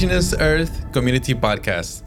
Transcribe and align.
Indigenous 0.00 0.34
Earth 0.40 0.92
Community 0.92 1.34
Podcast, 1.34 2.02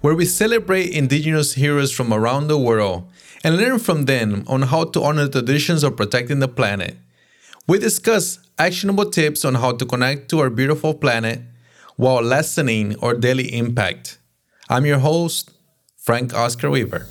where 0.00 0.14
we 0.14 0.24
celebrate 0.24 0.90
Indigenous 0.90 1.54
heroes 1.54 1.90
from 1.90 2.12
around 2.12 2.46
the 2.46 2.56
world 2.56 3.10
and 3.42 3.56
learn 3.56 3.80
from 3.80 4.04
them 4.04 4.44
on 4.46 4.62
how 4.62 4.84
to 4.84 5.02
honor 5.02 5.26
the 5.26 5.42
traditions 5.42 5.82
of 5.82 5.96
protecting 5.96 6.38
the 6.38 6.46
planet. 6.46 6.96
We 7.66 7.80
discuss 7.80 8.38
actionable 8.60 9.10
tips 9.10 9.44
on 9.44 9.56
how 9.56 9.72
to 9.72 9.84
connect 9.84 10.30
to 10.30 10.38
our 10.38 10.50
beautiful 10.50 10.94
planet 10.94 11.40
while 11.96 12.22
lessening 12.22 12.94
our 13.02 13.14
daily 13.14 13.52
impact. 13.52 14.18
I'm 14.68 14.86
your 14.86 15.00
host, 15.00 15.50
Frank 15.96 16.32
Oscar 16.34 16.70
Weaver. 16.70 17.08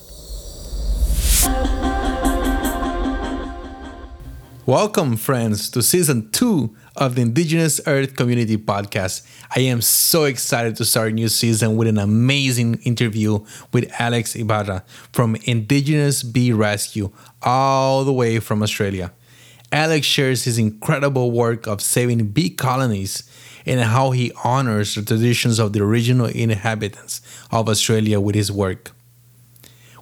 Welcome, 4.66 5.18
friends, 5.18 5.70
to 5.72 5.82
season 5.82 6.32
two 6.32 6.74
of 6.96 7.16
the 7.16 7.22
Indigenous 7.22 7.80
Earth 7.88 8.16
Community 8.16 8.58
Podcast. 8.58 9.26
I 9.56 9.62
am 9.62 9.82
so 9.82 10.26
excited 10.26 10.76
to 10.76 10.86
start 10.86 11.12
a 11.12 11.16
new 11.16 11.30
season 11.30 11.78
with 11.78 11.88
an 11.88 11.98
amazing 11.98 12.82
interview 12.84 13.46
with 13.72 13.92
Alex 14.00 14.36
Ibarra 14.36 14.84
from 15.14 15.36
Indigenous 15.44 16.24
Bee 16.24 16.52
Rescue, 16.52 17.12
all 17.42 18.04
the 18.04 18.14
way 18.14 18.40
from 18.40 18.62
Australia. 18.62 19.12
Alex 19.72 20.06
shares 20.06 20.44
his 20.44 20.58
incredible 20.58 21.32
work 21.32 21.66
of 21.66 21.82
saving 21.82 22.28
bee 22.28 22.50
colonies 22.50 23.24
and 23.66 23.80
how 23.80 24.12
he 24.12 24.32
honors 24.44 24.96
the 24.96 25.02
traditions 25.02 25.60
of 25.60 25.72
the 25.72 25.82
original 25.82 26.26
inhabitants 26.26 27.22
of 27.52 27.70
Australia 27.70 28.20
with 28.20 28.36
his 28.36 28.52
work. 28.52 28.92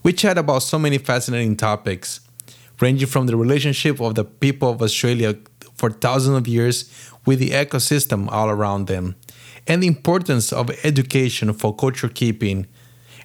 We 0.02 0.14
chat 0.14 0.38
about 0.38 0.64
so 0.64 0.80
many 0.80 0.98
fascinating 0.98 1.56
topics 1.58 2.22
ranging 2.80 3.08
from 3.08 3.28
the 3.28 3.36
relationship 3.36 4.00
of 4.00 4.16
the 4.16 4.24
people 4.24 4.70
of 4.70 4.82
Australia 4.82 5.36
for 5.80 5.90
thousands 5.90 6.38
of 6.38 6.48
years 6.48 6.92
with 7.26 7.40
the 7.40 7.52
ecosystem 7.52 8.28
all 8.30 8.50
around 8.50 8.88
them, 8.88 9.16
and 9.66 9.82
the 9.82 9.88
importance 9.88 10.52
of 10.52 10.70
education 10.84 11.54
for 11.54 11.76
culture 11.76 12.10
keeping. 12.10 12.68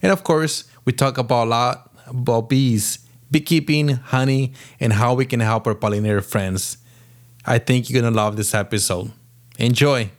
And 0.00 0.12
of 0.12 0.22
course, 0.22 0.64
we 0.84 0.92
talk 0.92 1.18
about 1.18 1.46
a 1.46 1.50
lot 1.50 1.90
about 2.06 2.48
bees, 2.48 2.98
beekeeping, 3.30 3.88
honey, 3.88 4.52
and 4.78 4.92
how 4.92 5.14
we 5.14 5.26
can 5.26 5.40
help 5.40 5.66
our 5.66 5.74
pollinator 5.74 6.24
friends. 6.24 6.78
I 7.44 7.58
think 7.58 7.90
you're 7.90 8.00
gonna 8.00 8.14
love 8.14 8.36
this 8.36 8.54
episode. 8.54 9.10
Enjoy. 9.58 10.10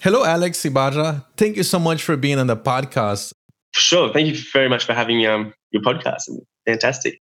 Hello, 0.00 0.24
Alex 0.24 0.64
Ibarra. 0.64 1.26
Thank 1.36 1.56
you 1.56 1.62
so 1.62 1.78
much 1.78 2.02
for 2.02 2.16
being 2.16 2.38
on 2.38 2.46
the 2.46 2.56
podcast. 2.56 3.32
Sure. 3.74 4.12
Thank 4.12 4.28
you 4.28 4.36
very 4.52 4.68
much 4.68 4.84
for 4.84 4.94
having 4.94 5.24
on 5.26 5.52
your 5.72 5.82
podcast. 5.82 6.22
Fantastic. 6.66 7.20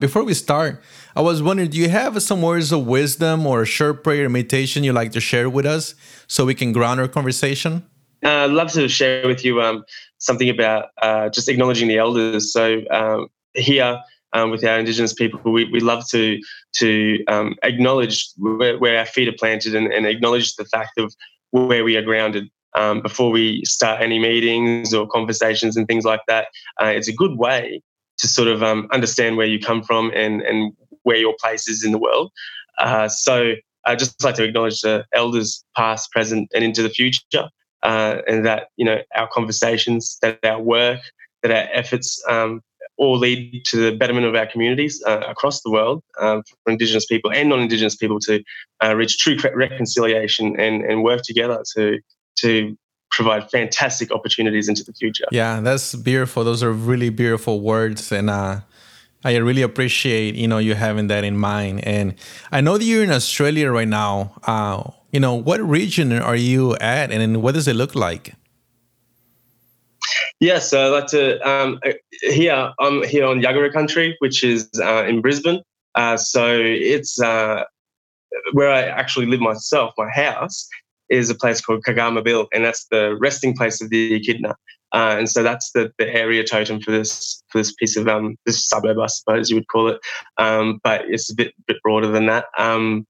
Before 0.00 0.24
we 0.24 0.34
start, 0.34 0.82
I 1.14 1.20
was 1.20 1.40
wondering 1.40 1.70
do 1.70 1.78
you 1.78 1.88
have 1.88 2.20
some 2.20 2.42
words 2.42 2.72
of 2.72 2.84
wisdom 2.84 3.46
or 3.46 3.62
a 3.62 3.66
short 3.66 4.02
prayer 4.02 4.28
meditation 4.28 4.82
you'd 4.82 4.94
like 4.94 5.12
to 5.12 5.20
share 5.20 5.48
with 5.48 5.64
us 5.64 5.94
so 6.26 6.44
we 6.44 6.54
can 6.54 6.72
ground 6.72 6.98
our 6.98 7.06
conversation? 7.06 7.84
Uh, 8.24 8.44
I'd 8.44 8.50
love 8.50 8.72
to 8.72 8.88
share 8.88 9.26
with 9.28 9.44
you 9.44 9.62
um, 9.62 9.84
something 10.18 10.48
about 10.48 10.86
uh, 11.00 11.28
just 11.28 11.48
acknowledging 11.48 11.86
the 11.86 11.98
elders. 11.98 12.52
So, 12.52 12.82
um, 12.90 13.28
here 13.54 14.00
um, 14.32 14.50
with 14.50 14.64
our 14.64 14.80
Indigenous 14.80 15.12
people, 15.12 15.40
we, 15.52 15.70
we 15.70 15.78
love 15.78 16.08
to, 16.08 16.40
to 16.78 17.24
um, 17.28 17.54
acknowledge 17.62 18.30
where, 18.36 18.76
where, 18.78 18.98
our 18.98 19.06
feet 19.06 19.28
are 19.28 19.36
planted 19.38 19.76
and, 19.76 19.92
and, 19.92 20.06
acknowledge 20.06 20.56
the 20.56 20.64
fact 20.64 20.98
of 20.98 21.14
where 21.52 21.84
we 21.84 21.96
are 21.96 22.02
grounded. 22.02 22.50
Um, 22.74 23.00
before 23.00 23.30
we 23.30 23.64
start 23.64 24.02
any 24.02 24.18
meetings 24.18 24.92
or 24.92 25.06
conversations 25.06 25.76
and 25.76 25.86
things 25.86 26.04
like 26.04 26.22
that, 26.26 26.48
uh, 26.82 26.86
it's 26.86 27.06
a 27.06 27.12
good 27.12 27.38
way 27.38 27.80
to 28.18 28.28
sort 28.28 28.48
of 28.48 28.62
um, 28.62 28.88
understand 28.92 29.36
where 29.36 29.46
you 29.46 29.58
come 29.58 29.82
from 29.82 30.10
and, 30.14 30.42
and 30.42 30.72
where 31.02 31.16
your 31.16 31.34
place 31.40 31.68
is 31.68 31.84
in 31.84 31.92
the 31.92 31.98
world. 31.98 32.32
Uh, 32.78 33.08
so 33.08 33.54
I 33.86 33.94
just 33.96 34.22
like 34.24 34.34
to 34.36 34.44
acknowledge 34.44 34.80
the 34.80 35.04
elders, 35.14 35.64
past, 35.76 36.10
present, 36.10 36.48
and 36.54 36.64
into 36.64 36.82
the 36.82 36.88
future, 36.88 37.48
uh, 37.82 38.18
and 38.26 38.44
that 38.46 38.68
you 38.76 38.84
know 38.84 38.98
our 39.14 39.28
conversations, 39.28 40.18
that 40.22 40.38
our 40.44 40.60
work, 40.60 41.00
that 41.42 41.52
our 41.52 41.68
efforts 41.72 42.22
um, 42.28 42.60
all 42.96 43.18
lead 43.18 43.64
to 43.66 43.76
the 43.76 43.96
betterment 43.96 44.26
of 44.26 44.34
our 44.34 44.46
communities 44.46 45.02
uh, 45.06 45.20
across 45.28 45.62
the 45.62 45.70
world 45.70 46.02
um, 46.20 46.42
for 46.64 46.72
Indigenous 46.72 47.06
people 47.06 47.30
and 47.32 47.48
non-Indigenous 47.48 47.96
people 47.96 48.20
to 48.20 48.42
uh, 48.82 48.94
reach 48.94 49.18
true 49.18 49.36
reconciliation 49.54 50.58
and, 50.58 50.82
and 50.84 51.02
work 51.02 51.22
together 51.22 51.62
to 51.76 51.98
to 52.36 52.76
provide 53.14 53.50
fantastic 53.50 54.10
opportunities 54.10 54.68
into 54.68 54.84
the 54.84 54.92
future. 54.92 55.24
Yeah, 55.30 55.60
that's 55.60 55.94
beautiful. 55.94 56.44
Those 56.44 56.62
are 56.62 56.72
really 56.72 57.10
beautiful 57.10 57.60
words, 57.60 58.10
and 58.10 58.28
uh, 58.28 58.60
I 59.24 59.36
really 59.36 59.62
appreciate 59.62 60.34
you 60.34 60.48
know 60.48 60.58
you 60.58 60.74
having 60.74 61.06
that 61.08 61.24
in 61.24 61.36
mind. 61.36 61.84
And 61.84 62.14
I 62.50 62.60
know 62.60 62.76
that 62.76 62.84
you're 62.84 63.04
in 63.04 63.12
Australia 63.12 63.70
right 63.70 63.88
now. 63.88 64.34
Uh, 64.42 64.90
you 65.12 65.20
know, 65.20 65.34
what 65.34 65.60
region 65.60 66.12
are 66.12 66.36
you 66.36 66.76
at, 66.76 67.12
and 67.12 67.42
what 67.42 67.54
does 67.54 67.68
it 67.68 67.76
look 67.76 67.94
like? 67.94 68.34
Yeah, 70.40 70.58
so 70.58 70.86
I'd 70.86 70.98
like 70.98 71.06
to 71.08 71.48
um, 71.48 71.80
here 72.22 72.72
I'm 72.80 73.04
here 73.04 73.24
on 73.26 73.40
Yagara 73.40 73.72
country, 73.72 74.16
which 74.18 74.42
is 74.42 74.68
uh, 74.82 75.04
in 75.06 75.20
Brisbane. 75.20 75.62
Uh, 75.94 76.16
so 76.16 76.58
it's 76.60 77.20
uh, 77.20 77.62
where 78.52 78.70
I 78.70 78.82
actually 78.82 79.26
live 79.26 79.40
myself. 79.40 79.94
My 79.96 80.10
house 80.10 80.68
is 81.14 81.30
a 81.30 81.34
place 81.34 81.60
called 81.60 81.84
Kagama 81.86 82.22
Bill, 82.22 82.48
and 82.52 82.64
that's 82.64 82.86
the 82.90 83.16
resting 83.20 83.54
place 83.56 83.80
of 83.80 83.90
the 83.90 84.14
echidna. 84.14 84.54
Uh, 84.92 85.16
and 85.18 85.28
so 85.28 85.42
that's 85.42 85.72
the, 85.72 85.92
the 85.98 86.08
area 86.14 86.44
totem 86.44 86.80
for 86.80 86.92
this 86.92 87.42
for 87.48 87.58
this 87.58 87.72
piece 87.74 87.96
of 87.96 88.06
um, 88.06 88.36
this 88.46 88.64
suburb, 88.64 88.98
I 88.98 89.06
suppose 89.06 89.50
you 89.50 89.56
would 89.56 89.68
call 89.68 89.88
it. 89.88 90.00
Um, 90.38 90.80
but 90.84 91.02
it's 91.08 91.30
a 91.30 91.34
bit 91.34 91.52
bit 91.66 91.78
broader 91.82 92.08
than 92.08 92.26
that. 92.26 92.46
Um, 92.58 93.06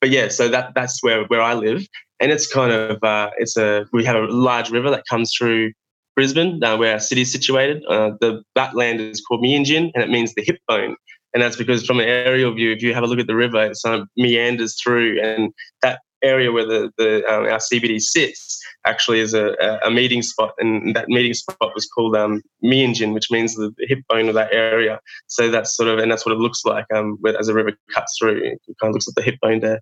but 0.00 0.10
yeah, 0.10 0.28
so 0.28 0.48
that 0.48 0.74
that's 0.74 1.02
where 1.02 1.24
where 1.24 1.42
I 1.42 1.54
live, 1.54 1.86
and 2.20 2.30
it's 2.30 2.52
kind 2.52 2.72
of 2.72 3.02
uh, 3.02 3.30
it's 3.38 3.56
a 3.56 3.86
we 3.92 4.04
have 4.04 4.16
a 4.16 4.26
large 4.26 4.70
river 4.70 4.90
that 4.90 5.04
comes 5.10 5.32
through 5.36 5.72
Brisbane, 6.14 6.62
uh, 6.62 6.76
where 6.76 6.92
our 6.92 7.00
city 7.00 7.22
is 7.22 7.32
situated. 7.32 7.84
Uh, 7.88 8.12
the 8.20 8.42
that 8.54 8.76
land 8.76 9.00
is 9.00 9.20
called 9.20 9.42
Meanjin, 9.42 9.90
and 9.94 10.02
it 10.04 10.10
means 10.10 10.34
the 10.34 10.44
hip 10.44 10.58
bone. 10.68 10.96
And 11.34 11.42
that's 11.42 11.56
because 11.56 11.84
from 11.84 12.00
an 12.00 12.08
aerial 12.08 12.54
view, 12.54 12.72
if 12.72 12.82
you 12.82 12.94
have 12.94 13.02
a 13.02 13.06
look 13.06 13.18
at 13.18 13.26
the 13.26 13.36
river, 13.36 13.62
it 13.62 13.76
sort 13.76 14.00
of 14.00 14.08
meanders 14.16 14.80
through, 14.80 15.20
and 15.20 15.52
that 15.82 16.00
area 16.26 16.52
where 16.52 16.66
the, 16.66 16.92
the 16.98 17.24
um, 17.26 17.44
our 17.44 17.58
CBD 17.58 18.00
sits 18.00 18.60
actually 18.84 19.20
is 19.20 19.34
a, 19.34 19.56
a, 19.84 19.90
meeting 19.90 20.22
spot, 20.22 20.54
and 20.58 20.94
that 20.94 21.08
meeting 21.08 21.34
spot 21.34 21.72
was 21.74 21.86
called 21.86 22.16
um, 22.16 22.42
Meanjin, 22.64 23.12
which 23.12 23.30
means 23.30 23.54
the, 23.54 23.74
hip 23.80 24.00
bone 24.08 24.28
of 24.28 24.34
that 24.34 24.52
area. 24.52 25.00
So 25.26 25.50
that's 25.50 25.76
sort 25.76 25.88
of, 25.88 25.98
and 25.98 26.10
that's 26.10 26.24
what 26.24 26.32
it 26.32 26.38
looks 26.38 26.64
like 26.64 26.86
um, 26.94 27.18
as 27.38 27.48
a 27.48 27.54
river 27.54 27.72
cuts 27.92 28.16
through. 28.18 28.38
It 28.44 28.60
kind 28.80 28.90
of 28.90 28.92
looks 28.92 29.08
like 29.08 29.16
the 29.16 29.22
hip 29.22 29.40
bone 29.40 29.60
there. 29.60 29.80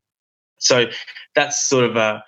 So 0.58 0.86
that's 1.34 1.66
sort 1.66 1.84
of 1.84 1.96
uh, 1.96 2.20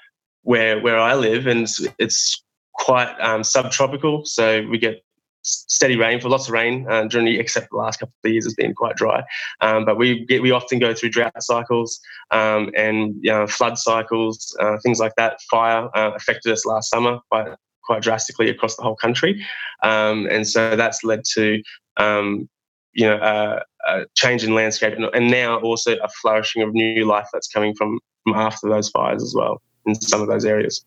where 0.42 0.80
where 0.80 0.98
I 0.98 1.14
live, 1.14 1.46
and 1.46 1.62
it's, 1.62 1.86
it's 1.98 2.44
quite 2.74 3.14
um, 3.20 3.42
subtropical. 3.42 4.24
So 4.24 4.66
we 4.68 4.78
get 4.78 5.02
steady 5.46 5.96
rain 5.96 6.20
for 6.20 6.28
lots 6.28 6.48
of 6.48 6.52
rain 6.52 6.86
uh, 6.90 7.06
the 7.06 7.38
except 7.38 7.70
the 7.70 7.76
last 7.76 8.00
couple 8.00 8.12
of 8.24 8.30
years 8.30 8.44
has 8.44 8.54
been 8.54 8.74
quite 8.74 8.96
dry. 8.96 9.22
Um, 9.60 9.84
but 9.84 9.96
we 9.96 10.24
get, 10.26 10.42
we 10.42 10.50
often 10.50 10.78
go 10.78 10.92
through 10.92 11.10
drought 11.10 11.40
cycles 11.40 12.00
um, 12.32 12.70
and 12.76 13.14
you 13.20 13.30
know, 13.30 13.46
flood 13.46 13.78
cycles, 13.78 14.56
uh, 14.60 14.76
things 14.82 14.98
like 14.98 15.14
that. 15.16 15.40
Fire 15.50 15.88
uh, 15.94 16.10
affected 16.14 16.52
us 16.52 16.66
last 16.66 16.90
summer 16.90 17.20
quite 17.30 17.54
quite 17.84 18.02
drastically 18.02 18.50
across 18.50 18.74
the 18.74 18.82
whole 18.82 18.96
country, 18.96 19.46
um, 19.84 20.26
and 20.26 20.48
so 20.48 20.74
that's 20.74 21.04
led 21.04 21.24
to 21.34 21.62
um, 21.96 22.48
you 22.92 23.06
know 23.06 23.16
a, 23.16 23.62
a, 23.88 24.06
change 24.16 24.42
in 24.42 24.54
landscape 24.54 24.94
and, 24.94 25.04
and 25.14 25.30
now 25.30 25.60
also 25.60 25.96
a 25.96 26.08
flourishing 26.20 26.62
of 26.62 26.74
new 26.74 27.04
life 27.06 27.28
that's 27.32 27.46
coming 27.46 27.74
from 27.74 28.00
from 28.24 28.34
after 28.34 28.68
those 28.68 28.88
fires 28.88 29.22
as 29.22 29.34
well 29.36 29.62
in 29.86 29.94
some 29.94 30.20
of 30.20 30.26
those 30.26 30.44
areas. 30.44 30.84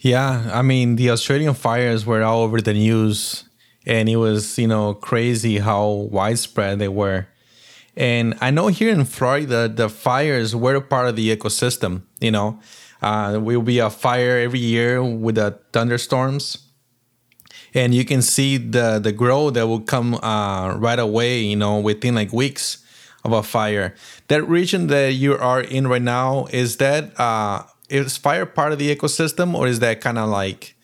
Yeah, 0.00 0.50
I 0.52 0.62
mean 0.62 0.96
the 0.96 1.10
Australian 1.10 1.54
fires 1.54 2.04
were 2.04 2.22
all 2.24 2.42
over 2.42 2.60
the 2.60 2.72
news 2.72 3.44
and 3.86 4.08
it 4.08 4.16
was 4.16 4.58
you 4.58 4.68
know 4.68 4.94
crazy 4.94 5.58
how 5.58 5.86
widespread 6.10 6.78
they 6.78 6.88
were. 6.88 7.26
And 7.94 8.38
i 8.40 8.50
know 8.50 8.68
here 8.68 8.90
in 8.90 9.04
florida 9.04 9.68
the 9.68 9.88
fires 9.90 10.56
were 10.56 10.80
part 10.80 11.08
of 11.08 11.16
the 11.16 11.36
ecosystem 11.36 12.02
you 12.20 12.30
know. 12.30 12.58
Uh, 13.02 13.40
will 13.42 13.62
be 13.62 13.80
a 13.80 13.90
fire 13.90 14.38
every 14.38 14.60
year 14.60 15.02
with 15.02 15.34
the 15.34 15.58
thunderstorms. 15.72 16.58
And 17.74 17.92
you 17.92 18.04
can 18.04 18.22
see 18.22 18.58
the 18.58 19.00
the 19.02 19.10
growth 19.10 19.54
that 19.54 19.66
will 19.66 19.80
come 19.80 20.14
uh, 20.14 20.76
right 20.76 20.98
away 20.98 21.40
you 21.40 21.56
know 21.56 21.80
within 21.80 22.14
like 22.14 22.32
weeks 22.32 22.78
of 23.24 23.32
a 23.32 23.42
fire. 23.42 23.94
That 24.28 24.42
region 24.48 24.86
that 24.88 25.14
you 25.14 25.36
are 25.36 25.60
in 25.60 25.88
right 25.88 26.02
now 26.02 26.46
is 26.52 26.76
that 26.76 27.18
uh, 27.18 27.64
is 27.88 28.16
fire 28.16 28.46
part 28.46 28.72
of 28.72 28.78
the 28.78 28.94
ecosystem 28.94 29.54
or 29.54 29.66
is 29.66 29.80
that 29.80 30.00
kind 30.00 30.18
of 30.18 30.28
like 30.28 30.76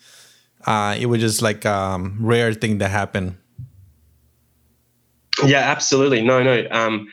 uh, 0.65 0.95
it 0.99 1.07
was 1.07 1.21
just 1.21 1.41
like 1.41 1.65
um, 1.65 2.17
rare 2.19 2.53
thing 2.53 2.79
that 2.79 2.89
happened. 2.89 3.37
Yeah, 5.45 5.59
absolutely. 5.59 6.21
No, 6.21 6.43
no. 6.43 6.67
Um, 6.71 7.07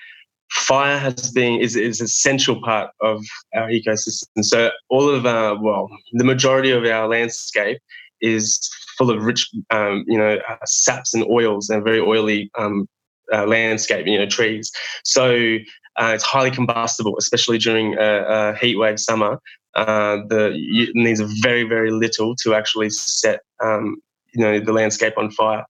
fire 0.51 0.99
has 0.99 1.31
been 1.33 1.61
is 1.61 1.77
is 1.77 2.01
essential 2.01 2.61
part 2.63 2.91
of 3.01 3.25
our 3.55 3.69
ecosystem. 3.69 4.43
So 4.43 4.71
all 4.89 5.09
of 5.09 5.27
our 5.27 5.61
well, 5.61 5.89
the 6.13 6.25
majority 6.25 6.71
of 6.71 6.85
our 6.85 7.09
landscape 7.09 7.79
is 8.21 8.59
full 8.99 9.11
of 9.11 9.23
rich, 9.23 9.49
um, 9.71 10.05
you 10.07 10.19
know, 10.19 10.39
uh, 10.49 10.57
saps 10.65 11.15
and 11.15 11.25
oils 11.25 11.69
and 11.69 11.85
very 11.85 12.01
oily 12.01 12.51
um, 12.59 12.89
uh, 13.33 13.47
landscape. 13.47 14.07
You 14.07 14.19
know, 14.19 14.27
trees. 14.27 14.71
So 15.05 15.59
uh, 15.97 16.13
it's 16.15 16.25
highly 16.25 16.51
combustible, 16.51 17.17
especially 17.19 17.59
during 17.59 17.95
a, 17.99 18.25
a 18.25 18.55
heat 18.57 18.77
wave 18.77 19.01
summer. 19.01 19.41
Uh, 19.77 20.17
the 20.29 20.53
it 20.55 20.91
needs 20.95 21.21
very 21.43 21.63
very 21.63 21.91
little 21.91 22.35
to 22.37 22.55
actually 22.55 22.91
set 22.91 23.41
um, 23.63 23.97
you 24.35 24.43
know 24.43 24.59
the 24.59 24.73
landscape 24.73 25.15
on 25.17 25.31
fire. 25.31 25.65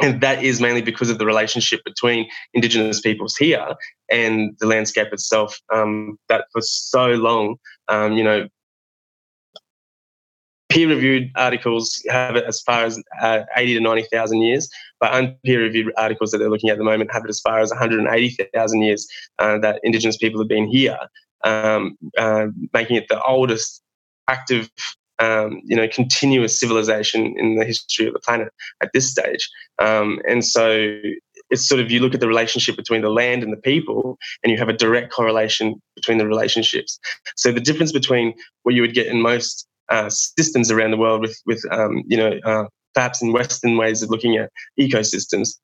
And 0.00 0.20
that 0.20 0.44
is 0.44 0.60
mainly 0.60 0.80
because 0.80 1.10
of 1.10 1.18
the 1.18 1.26
relationship 1.26 1.80
between 1.84 2.28
indigenous 2.54 3.00
peoples 3.00 3.34
here 3.36 3.74
and 4.08 4.56
the 4.60 4.66
landscape 4.66 5.08
itself 5.12 5.58
um, 5.74 6.16
that 6.28 6.44
for 6.52 6.60
so 6.60 7.06
long 7.14 7.56
um, 7.88 8.12
you 8.12 8.22
know 8.22 8.48
peer-reviewed 10.68 11.30
articles 11.34 12.02
have 12.08 12.36
it 12.36 12.44
as 12.44 12.60
far 12.60 12.84
as 12.84 13.02
uh, 13.20 13.40
80 13.56 13.74
to 13.74 13.80
90,000 13.80 14.42
years, 14.42 14.68
but 15.00 15.12
unpeer-reviewed 15.12 15.92
articles 15.96 16.30
that 16.30 16.38
they're 16.38 16.50
looking 16.50 16.68
at 16.68 16.74
at 16.74 16.78
the 16.78 16.84
moment 16.84 17.10
have 17.12 17.24
it 17.24 17.30
as 17.30 17.40
far 17.40 17.60
as 17.60 17.70
180,000 17.70 18.82
years 18.82 19.08
uh, 19.38 19.58
that 19.58 19.80
Indigenous 19.82 20.18
people 20.18 20.40
have 20.40 20.48
been 20.48 20.68
here, 20.68 20.98
um, 21.44 21.96
uh, 22.16 22.46
making 22.72 22.96
it 22.96 23.06
the 23.08 23.22
oldest 23.22 23.82
active, 24.28 24.70
um, 25.18 25.60
you 25.64 25.76
know, 25.76 25.88
continuous 25.88 26.58
civilization 26.58 27.34
in 27.38 27.56
the 27.56 27.64
history 27.64 28.06
of 28.06 28.12
the 28.12 28.20
planet 28.20 28.48
at 28.82 28.90
this 28.92 29.10
stage. 29.10 29.48
Um, 29.78 30.20
and 30.28 30.44
so 30.44 31.00
it's 31.50 31.66
sort 31.66 31.80
of 31.80 31.90
you 31.90 32.00
look 32.00 32.14
at 32.14 32.20
the 32.20 32.28
relationship 32.28 32.76
between 32.76 33.02
the 33.02 33.10
land 33.10 33.42
and 33.42 33.52
the 33.52 33.58
people, 33.58 34.18
and 34.42 34.52
you 34.52 34.58
have 34.58 34.68
a 34.68 34.72
direct 34.72 35.12
correlation 35.12 35.80
between 35.96 36.18
the 36.18 36.26
relationships. 36.26 36.98
So 37.36 37.52
the 37.52 37.60
difference 37.60 37.92
between 37.92 38.34
what 38.62 38.74
you 38.74 38.82
would 38.82 38.94
get 38.94 39.06
in 39.06 39.20
most 39.22 39.66
uh, 39.88 40.10
systems 40.10 40.70
around 40.70 40.90
the 40.90 40.98
world 40.98 41.22
with 41.22 41.40
with 41.46 41.64
um, 41.70 42.02
you 42.06 42.16
know 42.16 42.38
uh, 42.44 42.64
perhaps 42.94 43.22
in 43.22 43.32
Western 43.32 43.76
ways 43.76 44.02
of 44.02 44.10
looking 44.10 44.36
at 44.36 44.50
ecosystems. 44.78 45.56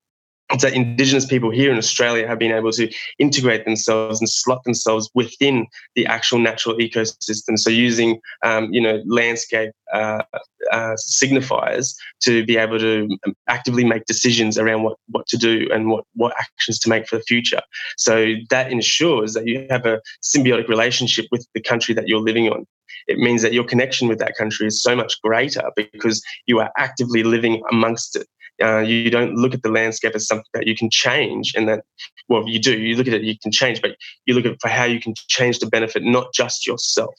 That 0.60 0.74
Indigenous 0.74 1.24
people 1.24 1.50
here 1.50 1.72
in 1.72 1.78
Australia 1.78 2.28
have 2.28 2.38
been 2.38 2.52
able 2.52 2.70
to 2.72 2.92
integrate 3.18 3.64
themselves 3.64 4.20
and 4.20 4.28
slot 4.28 4.62
themselves 4.64 5.10
within 5.14 5.66
the 5.96 6.06
actual 6.06 6.38
natural 6.38 6.76
ecosystem. 6.76 7.58
So 7.58 7.70
using 7.70 8.20
um, 8.44 8.72
you 8.72 8.80
know 8.80 9.02
landscape 9.06 9.72
uh, 9.92 10.22
uh, 10.70 10.96
signifiers 10.96 11.94
to 12.22 12.44
be 12.44 12.56
able 12.58 12.78
to 12.78 13.08
actively 13.48 13.84
make 13.84 14.04
decisions 14.04 14.58
around 14.58 14.82
what, 14.82 14.98
what 15.08 15.26
to 15.28 15.38
do 15.38 15.66
and 15.72 15.88
what, 15.88 16.04
what 16.14 16.34
actions 16.38 16.78
to 16.80 16.88
make 16.88 17.08
for 17.08 17.16
the 17.16 17.24
future. 17.24 17.60
So 17.96 18.34
that 18.50 18.70
ensures 18.70 19.32
that 19.32 19.46
you 19.46 19.66
have 19.70 19.86
a 19.86 20.00
symbiotic 20.22 20.68
relationship 20.68 21.26
with 21.30 21.46
the 21.54 21.60
country 21.60 21.94
that 21.94 22.06
you're 22.06 22.20
living 22.20 22.48
on 22.48 22.66
it 23.06 23.18
means 23.18 23.42
that 23.42 23.52
your 23.52 23.64
connection 23.64 24.08
with 24.08 24.18
that 24.18 24.36
country 24.36 24.66
is 24.66 24.82
so 24.82 24.96
much 24.96 25.20
greater 25.22 25.70
because 25.76 26.22
you 26.46 26.60
are 26.60 26.70
actively 26.78 27.22
living 27.22 27.62
amongst 27.70 28.16
it. 28.16 28.26
Uh, 28.62 28.78
you 28.78 29.10
don't 29.10 29.34
look 29.34 29.54
at 29.54 29.62
the 29.62 29.70
landscape 29.70 30.14
as 30.14 30.26
something 30.26 30.44
that 30.54 30.66
you 30.66 30.76
can 30.76 30.88
change, 30.90 31.54
and 31.56 31.68
that 31.68 31.84
well, 32.28 32.48
you 32.48 32.60
do. 32.60 32.78
You 32.78 32.96
look 32.96 33.08
at 33.08 33.14
it, 33.14 33.22
you 33.22 33.36
can 33.38 33.50
change, 33.50 33.82
but 33.82 33.96
you 34.26 34.34
look 34.34 34.46
at 34.46 34.60
for 34.60 34.68
how 34.68 34.84
you 34.84 35.00
can 35.00 35.14
change 35.28 35.58
to 35.58 35.66
benefit 35.66 36.04
not 36.04 36.32
just 36.32 36.66
yourself. 36.66 37.14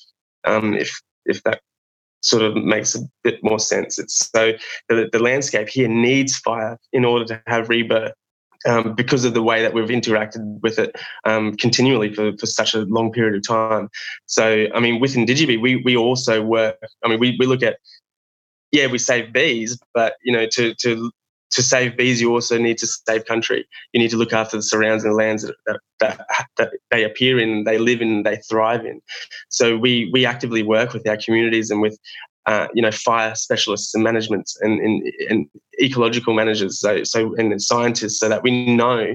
Um, 0.46 0.74
if 0.74 1.02
if 1.26 1.44
that 1.44 1.62
sort 2.22 2.42
of 2.42 2.56
makes 2.56 2.96
a 2.96 3.00
bit 3.24 3.44
more 3.44 3.60
sense, 3.60 4.00
it's 4.00 4.30
so 4.30 4.54
the, 4.90 5.10
the 5.12 5.20
landscape 5.20 5.70
here 5.70 5.88
needs 5.88 6.38
fire 6.38 6.78
in 6.94 7.06
order 7.06 7.26
to 7.26 7.42
have 7.48 7.70
rebirth 7.70 8.14
um, 8.66 8.94
because 8.96 9.26
of 9.26 9.34
the 9.34 9.44
way 9.44 9.62
that 9.62 9.74
we've 9.74 9.90
interacted 9.90 10.60
with 10.62 10.80
it 10.80 10.96
um, 11.26 11.56
continually 11.58 12.14
for, 12.14 12.36
for 12.38 12.46
such 12.46 12.74
a 12.74 12.80
long 12.80 13.12
period 13.12 13.36
of 13.36 13.48
time. 13.48 13.90
So, 14.26 14.68
I 14.74 14.80
mean, 14.80 15.00
within 15.00 15.26
Digibee, 15.26 15.62
we, 15.62 15.78
we 15.78 15.96
also 15.96 16.42
work, 16.42 16.78
I 17.04 17.10
mean, 17.10 17.20
we, 17.20 17.36
we 17.40 17.46
look 17.46 17.62
at, 17.62 17.78
yeah, 18.72 18.88
we 18.88 18.98
save 18.98 19.32
bees, 19.32 19.78
but, 19.94 20.16
you 20.24 20.34
know, 20.34 20.48
to, 20.54 20.74
to, 20.76 21.12
to 21.56 21.64
save 21.64 21.98
bees, 21.98 22.22
you 22.22 22.32
also 22.32 22.58
need 22.58 22.78
to 22.80 22.88
save 22.88 23.26
country. 23.26 23.66
You 23.94 24.00
need 24.02 24.12
to 24.12 24.18
look 24.18 24.34
after 24.34 24.58
the 24.58 24.64
surrounding 24.64 25.14
lands 25.14 25.44
that, 25.44 25.56
that, 25.66 25.80
that, 26.00 26.48
that 26.58 26.74
they 26.92 27.04
appear 27.04 27.40
in, 27.40 27.64
they 27.64 27.78
live 27.78 28.02
in, 28.02 28.24
they 28.24 28.38
thrive 28.50 28.86
in. 28.86 29.02
So 29.50 29.78
we, 29.78 30.10
we 30.14 30.26
actively 30.26 30.64
work 30.64 30.94
with 30.94 31.08
our 31.08 31.18
communities 31.18 31.72
and 31.72 31.82
with 31.82 31.98
uh, 32.46 32.68
you 32.76 32.82
know, 32.82 32.92
fire 32.92 33.34
specialists 33.34 33.96
and 33.96 34.04
management 34.04 34.52
and, 34.62 34.80
and, 34.80 35.12
and, 35.30 35.48
ecological 35.82 36.34
managers, 36.34 36.80
so, 36.80 37.04
so 37.04 37.36
and 37.36 37.62
scientists, 37.62 38.20
so 38.20 38.30
that 38.30 38.44
we 38.44 38.74
know 38.76 39.14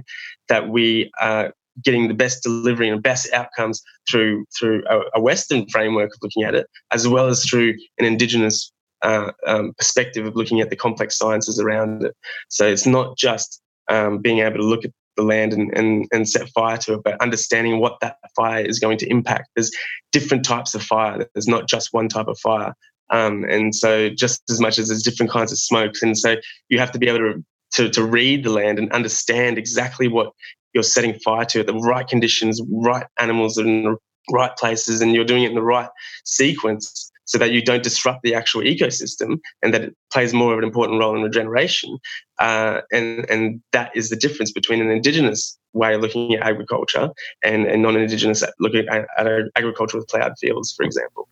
that 0.49 0.69
we 0.69 1.11
are 1.23 1.55
getting 1.83 2.09
the 2.09 2.13
best 2.13 2.43
delivery 2.43 2.89
and 2.89 3.03
best 3.03 3.33
outcomes 3.33 3.83
through 4.11 4.45
through 4.59 4.83
a, 4.91 5.01
a 5.15 5.21
Western 5.23 5.67
framework 5.69 6.11
of 6.11 6.19
looking 6.23 6.43
at 6.43 6.55
it, 6.55 6.67
as 6.91 7.09
well 7.09 7.29
as 7.29 7.49
through 7.49 7.75
an 7.99 8.05
Indigenous 8.05 8.71
uh, 9.03 9.33
um, 9.47 9.73
perspective 9.77 10.27
of 10.27 10.37
looking 10.37 10.61
at 10.61 10.71
the 10.71 10.77
complex 10.77 11.17
sciences 11.17 11.59
around 11.59 12.05
it. 12.05 12.17
So 12.49 12.67
it's 12.67 12.87
not 12.87 13.17
just 13.17 13.61
um, 13.89 14.19
being 14.19 14.39
able 14.39 14.59
to 14.59 14.65
look 14.65 14.85
at 14.85 14.93
the 15.17 15.23
land 15.23 15.53
and, 15.53 15.77
and, 15.77 16.07
and 16.13 16.29
set 16.29 16.49
fire 16.51 16.77
to 16.79 16.95
it, 16.95 17.01
but 17.05 17.21
understanding 17.21 17.81
what 17.81 17.99
that 18.01 18.17
fire 18.37 18.65
is 18.65 18.79
going 18.79 18.99
to 18.99 19.11
impact. 19.11 19.49
There's 19.55 19.71
different 20.13 20.45
types 20.45 20.75
of 20.75 20.83
fire. 20.83 21.27
There's 21.35 21.49
not 21.49 21.69
just 21.69 21.93
one 21.93 22.09
type 22.09 22.29
of 22.29 22.39
fire. 22.39 22.75
Um, 23.11 23.45
and 23.45 23.75
so 23.75 24.09
just 24.09 24.43
as 24.51 24.61
much 24.61 24.79
as 24.79 24.89
there's 24.89 25.03
different 25.03 25.33
kinds 25.33 25.51
of 25.51 25.59
smokes. 25.59 26.03
And 26.03 26.17
so 26.17 26.37
you 26.69 26.79
have 26.79 26.93
to 26.93 26.99
be 26.99 27.09
able 27.09 27.19
to, 27.19 27.45
to, 27.73 27.91
to 27.91 28.05
read 28.05 28.45
the 28.45 28.51
land 28.51 28.79
and 28.79 28.91
understand 28.93 29.59
exactly 29.59 30.07
what 30.07 30.33
you're 30.73 30.85
setting 30.85 31.19
fire 31.19 31.45
to, 31.47 31.65
the 31.65 31.75
right 31.75 32.07
conditions, 32.07 32.61
right 32.71 33.07
animals 33.19 33.59
in 33.59 33.83
the 33.83 33.97
right 34.31 34.57
places, 34.57 35.01
and 35.01 35.15
you're 35.15 35.25
doing 35.25 35.43
it 35.43 35.49
in 35.49 35.57
the 35.57 35.63
right 35.63 35.89
sequence 36.25 37.10
so 37.31 37.39
that 37.39 37.53
you 37.53 37.63
don't 37.63 37.85
disrupt 37.85 38.23
the 38.25 38.35
actual 38.35 38.61
ecosystem 38.61 39.39
and 39.63 39.73
that 39.73 39.83
it 39.83 39.97
plays 40.13 40.35
more 40.35 40.53
of 40.53 40.59
an 40.59 40.65
important 40.65 40.99
role 40.99 41.15
in 41.15 41.23
regeneration. 41.23 41.97
Uh, 42.41 42.81
and, 42.91 43.25
and 43.31 43.63
that 43.71 43.93
is 43.95 44.11
the 44.11 44.17
difference 44.17 44.51
between 44.51 44.81
an 44.81 44.91
indigenous 44.91 45.57
way 45.73 45.95
of 45.95 46.01
looking 46.01 46.35
at 46.35 46.43
agriculture 46.43 47.09
and, 47.45 47.67
and 47.67 47.83
non-indigenous 47.83 48.43
looking 48.59 48.85
at, 48.89 49.07
at 49.17 49.29
agriculture 49.55 49.97
with 49.97 50.09
plowed 50.09 50.33
fields, 50.41 50.75
for 50.77 50.83
example. 50.83 51.29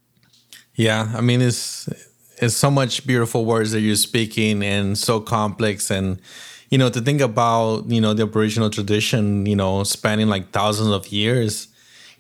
Yeah, 0.75 1.11
I 1.17 1.21
mean 1.21 1.41
it's 1.41 1.89
it's 2.37 2.55
so 2.55 2.71
much 2.71 3.05
beautiful 3.05 3.45
words 3.45 3.73
that 3.73 3.81
you're 3.81 3.97
speaking 3.97 4.63
and 4.63 4.97
so 4.97 5.19
complex 5.19 5.91
and 5.91 6.21
you 6.71 6.79
know 6.79 6.91
to 6.91 7.01
think 7.01 7.21
about 7.21 7.91
you 7.91 8.01
know 8.01 8.15
the 8.15 8.23
aboriginal 8.23 8.71
tradition 8.71 9.45
you 9.47 9.57
know 9.57 9.83
spanning 9.83 10.29
like 10.29 10.53
thousands 10.53 10.91
of 10.91 11.09
years 11.09 11.67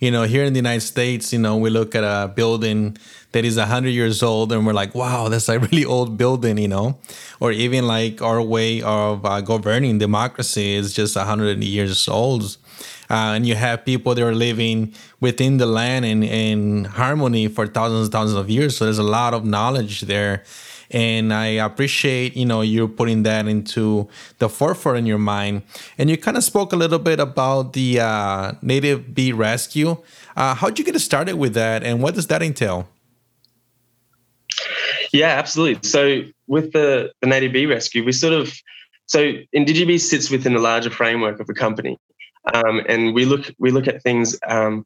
you 0.00 0.10
know 0.10 0.24
here 0.24 0.44
in 0.44 0.54
the 0.54 0.58
united 0.58 0.80
states 0.80 1.32
you 1.32 1.38
know 1.38 1.56
we 1.56 1.70
look 1.70 1.94
at 1.94 2.02
a 2.02 2.28
building 2.28 2.96
that 3.32 3.44
is 3.44 3.56
100 3.56 3.90
years 3.90 4.22
old 4.22 4.52
and 4.52 4.66
we're 4.66 4.72
like 4.72 4.94
wow 4.94 5.28
that's 5.28 5.48
a 5.48 5.58
really 5.58 5.84
old 5.84 6.16
building 6.16 6.58
you 6.58 6.68
know 6.68 6.98
or 7.40 7.52
even 7.52 7.86
like 7.86 8.22
our 8.22 8.42
way 8.42 8.82
of 8.82 9.24
uh, 9.24 9.40
governing 9.40 9.98
democracy 9.98 10.74
is 10.74 10.92
just 10.92 11.16
100 11.16 11.62
years 11.62 12.08
old 12.08 12.56
uh, 13.10 13.32
and 13.34 13.46
you 13.46 13.54
have 13.54 13.84
people 13.84 14.14
that 14.14 14.22
are 14.22 14.34
living 14.34 14.92
within 15.20 15.56
the 15.56 15.66
land 15.66 16.04
in, 16.04 16.22
in 16.22 16.84
harmony 16.84 17.48
for 17.48 17.66
thousands 17.66 18.06
and 18.06 18.12
thousands 18.12 18.38
of 18.38 18.50
years. 18.50 18.76
So 18.76 18.84
there's 18.84 18.98
a 18.98 19.02
lot 19.02 19.32
of 19.32 19.44
knowledge 19.44 20.02
there. 20.02 20.44
And 20.90 21.32
I 21.32 21.46
appreciate, 21.46 22.36
you 22.36 22.46
know, 22.46 22.62
you're 22.62 22.88
putting 22.88 23.22
that 23.22 23.46
into 23.46 24.08
the 24.38 24.48
forefront 24.48 24.98
in 24.98 25.06
your 25.06 25.18
mind. 25.18 25.62
And 25.98 26.08
you 26.08 26.16
kind 26.16 26.36
of 26.36 26.44
spoke 26.44 26.72
a 26.72 26.76
little 26.76 26.98
bit 26.98 27.20
about 27.20 27.72
the 27.74 28.00
uh, 28.00 28.52
native 28.62 29.14
bee 29.14 29.32
rescue. 29.32 29.96
Uh, 30.36 30.54
how'd 30.54 30.78
you 30.78 30.84
get 30.84 30.98
started 30.98 31.36
with 31.36 31.52
that, 31.54 31.82
and 31.82 32.02
what 32.02 32.14
does 32.14 32.28
that 32.28 32.42
entail? 32.42 32.88
Yeah, 35.12 35.28
absolutely. 35.28 35.88
So 35.88 36.22
with 36.46 36.72
the, 36.72 37.12
the 37.20 37.26
native 37.28 37.52
bee 37.52 37.66
rescue, 37.66 38.04
we 38.04 38.12
sort 38.12 38.34
of 38.34 38.52
so 39.06 39.32
Indigibee 39.56 39.98
sits 39.98 40.30
within 40.30 40.54
a 40.54 40.58
larger 40.58 40.90
framework 40.90 41.40
of 41.40 41.48
a 41.48 41.54
company. 41.54 41.98
Um, 42.54 42.82
and 42.88 43.14
we 43.14 43.24
look 43.24 43.50
we 43.58 43.70
look 43.70 43.88
at 43.88 44.02
things 44.02 44.38
um, 44.46 44.84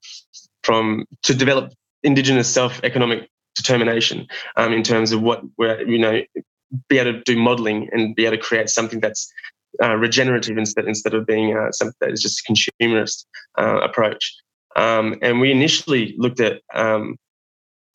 from 0.62 1.07
to 1.23 1.35
develop 1.35 1.73
indigenous 2.02 2.49
self 2.49 2.83
economic 2.83 3.29
determination 3.55 4.26
um, 4.57 4.73
in 4.73 4.83
terms 4.83 5.12
of 5.12 5.23
what 5.23 5.43
we're 5.59 5.87
you 5.87 5.99
know 5.99 6.23
be 6.88 6.99
able 6.99 7.12
to 7.12 7.21
do 7.25 7.38
modeling 7.38 7.88
and 7.93 8.17
be 8.17 8.25
able 8.25 8.37
to 8.37 8.43
create 8.43 8.69
something 8.69 9.00
that's 9.00 9.31
uh, 9.83 9.95
regenerative 9.97 10.57
instead 10.57 10.87
instead 10.87 11.14
of 11.14 11.26
being 11.26 11.57
uh, 11.57 11.71
something 11.73 11.97
that 12.00 12.12
is 12.12 12.23
just 12.23 12.41
a 12.41 12.52
consumerist 12.52 13.26
uh, 13.59 13.81
approach. 13.81 14.35
Um, 14.76 15.17
and 15.21 15.41
we 15.41 15.50
initially 15.50 16.14
looked 16.17 16.41
at 16.41 16.62
um, 16.75 17.17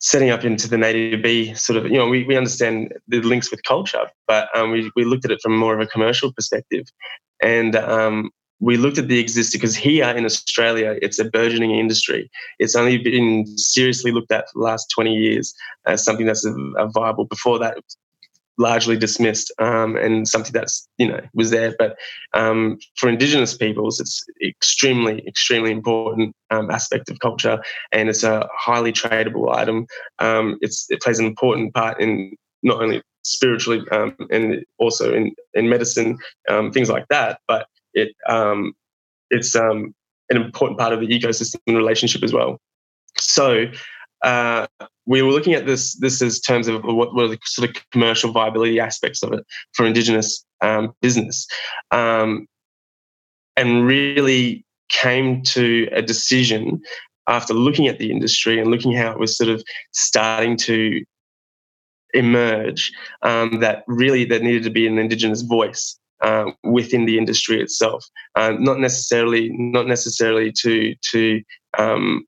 setting 0.00 0.30
up 0.30 0.44
into 0.44 0.68
the 0.68 0.78
native 0.78 1.22
bee 1.22 1.54
sort 1.54 1.76
of, 1.76 1.90
you 1.90 1.98
know, 1.98 2.08
we, 2.08 2.24
we 2.24 2.36
understand 2.36 2.94
the 3.08 3.20
links 3.22 3.50
with 3.50 3.62
culture, 3.64 4.08
but 4.26 4.48
um, 4.56 4.70
we, 4.70 4.90
we 4.94 5.04
looked 5.04 5.24
at 5.24 5.30
it 5.30 5.40
from 5.42 5.56
more 5.56 5.74
of 5.74 5.80
a 5.80 5.86
commercial 5.86 6.32
perspective. 6.32 6.86
And 7.42 7.74
um, 7.76 8.30
we 8.60 8.76
looked 8.76 8.98
at 8.98 9.08
the 9.08 9.18
existing 9.18 9.60
because 9.60 9.76
here 9.76 10.08
in 10.08 10.24
Australia, 10.24 10.98
it's 11.02 11.18
a 11.18 11.24
burgeoning 11.24 11.72
industry. 11.72 12.30
It's 12.58 12.74
only 12.74 12.98
been 12.98 13.46
seriously 13.56 14.12
looked 14.12 14.32
at 14.32 14.48
for 14.50 14.58
the 14.58 14.64
last 14.64 14.90
20 14.90 15.14
years 15.14 15.54
as 15.86 16.04
something 16.04 16.26
that's 16.26 16.44
a, 16.44 16.54
a 16.76 16.88
viable. 16.88 17.24
Before 17.24 17.58
that, 17.58 17.78
largely 18.58 18.96
dismissed 18.96 19.52
um, 19.58 19.96
and 19.96 20.28
something 20.28 20.52
that's 20.52 20.88
you 20.98 21.08
know 21.08 21.20
was 21.34 21.50
there. 21.50 21.74
But 21.78 21.96
um, 22.34 22.78
for 22.96 23.08
Indigenous 23.08 23.56
peoples, 23.56 24.00
it's 24.00 24.24
extremely, 24.44 25.26
extremely 25.26 25.70
important 25.70 26.34
um, 26.50 26.70
aspect 26.70 27.08
of 27.10 27.18
culture, 27.20 27.62
and 27.92 28.08
it's 28.08 28.24
a 28.24 28.48
highly 28.54 28.92
tradable 28.92 29.54
item. 29.54 29.86
Um, 30.18 30.58
it's 30.60 30.86
it 30.90 31.00
plays 31.00 31.18
an 31.18 31.26
important 31.26 31.72
part 31.74 32.00
in 32.00 32.36
not 32.62 32.82
only 32.82 33.02
spiritually 33.24 33.82
um, 33.92 34.16
and 34.30 34.64
also 34.78 35.14
in 35.14 35.34
in 35.54 35.68
medicine, 35.68 36.18
um, 36.48 36.72
things 36.72 36.90
like 36.90 37.06
that, 37.08 37.40
but 37.46 37.66
it 37.94 38.14
um, 38.28 38.74
it's 39.30 39.54
um, 39.54 39.94
an 40.30 40.36
important 40.36 40.78
part 40.78 40.92
of 40.92 41.00
the 41.00 41.06
ecosystem 41.06 41.60
and 41.66 41.76
relationship 41.76 42.22
as 42.22 42.32
well. 42.32 42.58
So 43.16 43.66
uh, 44.22 44.66
we 45.06 45.22
were 45.22 45.30
looking 45.30 45.54
at 45.54 45.66
this 45.66 45.94
this 45.96 46.20
as 46.22 46.40
terms 46.40 46.68
of 46.68 46.84
what 46.84 47.14
were 47.14 47.28
the 47.28 47.38
sort 47.44 47.68
of 47.70 47.90
commercial 47.90 48.32
viability 48.32 48.78
aspects 48.80 49.22
of 49.22 49.32
it 49.32 49.44
for 49.72 49.86
Indigenous 49.86 50.44
um, 50.60 50.92
business, 51.00 51.46
um, 51.90 52.46
and 53.56 53.86
really 53.86 54.64
came 54.88 55.42
to 55.42 55.88
a 55.92 56.02
decision 56.02 56.80
after 57.26 57.54
looking 57.54 57.88
at 57.88 57.98
the 57.98 58.10
industry 58.10 58.58
and 58.58 58.70
looking 58.70 58.92
how 58.92 59.10
it 59.10 59.18
was 59.18 59.36
sort 59.36 59.50
of 59.50 59.62
starting 59.92 60.56
to 60.56 61.04
emerge 62.14 62.90
um, 63.22 63.60
that 63.60 63.84
really 63.86 64.24
there 64.24 64.40
needed 64.40 64.62
to 64.62 64.70
be 64.70 64.86
an 64.86 64.98
indigenous 64.98 65.42
voice 65.42 65.98
uh, 66.22 66.50
within 66.64 67.04
the 67.04 67.18
industry 67.18 67.60
itself, 67.60 68.04
uh, 68.34 68.52
not 68.58 68.80
necessarily 68.80 69.50
not 69.52 69.86
necessarily 69.86 70.50
to 70.52 70.94
to 71.02 71.42
um, 71.78 72.24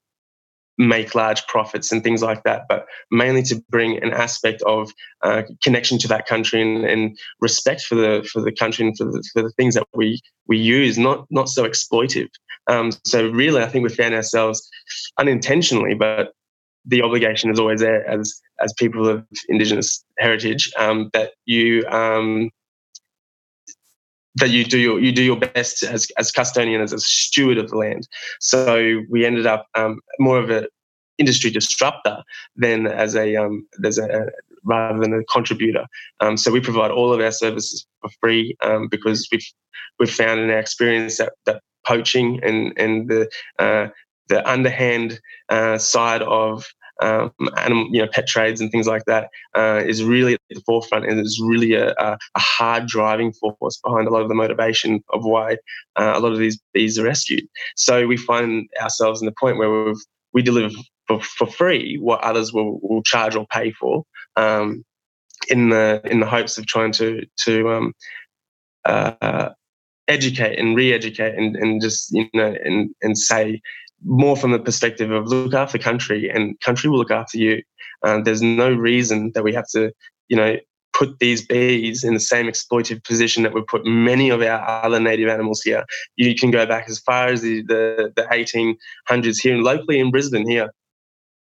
make 0.81 1.15
large 1.15 1.47
profits 1.47 1.93
and 1.93 2.03
things 2.03 2.23
like 2.23 2.43
that, 2.45 2.65
but 2.67 2.87
mainly 3.11 3.43
to 3.43 3.63
bring 3.69 4.03
an 4.03 4.15
aspect 4.15 4.63
of 4.63 4.91
uh, 5.23 5.43
connection 5.63 5.99
to 5.99 6.09
that 6.09 6.27
country 6.27 6.63
and, 6.63 6.87
and, 6.87 7.19
respect 7.41 7.83
for 7.83 7.97
the 7.97 8.27
for 8.33 8.41
the 8.41 8.51
country 8.51 8.87
and 8.87 8.97
for 8.97 9.05
the, 9.05 9.23
for 9.35 9.43
the 9.43 9.51
things 9.51 9.75
that 9.75 9.87
we 9.95 10.19
we 10.49 10.57
use, 10.57 10.97
not 10.97 11.27
not 11.31 11.51
so 11.51 11.69
exploitive. 11.69 12.29
Um, 12.67 12.93
so 13.05 13.29
really, 13.29 13.63
I 13.63 13.69
think 13.69 13.83
we 13.83 13.95
found 13.95 14.15
ourselves 14.15 14.67
unintentionally, 15.19 15.93
but 15.95 16.33
the 16.87 17.03
obligation 17.03 17.51
is 17.51 17.61
always 17.61 17.81
there 17.81 18.09
as 18.09 18.41
as 18.61 18.73
people 18.79 19.07
of 19.07 19.27
Indigenous 19.51 20.03
heritage 20.19 20.73
um, 20.79 21.11
that 21.13 21.33
you 21.45 21.87
um, 21.89 22.51
that 24.37 24.51
you 24.51 24.65
do 24.65 24.79
your 24.79 25.01
you 25.01 25.13
do 25.13 25.23
your 25.23 25.39
best 25.39 25.83
as 25.83 26.11
as 26.19 26.31
custodian 26.31 26.81
as 26.81 26.93
a 26.93 27.01
steward 27.01 27.59
of 27.59 27.71
the 27.71 27.77
land. 27.77 28.09
So 28.41 29.03
we 29.09 29.27
ended 29.27 29.47
up 29.47 29.67
um, 29.75 30.01
more 30.19 30.39
of 30.39 30.51
an 30.51 30.67
industry 31.19 31.51
disruptor 31.51 32.23
than 32.57 32.87
as 32.87 33.15
a 33.15 33.37
um, 33.37 33.67
as 33.85 33.99
a 33.99 34.27
rather 34.65 35.01
than 35.01 35.15
a 35.15 35.25
contributor. 35.25 35.87
Um, 36.21 36.37
so 36.37 36.51
we 36.51 36.61
provide 36.61 36.91
all 36.91 37.13
of 37.13 37.21
our 37.21 37.33
services 37.33 37.87
for 38.01 38.11
free 38.21 38.57
um, 38.63 38.89
because 38.89 39.29
we've 39.33 39.47
we've 39.99 40.11
found 40.11 40.41
in 40.41 40.51
our 40.51 40.59
experience 40.59 41.19
that 41.19 41.33
that 41.47 41.63
poaching 41.87 42.41
and 42.43 42.73
and 42.77 43.09
the 43.09 43.29
uh, 43.59 43.89
the 44.29 44.49
underhand 44.49 45.21
uh, 45.49 45.77
side 45.77 46.23
of 46.23 46.67
um, 47.01 47.33
animal, 47.57 47.89
you 47.91 48.03
know, 48.03 48.09
pet 48.13 48.27
trades 48.27 48.61
and 48.61 48.71
things 48.71 48.87
like 48.87 49.05
that 49.07 49.31
uh, 49.57 49.83
is 49.85 50.05
really 50.05 50.35
at 50.35 50.41
the 50.51 50.61
forefront 50.67 51.07
and 51.07 51.19
is 51.21 51.41
really 51.43 51.75
a, 51.75 51.93
a, 51.99 52.19
hard 52.37 52.87
driving 52.87 53.33
force 53.33 53.81
behind 53.83 54.07
a 54.07 54.11
lot 54.11 54.23
of 54.23 54.29
the 54.29 54.35
motivation 54.35 55.03
of 55.11 55.25
why 55.25 55.53
uh, 55.97 56.13
a 56.15 56.21
lot 56.21 56.33
of 56.33 56.39
these 56.39 56.61
bees 56.75 56.99
are 56.99 57.05
rescued. 57.05 57.47
So 57.77 58.07
we 58.07 58.17
find 58.17 58.69
ourselves 58.81 59.23
in 59.23 59.27
the 59.27 59.35
point 59.39 59.57
where 59.57 59.85
we 59.85 59.95
we 60.33 60.43
deliver 60.43 60.75
for, 61.07 61.21
for 61.21 61.47
free 61.47 61.99
what 61.99 62.21
others 62.23 62.53
will, 62.53 62.79
will 62.83 63.03
charge 63.03 63.35
or 63.35 63.47
pay 63.49 63.73
for 63.73 64.05
um, 64.37 64.85
in 65.49 65.71
the 65.71 66.01
in 66.05 66.21
the 66.21 66.27
hopes 66.27 66.59
of 66.59 66.67
trying 66.67 66.93
to 66.93 67.27
to 67.45 67.71
um, 67.71 67.93
uh, 68.85 69.51
educate 70.09 70.59
and 70.59 70.77
re-educate 70.77 71.35
and, 71.37 71.57
and 71.57 71.81
just 71.81 72.13
you 72.13 72.29
know 72.35 72.55
and 72.65 72.91
and 73.03 73.17
say 73.19 73.61
more 74.05 74.37
from 74.37 74.53
the 74.53 74.59
perspective 74.59 75.11
of 75.11 75.29
look 75.29 75.55
after 75.55 75.79
country 75.79 76.29
and 76.29 76.59
country 76.61 76.89
will 76.91 76.99
look 76.99 77.11
after 77.11 77.39
you. 77.39 77.63
Um, 78.03 78.25
there's 78.25 78.43
no 78.43 78.71
reason 78.73 79.33
that 79.35 79.45
we 79.45 79.53
have 79.53 79.69
to, 79.73 79.93
you 80.29 80.37
know, 80.37 80.57
put 80.93 81.19
these 81.19 81.47
bees 81.47 82.05
in 82.05 82.15
the 82.15 82.21
same 82.21 82.47
exploitative 82.47 83.05
position 83.05 83.43
that 83.43 83.55
we 83.55 83.63
put 83.63 83.85
many 83.87 84.29
of 84.31 84.43
our 84.43 84.85
other 84.85 85.01
native 85.01 85.29
animals 85.29 85.63
here. 85.63 85.85
You 86.17 86.35
can 86.35 86.51
go 86.51 86.67
back 86.67 86.89
as 86.89 86.99
far 86.99 87.29
as 87.29 87.43
the, 87.43 87.63
the, 87.63 88.13
the 88.17 88.23
1800s 88.23 89.41
here 89.41 89.57
locally 89.57 89.99
in 89.99 90.11
Brisbane 90.11 90.49
here. 90.49 90.71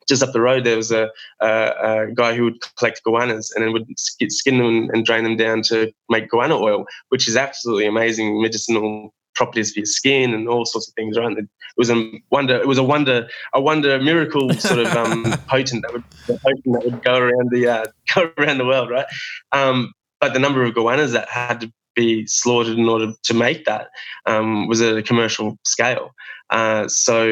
Just 0.08 0.22
up 0.22 0.32
the 0.32 0.40
road, 0.40 0.64
there 0.64 0.76
was 0.76 0.90
a, 0.90 1.08
a, 1.40 1.46
a 1.48 2.06
guy 2.14 2.34
who 2.34 2.44
would 2.44 2.56
collect 2.76 3.02
goannas 3.06 3.50
and 3.54 3.64
then 3.64 3.72
would 3.72 3.86
skin 3.96 4.58
them 4.58 4.88
and 4.92 5.04
drain 5.04 5.24
them 5.24 5.36
down 5.36 5.62
to 5.62 5.92
make 6.08 6.30
goanna 6.30 6.60
oil, 6.60 6.84
which 7.10 7.28
is 7.28 7.36
absolutely 7.36 7.86
amazing 7.86 8.40
medicinal 8.42 9.12
properties 9.34 9.72
for 9.72 9.80
your 9.80 9.86
skin 9.86 10.34
and 10.34 10.48
all 10.48 10.64
sorts 10.64 10.88
of 10.88 10.94
things, 10.94 11.16
right? 11.18 11.36
It 11.36 11.48
was 11.76 11.90
a 11.90 12.10
wonder. 12.30 12.56
It 12.56 12.66
was 12.66 12.78
a 12.78 12.82
wonder, 12.82 13.28
a 13.54 13.60
wonder 13.60 14.00
miracle 14.00 14.52
sort 14.54 14.80
of 14.80 14.88
um, 14.88 15.24
potent 15.48 15.82
that 15.82 15.92
would 15.92 16.04
potent 16.26 16.64
that 16.64 16.84
would 16.84 17.02
go 17.02 17.16
around 17.16 17.50
the 17.50 17.66
uh, 17.68 17.84
go 18.14 18.30
around 18.38 18.58
the 18.58 18.66
world, 18.66 18.90
right? 18.90 19.06
Um, 19.52 19.92
but 20.20 20.34
the 20.34 20.38
number 20.38 20.62
of 20.62 20.74
goannas 20.74 21.12
that 21.12 21.28
had 21.28 21.60
to 21.60 21.72
be 21.94 22.26
slaughtered 22.26 22.78
in 22.78 22.88
order 22.88 23.12
to 23.22 23.34
make 23.34 23.64
that 23.64 23.88
um, 24.26 24.68
was 24.68 24.80
at 24.80 24.96
a 24.96 25.02
commercial 25.02 25.58
scale. 25.64 26.10
Uh, 26.50 26.86
so 26.88 27.26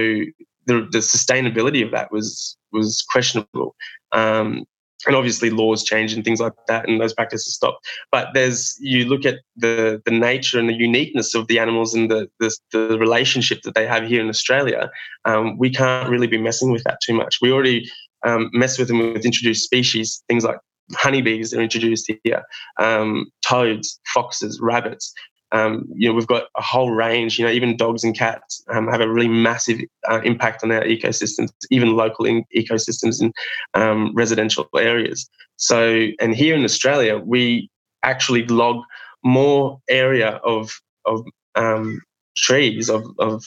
the, 0.67 0.87
the 0.91 0.99
sustainability 0.99 1.85
of 1.85 1.91
that 1.93 2.13
was 2.13 2.57
was 2.73 3.05
questionable. 3.11 3.75
Um, 4.13 4.65
and 5.07 5.15
obviously 5.15 5.51
laws 5.51 5.85
change 5.85 6.13
and 6.13 6.25
things 6.25 6.41
like 6.41 6.53
that 6.67 6.89
and 6.89 7.01
those 7.01 7.15
practices 7.15 7.55
stop. 7.55 7.79
But 8.11 8.29
there's 8.35 8.77
you 8.81 9.05
look 9.05 9.25
at 9.25 9.41
the 9.57 10.03
the 10.05 10.11
nature 10.11 10.59
and 10.59 10.69
the 10.69 10.75
uniqueness 10.75 11.35
of 11.35 11.47
the 11.49 11.59
animals 11.59 11.95
and 11.95 12.11
the 12.11 12.29
the, 12.41 12.57
the 12.73 12.99
relationship 12.99 13.63
that 13.63 13.75
they 13.75 13.87
have 13.87 14.05
here 14.05 14.21
in 14.21 14.29
australia 14.29 14.91
um, 15.25 15.59
we 15.59 15.71
can't 15.71 16.09
really 16.09 16.27
be 16.27 16.39
messing 16.39 16.71
with 16.71 16.85
that 16.85 17.01
too 17.03 17.15
much. 17.15 17.39
We 17.41 17.53
already 17.53 17.91
um, 18.27 18.51
mess 18.53 18.79
with 18.79 18.89
them 18.89 18.99
with 18.99 19.25
introduced 19.25 19.65
species 19.65 20.23
things 20.29 20.45
like 20.45 20.59
honeybees 20.95 21.53
are 21.53 21.61
introduced 21.61 22.11
here 22.25 22.43
um, 22.79 23.27
toads 23.47 24.01
foxes 24.13 24.59
rabbits 24.61 25.13
um, 25.53 25.85
you 25.95 26.09
know, 26.09 26.15
we've 26.15 26.27
got 26.27 26.45
a 26.57 26.63
whole 26.63 26.91
range. 26.91 27.39
You 27.39 27.47
know, 27.47 27.51
even 27.51 27.77
dogs 27.77 28.05
and 28.05 28.17
cats 28.17 28.63
um, 28.71 28.89
have 28.89 29.01
a 29.01 29.09
really 29.09 29.29
massive 29.29 29.81
uh, 30.11 30.21
impact 30.23 30.63
on 30.63 30.71
our 30.71 30.83
ecosystems, 30.83 31.51
even 31.71 31.97
local 31.97 32.25
in 32.25 32.45
ecosystems 32.57 33.23
in 33.23 33.33
um, 33.75 34.13
residential 34.15 34.69
areas. 34.77 35.29
So, 35.57 36.09
and 36.21 36.35
here 36.35 36.55
in 36.55 36.65
Australia, 36.65 37.19
we 37.19 37.71
actually 38.03 38.47
log 38.47 38.83
more 39.25 39.81
area 39.89 40.41
of 40.45 40.81
of 41.07 41.25
um, 41.55 42.03
trees 42.37 42.89
of 42.89 43.05
of 43.19 43.45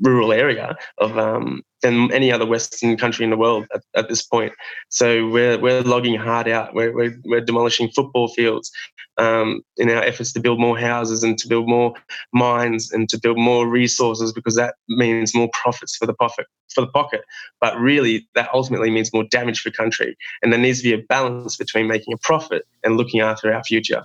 rural 0.00 0.32
area 0.32 0.76
of 0.98 1.18
um, 1.18 1.62
than 1.82 2.12
any 2.12 2.30
other 2.30 2.46
Western 2.46 2.96
country 2.96 3.24
in 3.24 3.30
the 3.30 3.36
world 3.36 3.66
at, 3.74 3.82
at, 3.94 4.08
this 4.08 4.22
point. 4.22 4.52
So 4.88 5.28
we're 5.28 5.58
we're 5.58 5.82
logging 5.82 6.16
hard 6.16 6.48
out. 6.48 6.74
We're 6.74 6.92
we're, 6.92 7.16
we're 7.24 7.40
demolishing 7.40 7.90
football 7.90 8.28
fields 8.28 8.70
um, 9.18 9.62
in 9.76 9.90
our 9.90 10.02
efforts 10.02 10.32
to 10.32 10.40
build 10.40 10.60
more 10.60 10.78
houses 10.78 11.22
and 11.22 11.38
to 11.38 11.48
build 11.48 11.68
more 11.68 11.94
mines 12.32 12.90
and 12.92 13.08
to 13.10 13.18
build 13.18 13.38
more 13.38 13.68
resources 13.68 14.32
because 14.32 14.56
that 14.56 14.74
means 14.88 15.34
more 15.34 15.50
profits 15.52 15.96
for 15.96 16.06
the 16.06 16.14
profit 16.14 16.46
for 16.74 16.80
the 16.80 16.88
pocket. 16.88 17.22
But 17.60 17.78
really, 17.78 18.28
that 18.34 18.48
ultimately 18.54 18.90
means 18.90 19.12
more 19.12 19.24
damage 19.24 19.60
for 19.60 19.70
country. 19.70 20.16
And 20.42 20.52
there 20.52 20.60
needs 20.60 20.78
to 20.78 20.84
be 20.84 20.94
a 20.94 20.98
balance 21.08 21.56
between 21.56 21.88
making 21.88 22.14
a 22.14 22.18
profit 22.18 22.66
and 22.84 22.96
looking 22.96 23.20
after 23.20 23.52
our 23.52 23.64
future. 23.64 24.04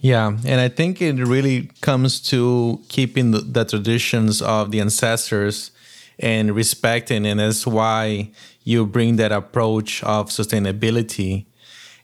Yeah, 0.00 0.28
and 0.28 0.60
I 0.60 0.68
think 0.68 1.02
it 1.02 1.14
really 1.16 1.70
comes 1.80 2.20
to 2.30 2.80
keeping 2.88 3.32
the, 3.32 3.40
the, 3.40 3.64
traditions 3.64 4.40
of 4.40 4.70
the 4.70 4.80
ancestors 4.80 5.72
and 6.20 6.54
respecting, 6.54 7.26
and 7.26 7.40
that's 7.40 7.66
why 7.66 8.30
you 8.62 8.86
bring 8.86 9.16
that 9.16 9.32
approach 9.32 10.04
of 10.04 10.28
sustainability. 10.28 11.46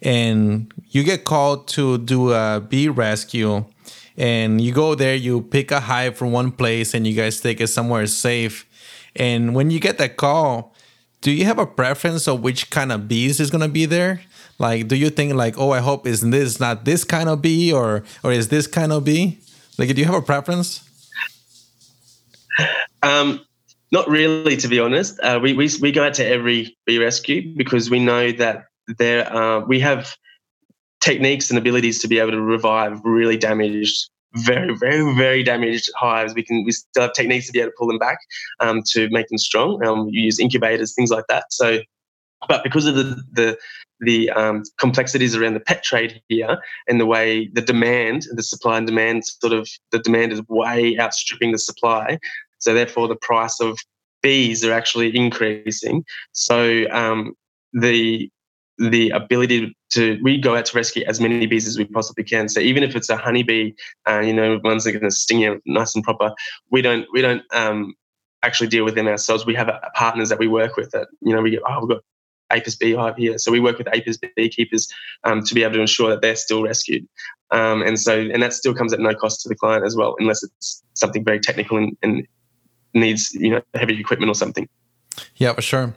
And 0.03 0.73
you 0.89 1.05
get 1.05 1.25
called 1.25 1.69
to 1.69 1.99
do 1.99 2.33
a 2.33 2.61
bee 2.61 2.89
rescue, 2.89 3.65
and 4.17 4.61
you 4.61 4.73
go 4.73 4.97
there, 4.97 5.15
you 5.15 5.43
pick 5.43 5.71
a 5.71 5.79
hive 5.79 6.17
from 6.17 6.33
one 6.33 6.51
place, 6.51 6.95
and 6.95 7.07
you 7.07 7.15
guys 7.15 7.41
take 7.41 7.61
it 7.61 7.69
somewhere 7.69 8.09
safe. 8.09 8.67
And 9.15 9.55
when 9.55 9.71
you 9.71 9.79
get 9.79 9.99
that 9.99 10.17
call, 10.17 10.75
do 11.21 11.31
you 11.31 11.45
have 11.45 11.61
a 11.61 11.67
preference 11.67 12.27
of 12.27 12.43
which 12.43 12.71
kind 12.71 12.91
of 12.91 13.07
bees 13.07 13.39
is 13.39 13.51
going 13.51 13.63
to 13.63 13.69
be 13.69 13.87
there? 13.87 14.21
Like, 14.59 14.89
do 14.89 14.97
you 14.97 15.11
think 15.11 15.35
like, 15.35 15.59
oh, 15.59 15.71
I 15.73 15.81
hope 15.81 16.07
is 16.07 16.21
this 16.21 16.61
not 16.61 16.85
this 16.85 17.05
kind 17.05 17.29
of 17.29 17.43
bee 17.43 17.73
or 17.73 18.05
or 18.23 18.33
is 18.33 18.49
this 18.49 18.67
kind 18.67 18.93
of 18.93 19.05
bee? 19.05 19.39
Like, 19.79 19.89
do 19.95 20.01
you 20.01 20.05
have 20.05 20.15
a 20.15 20.23
preference? 20.23 20.89
Um, 23.03 23.41
not 23.91 24.09
really, 24.09 24.57
to 24.57 24.69
be 24.69 24.81
honest. 24.81 25.19
Uh, 25.21 25.39
we, 25.43 25.53
we 25.53 25.69
we 25.81 25.93
go 25.93 26.05
out 26.05 26.15
to 26.15 26.27
every 26.27 26.77
bee 26.87 26.99
rescue 26.99 27.55
because 27.57 27.91
we 27.91 27.99
know 27.99 28.33
that 28.33 28.67
there 28.99 29.31
uh, 29.33 29.61
we 29.61 29.81
have 29.81 30.17
techniques 31.01 31.51
and 31.51 31.59
abilities 31.59 32.01
to 32.01 32.09
be 32.09 32.19
able 32.19 32.31
to 32.31 32.41
revive 32.41 33.01
really 33.05 33.37
damaged 33.37 34.09
very, 34.37 34.75
very, 34.75 35.15
very 35.15 35.43
damaged 35.43 35.91
hives. 35.97 36.35
We 36.35 36.43
can 36.43 36.65
we 36.65 36.73
still 36.73 37.03
have 37.03 37.13
techniques 37.13 37.47
to 37.47 37.53
be 37.53 37.61
able 37.61 37.71
to 37.71 37.77
pull 37.79 37.89
them 37.89 37.99
back 37.99 38.19
um, 38.61 38.83
to 38.91 39.09
make 39.11 39.29
them 39.29 39.39
strong. 39.39 39.85
Um, 39.85 40.09
you 40.11 40.23
use 40.23 40.39
incubators, 40.39 40.95
things 40.95 41.11
like 41.11 41.27
that. 41.29 41.45
So, 41.51 41.81
but 42.49 42.65
because 42.65 42.87
of 42.87 42.97
the 42.97 43.23
the 43.33 43.59
the 44.01 44.31
um, 44.31 44.63
complexities 44.79 45.35
around 45.35 45.55
the 45.55 45.61
pet 45.61 45.83
trade 45.83 46.21
here 46.29 46.59
and 46.89 47.01
the 47.01 47.07
way 47.07 47.49
the 47.53 47.61
demand, 47.61 48.27
the 48.33 48.43
supply 48.43 48.77
and 48.79 48.87
demand 48.87 49.25
sort 49.25 49.53
of 49.53 49.69
the 49.93 49.99
demand 49.99 50.33
is 50.33 50.43
way 50.49 50.99
outstripping 50.99 51.53
the 51.53 51.59
supply. 51.59 52.19
So 52.59 52.75
therefore, 52.75 53.09
the 53.09 53.17
price 53.17 53.61
of 53.61 53.79
bees 54.23 54.65
are 54.65 54.73
actually 54.73 55.15
increasing. 55.17 56.05
So 56.33 56.87
um, 56.91 57.35
the 57.73 58.31
the 58.79 59.11
ability 59.11 59.77
to 59.91 60.19
we 60.23 60.39
go 60.39 60.57
out 60.57 60.67
to 60.67 60.77
rescue 60.77 61.05
as 61.07 61.21
many 61.21 61.47
bees 61.47 61.67
as 61.69 61.79
we 61.79 61.85
possibly 61.85 62.25
can. 62.25 62.49
So 62.49 62.61
even 62.61 62.83
if 62.83 62.97
it's 62.97 63.09
a 63.09 63.17
honeybee, 63.17 63.73
uh, 64.09 64.21
you 64.21 64.33
know, 64.33 64.61
ones 64.65 64.85
that 64.85 64.91
are 64.91 64.99
going 64.99 65.11
to 65.11 65.15
sting 65.15 65.41
you 65.41 65.63
nice 65.67 65.95
and 65.95 66.03
proper, 66.03 66.33
we 66.71 66.83
don't 66.83 67.07
we 67.13 67.23
don't 67.23 67.43
um, 67.53 67.95
actually 68.45 68.69
deal 68.69 68.85
with 68.85 68.95
them 68.95 69.09
ourselves. 69.09 69.47
We 69.47 69.55
have 69.55 69.71
partners 69.95 70.29
that 70.29 70.39
we 70.39 70.49
work 70.49 70.77
with 70.77 70.91
that, 70.91 71.09
you 71.21 71.35
know, 71.35 71.43
we 71.43 71.51
get, 71.51 71.63
oh, 71.67 71.81
we've 71.81 71.89
got 71.89 72.03
Apis 72.55 72.77
beehive 72.77 73.17
here. 73.17 73.37
So 73.39 73.51
we 73.51 73.61
work 73.61 73.79
with 73.79 73.89
Apis 73.89 74.19
beekeepers 74.37 74.89
um, 75.25 75.43
to 75.45 75.55
be 75.55 75.63
able 75.65 75.75
to 75.75 75.81
ensure 75.81 76.11
that 76.11 76.21
they're 76.23 76.37
still 76.37 76.63
rescued. 76.63 77.07
Um, 77.51 77.83
and 77.83 77.99
so, 78.01 78.13
and 78.33 78.43
that 78.43 78.53
still 78.53 78.75
comes 78.75 78.93
at 78.93 79.01
no 79.01 79.15
cost 79.15 79.43
to 79.43 79.49
the 79.49 79.55
client 79.55 79.85
as 79.85 79.95
well, 79.97 80.17
unless 80.19 80.43
it's 80.43 80.83
something 80.95 81.25
very 81.25 81.41
technical 81.41 81.77
and, 81.77 81.97
and 82.03 82.27
needs, 82.95 83.35
you 83.35 83.51
know, 83.51 83.61
heavy 83.75 84.01
equipment 84.01 84.31
or 84.31 84.35
something. 84.35 84.69
Yeah, 85.37 85.53
for 85.53 85.63
sure. 85.63 85.95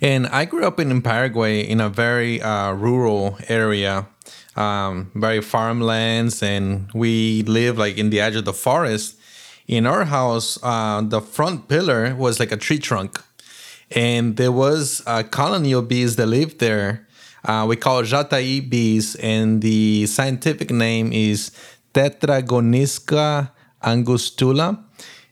And 0.00 0.26
I 0.28 0.44
grew 0.44 0.64
up 0.66 0.80
in, 0.80 0.90
in 0.90 1.02
Paraguay 1.02 1.60
in 1.60 1.80
a 1.80 1.88
very 1.88 2.42
uh, 2.42 2.72
rural 2.72 3.38
area, 3.48 4.06
um, 4.56 5.10
very 5.14 5.40
farmlands, 5.40 6.42
and 6.42 6.90
we 6.92 7.42
live 7.42 7.78
like 7.78 7.96
in 7.96 8.10
the 8.10 8.20
edge 8.20 8.36
of 8.36 8.44
the 8.44 8.52
forest. 8.52 9.16
In 9.66 9.86
our 9.86 10.04
house, 10.06 10.58
uh, 10.62 11.02
the 11.02 11.20
front 11.20 11.68
pillar 11.68 12.14
was 12.14 12.40
like 12.40 12.50
a 12.50 12.56
tree 12.56 12.78
trunk, 12.78 13.22
and 13.90 14.36
there 14.36 14.52
was 14.52 15.02
a 15.06 15.24
colony 15.24 15.72
of 15.72 15.88
bees 15.88 16.16
that 16.16 16.26
lived 16.26 16.58
there. 16.58 17.06
Uh, 17.44 17.64
we 17.68 17.76
call 17.76 18.02
Jataí 18.02 18.68
bees, 18.68 19.14
and 19.16 19.62
the 19.62 20.06
scientific 20.06 20.70
name 20.70 21.12
is 21.12 21.50
Tetragonisca 21.94 23.50
angustula. 23.82 24.84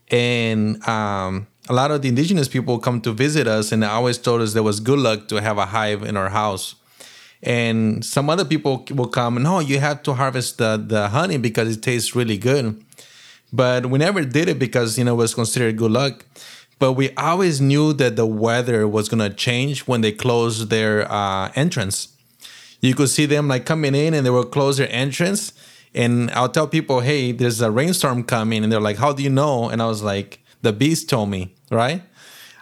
And 0.08 0.86
um, 0.88 1.48
a 1.68 1.75
lot 1.75 1.90
of 1.90 2.02
the 2.02 2.08
indigenous 2.08 2.48
people 2.48 2.78
come 2.78 3.00
to 3.02 3.12
visit 3.12 3.46
us, 3.46 3.72
and 3.72 3.82
they 3.82 3.86
always 3.86 4.18
told 4.18 4.40
us 4.40 4.52
there 4.52 4.62
was 4.62 4.80
good 4.80 4.98
luck 4.98 5.28
to 5.28 5.42
have 5.42 5.58
a 5.58 5.66
hive 5.66 6.02
in 6.02 6.16
our 6.16 6.30
house. 6.30 6.76
And 7.42 8.04
some 8.04 8.30
other 8.30 8.44
people 8.44 8.84
will 8.90 9.08
come, 9.08 9.42
no, 9.42 9.60
you 9.60 9.78
have 9.80 10.02
to 10.04 10.14
harvest 10.14 10.58
the, 10.58 10.82
the 10.84 11.08
honey 11.08 11.38
because 11.38 11.76
it 11.76 11.82
tastes 11.82 12.16
really 12.16 12.38
good. 12.38 12.82
But 13.52 13.86
we 13.86 13.98
never 13.98 14.25
did 14.25 14.48
it 14.48 14.58
because, 14.58 14.98
you 14.98 15.04
know, 15.04 15.14
it 15.14 15.18
was 15.18 15.34
considered 15.34 15.76
good 15.76 15.90
luck. 15.90 16.25
But 16.78 16.92
we 16.92 17.11
always 17.14 17.61
knew 17.61 17.92
that 17.95 18.16
the 18.16 18.26
weather 18.26 18.87
was 18.87 19.09
going 19.09 19.28
to 19.28 19.35
change 19.35 19.87
when 19.87 20.02
they 20.02 20.12
closed 20.12 20.68
their 20.68 21.11
uh, 21.11 21.50
entrance. 21.54 22.09
You 22.80 22.95
could 22.95 23.09
see 23.09 23.26
them 23.26 23.49
like 23.49 23.64
coming 23.64 23.95
in 23.95 24.12
and 24.12 24.26
they 24.26 24.30
will 24.30 24.45
close 24.45 24.76
their 24.76 24.90
entrance. 24.90 25.52
And 25.95 26.30
I'll 26.33 26.50
tell 26.50 26.68
people, 26.68 27.00
hey, 27.00 27.33
there's 27.33 27.61
a 27.62 27.71
rainstorm 27.71 28.25
coming. 28.25 28.62
And 28.62 28.71
they're 28.71 28.80
like, 28.80 28.99
how 28.99 29.14
do 29.14 29.23
you 29.23 29.30
know? 29.30 29.71
And 29.71 29.80
I 29.80 29.87
was 29.87 30.02
like, 30.02 30.40
the 30.61 30.73
bees 30.73 31.04
told 31.04 31.30
me, 31.30 31.54
right? 31.71 32.02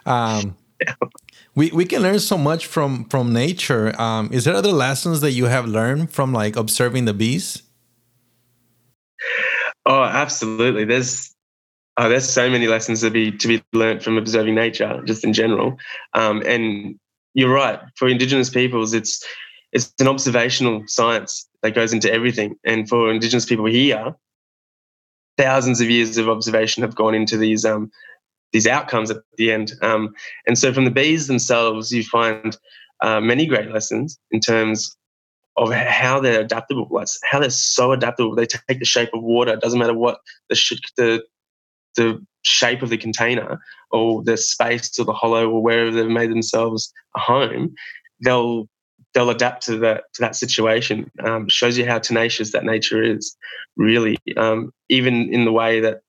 Um, 0.05 0.55
we, 1.55 1.69
we 1.71 1.85
can 1.85 2.01
learn 2.01 2.19
so 2.19 2.37
much 2.37 2.65
from 2.65 3.05
from 3.05 3.33
nature. 3.33 3.99
Um, 3.99 4.29
is 4.31 4.45
there 4.45 4.53
other 4.53 4.71
lessons 4.71 5.21
that 5.21 5.31
you 5.31 5.45
have 5.45 5.65
learned 5.65 6.11
from 6.11 6.31
like 6.31 6.55
observing 6.55 7.05
the 7.05 7.13
bees? 7.13 7.63
Oh, 9.85 10.03
absolutely. 10.03 10.85
There's 10.85 11.34
oh, 11.97 12.09
there's 12.09 12.29
so 12.29 12.49
many 12.49 12.67
lessons 12.67 13.01
to 13.01 13.09
be 13.09 13.31
to 13.31 13.47
be 13.47 13.63
learned 13.73 14.03
from 14.03 14.17
observing 14.17 14.55
nature, 14.55 15.01
just 15.05 15.23
in 15.23 15.33
general. 15.33 15.77
Um, 16.13 16.41
and 16.45 16.99
you're 17.33 17.53
right. 17.53 17.79
For 17.95 18.07
Indigenous 18.07 18.49
peoples, 18.49 18.93
it's 18.93 19.25
it's 19.71 19.93
an 19.99 20.07
observational 20.07 20.83
science 20.87 21.47
that 21.61 21.75
goes 21.75 21.93
into 21.93 22.11
everything. 22.11 22.55
And 22.65 22.87
for 22.87 23.11
Indigenous 23.11 23.45
people 23.45 23.65
here, 23.65 24.15
thousands 25.37 25.81
of 25.81 25.89
years 25.89 26.17
of 26.17 26.29
observation 26.29 26.81
have 26.83 26.95
gone 26.95 27.15
into 27.15 27.37
these 27.37 27.65
um, 27.65 27.91
these 28.51 28.67
outcomes 28.67 29.11
at 29.11 29.17
the 29.37 29.51
end. 29.51 29.73
Um, 29.81 30.13
and 30.47 30.57
so, 30.57 30.73
from 30.73 30.85
the 30.85 30.91
bees 30.91 31.27
themselves, 31.27 31.91
you 31.91 32.03
find 32.03 32.57
uh, 33.01 33.19
many 33.19 33.45
great 33.45 33.71
lessons 33.71 34.17
in 34.31 34.39
terms 34.39 34.95
of 35.57 35.71
how 35.71 36.19
they're 36.19 36.41
adaptable, 36.41 36.87
like 36.91 37.07
how 37.29 37.39
they're 37.39 37.49
so 37.49 37.91
adaptable. 37.91 38.35
They 38.35 38.45
take 38.45 38.79
the 38.79 38.85
shape 38.85 39.09
of 39.13 39.23
water. 39.23 39.53
It 39.53 39.61
doesn't 39.61 39.79
matter 39.79 39.93
what 39.93 40.19
the 40.49 40.55
sh- 40.55 40.81
the 40.97 41.23
the 41.95 42.23
shape 42.43 42.81
of 42.81 42.89
the 42.89 42.97
container 42.97 43.59
or 43.91 44.23
the 44.23 44.37
space 44.37 44.99
or 44.99 45.05
the 45.05 45.13
hollow 45.13 45.49
or 45.49 45.61
wherever 45.61 45.91
they've 45.91 46.07
made 46.07 46.31
themselves 46.31 46.93
a 47.15 47.19
home. 47.19 47.73
They'll 48.23 48.69
they'll 49.13 49.29
adapt 49.29 49.65
to 49.65 49.77
that 49.79 50.03
to 50.13 50.21
that 50.21 50.35
situation. 50.35 51.09
Um, 51.23 51.47
shows 51.49 51.77
you 51.77 51.85
how 51.85 51.99
tenacious 51.99 52.51
that 52.51 52.65
nature 52.65 53.01
is, 53.01 53.35
really. 53.75 54.17
Um, 54.37 54.71
even 54.89 55.33
in 55.33 55.45
the 55.45 55.51
way 55.51 55.79
that 55.79 56.01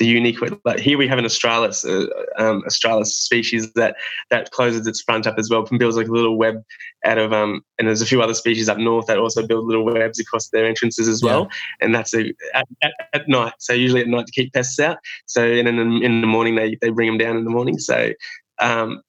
the 0.00 0.06
unique 0.06 0.38
like 0.64 0.80
here 0.80 0.96
we 0.96 1.06
have 1.06 1.18
an 1.18 1.26
australis, 1.26 1.84
uh, 1.84 2.06
um, 2.38 2.62
australis 2.66 3.14
species 3.14 3.70
that 3.74 3.94
that 4.30 4.50
closes 4.50 4.86
its 4.86 5.02
front 5.02 5.26
up 5.26 5.38
as 5.38 5.50
well 5.50 5.64
and 5.70 5.78
builds 5.78 5.94
like 5.94 6.08
a 6.08 6.10
little 6.10 6.38
web 6.38 6.64
out 7.04 7.18
of 7.18 7.34
um, 7.34 7.62
and 7.78 7.86
there's 7.86 8.00
a 8.00 8.06
few 8.06 8.22
other 8.22 8.32
species 8.32 8.66
up 8.68 8.78
north 8.78 9.06
that 9.06 9.18
also 9.18 9.46
build 9.46 9.66
little 9.66 9.84
webs 9.84 10.18
across 10.18 10.48
their 10.48 10.66
entrances 10.66 11.06
as 11.06 11.22
well, 11.22 11.42
yeah. 11.42 11.86
and 11.86 11.94
that's 11.94 12.14
a, 12.14 12.32
at, 12.54 12.66
at, 12.82 12.92
at, 13.12 13.28
night. 13.28 13.52
So 13.58 13.72
usually 13.74 14.00
at 14.00 14.08
night 14.08 14.26
to 14.26 14.32
keep 14.32 14.52
pests 14.52 14.80
out. 14.80 14.96
So 15.26 15.44
and 15.44 15.68
in, 15.68 16.02
in 16.02 16.20
the 16.22 16.26
morning 16.26 16.56
they 16.56 16.76
they 16.80 16.88
bring 16.88 17.08
them 17.08 17.18
down 17.18 17.36
in 17.36 17.44
the 17.44 17.50
morning. 17.50 17.78
So 17.78 18.12
um, 18.58 19.02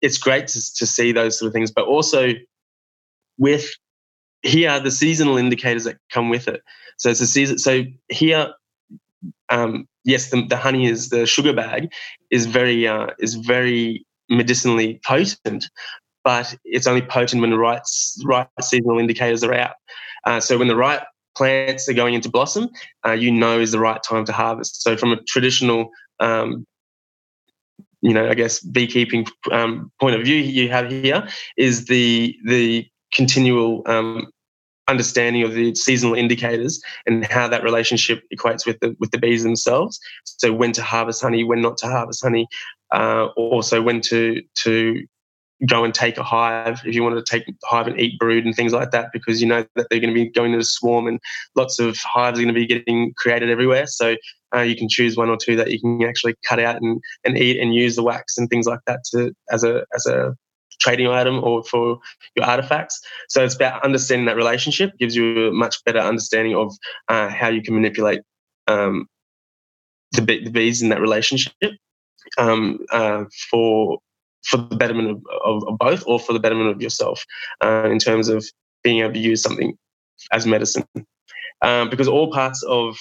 it's 0.00 0.18
great 0.18 0.48
to, 0.48 0.74
to 0.76 0.86
see 0.86 1.12
those 1.12 1.38
sort 1.38 1.48
of 1.48 1.52
things, 1.52 1.70
but 1.70 1.86
also 1.86 2.32
with 3.36 3.70
here 4.42 4.80
the 4.80 4.90
seasonal 4.90 5.36
indicators 5.36 5.84
that 5.84 5.98
come 6.10 6.30
with 6.30 6.48
it. 6.48 6.62
So 6.96 7.10
it's 7.10 7.20
a 7.20 7.26
season. 7.26 7.58
So 7.58 7.84
here, 8.08 8.52
um, 9.50 9.86
yes, 10.04 10.30
the, 10.30 10.46
the, 10.46 10.56
honey 10.56 10.86
is 10.86 11.08
the 11.08 11.26
sugar 11.26 11.52
bag 11.52 11.92
is 12.30 12.46
very 12.46 12.86
uh, 12.86 13.08
is 13.18 13.34
very 13.34 14.06
medicinally 14.28 15.00
potent, 15.04 15.70
but 16.24 16.54
it's 16.64 16.86
only 16.86 17.02
potent 17.02 17.40
when 17.40 17.50
the 17.50 17.58
right 17.58 17.82
right 18.24 18.48
seasonal 18.60 18.98
indicators 18.98 19.42
are 19.44 19.54
out. 19.54 19.74
Uh, 20.24 20.40
so 20.40 20.58
when 20.58 20.68
the 20.68 20.76
right 20.76 21.00
plants 21.36 21.88
are 21.88 21.94
going 21.94 22.14
into 22.14 22.28
blossom, 22.28 22.68
uh, 23.06 23.12
you 23.12 23.30
know 23.30 23.58
is 23.58 23.72
the 23.72 23.78
right 23.78 24.02
time 24.02 24.24
to 24.24 24.32
harvest. 24.32 24.82
So 24.82 24.96
from 24.96 25.12
a 25.12 25.22
traditional 25.22 25.90
um, 26.20 26.66
you 28.00 28.14
know, 28.14 28.28
I 28.28 28.34
guess 28.34 28.60
beekeeping 28.60 29.26
um, 29.50 29.90
point 30.00 30.14
of 30.14 30.22
view 30.22 30.36
you 30.36 30.68
have 30.70 30.90
here 30.90 31.28
is 31.56 31.86
the 31.86 32.36
the 32.44 32.86
continual 33.12 33.82
um, 33.86 34.30
understanding 34.88 35.42
of 35.42 35.52
the 35.52 35.74
seasonal 35.74 36.14
indicators 36.14 36.80
and 37.06 37.24
how 37.26 37.46
that 37.46 37.62
relationship 37.62 38.22
equates 38.34 38.66
with 38.66 38.80
the 38.80 38.96
with 38.98 39.10
the 39.10 39.18
bees 39.18 39.42
themselves. 39.42 40.00
So 40.24 40.52
when 40.52 40.72
to 40.72 40.82
harvest 40.82 41.22
honey, 41.22 41.44
when 41.44 41.60
not 41.60 41.76
to 41.78 41.86
harvest 41.86 42.22
honey, 42.22 42.46
uh, 42.92 43.26
also 43.36 43.82
when 43.82 44.00
to 44.02 44.42
to 44.64 45.04
go 45.66 45.82
and 45.84 45.92
take 45.92 46.16
a 46.16 46.22
hive 46.22 46.80
if 46.84 46.94
you 46.94 47.02
wanted 47.02 47.24
to 47.24 47.38
take 47.38 47.44
hive 47.64 47.88
and 47.88 48.00
eat 48.00 48.18
brood 48.18 48.44
and 48.44 48.54
things 48.54 48.72
like 48.72 48.92
that 48.92 49.08
because 49.12 49.40
you 49.40 49.48
know 49.48 49.66
that 49.74 49.88
they're 49.90 49.98
going 49.98 50.14
to 50.14 50.14
be 50.14 50.30
going 50.30 50.52
to 50.52 50.62
swarm 50.62 51.08
and 51.08 51.18
lots 51.56 51.80
of 51.80 51.96
hives 51.98 52.38
are 52.38 52.42
going 52.42 52.54
to 52.54 52.60
be 52.60 52.66
getting 52.66 53.12
created 53.16 53.50
everywhere. 53.50 53.86
So 53.86 54.14
uh, 54.54 54.60
you 54.60 54.76
can 54.76 54.88
choose 54.88 55.16
one 55.16 55.28
or 55.28 55.36
two 55.36 55.56
that 55.56 55.70
you 55.70 55.80
can 55.80 56.02
actually 56.04 56.36
cut 56.46 56.60
out 56.60 56.80
and, 56.80 57.00
and 57.24 57.36
eat 57.36 57.60
and 57.60 57.74
use 57.74 57.96
the 57.96 58.04
wax 58.04 58.38
and 58.38 58.48
things 58.48 58.66
like 58.66 58.80
that 58.86 59.00
to 59.12 59.34
as 59.50 59.64
a 59.64 59.84
as 59.94 60.06
a 60.06 60.34
trading 60.80 61.08
item 61.08 61.42
or 61.42 61.62
for 61.64 61.98
your 62.36 62.46
artifacts. 62.46 63.00
So 63.28 63.44
it's 63.44 63.54
about 63.54 63.84
understanding 63.84 64.26
that 64.26 64.36
relationship, 64.36 64.92
gives 64.98 65.16
you 65.16 65.48
a 65.48 65.52
much 65.52 65.82
better 65.84 65.98
understanding 65.98 66.54
of 66.54 66.74
uh, 67.08 67.28
how 67.28 67.48
you 67.48 67.62
can 67.62 67.74
manipulate 67.74 68.22
um, 68.66 69.06
the, 70.12 70.20
the, 70.20 70.50
bees 70.50 70.82
in 70.82 70.88
that 70.90 71.00
relationship 71.00 71.52
um, 72.38 72.78
uh, 72.90 73.24
for 73.50 73.98
for 74.44 74.58
the 74.58 74.76
betterment 74.76 75.10
of, 75.10 75.22
of, 75.44 75.68
of, 75.68 75.78
both 75.78 76.04
or 76.06 76.18
for 76.18 76.32
the 76.32 76.38
betterment 76.38 76.70
of 76.70 76.80
yourself 76.80 77.24
uh, 77.62 77.88
in 77.90 77.98
terms 77.98 78.28
of 78.28 78.44
being 78.82 79.00
able 79.00 79.12
to 79.12 79.18
use 79.18 79.42
something 79.42 79.76
as 80.32 80.46
medicine. 80.46 80.84
Um, 81.60 81.90
because 81.90 82.06
all 82.06 82.30
parts 82.30 82.62
of 82.62 82.96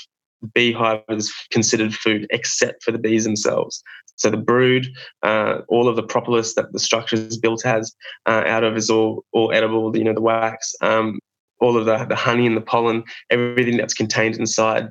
beehive 0.54 1.02
is 1.10 1.34
considered 1.52 1.93
food 1.93 2.28
except 2.30 2.84
for 2.84 2.91
the 2.91 3.00
bees 3.00 3.23
themselves. 3.23 3.84
So 4.17 4.32
the 4.32 4.38
brood, 4.38 4.88
uh, 5.23 5.60
all 5.67 5.88
of 5.88 5.95
the 5.95 6.04
propolis 6.04 6.56
that 6.56 6.73
the 6.73 6.80
structure 6.80 7.15
is 7.15 7.38
built 7.38 7.65
as 7.65 7.95
uh, 8.26 8.43
out 8.45 8.63
of 8.63 8.76
is 8.76 8.89
all 8.89 9.23
all 9.32 9.52
edible. 9.54 9.95
You 9.95 10.04
know 10.04 10.13
the 10.13 10.21
wax, 10.21 10.76
um, 10.82 11.19
all 11.62 11.78
of 11.78 11.86
the 11.86 12.06
the 12.06 12.15
honey 12.15 12.47
and 12.47 12.58
the 12.58 12.62
pollen, 12.62 13.04
everything 13.30 13.78
that's 13.78 13.93
contained 13.93 14.36
inside. 14.36 14.89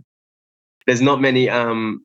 There's 0.86 1.02
not 1.02 1.20
many 1.20 1.50
um, 1.50 2.04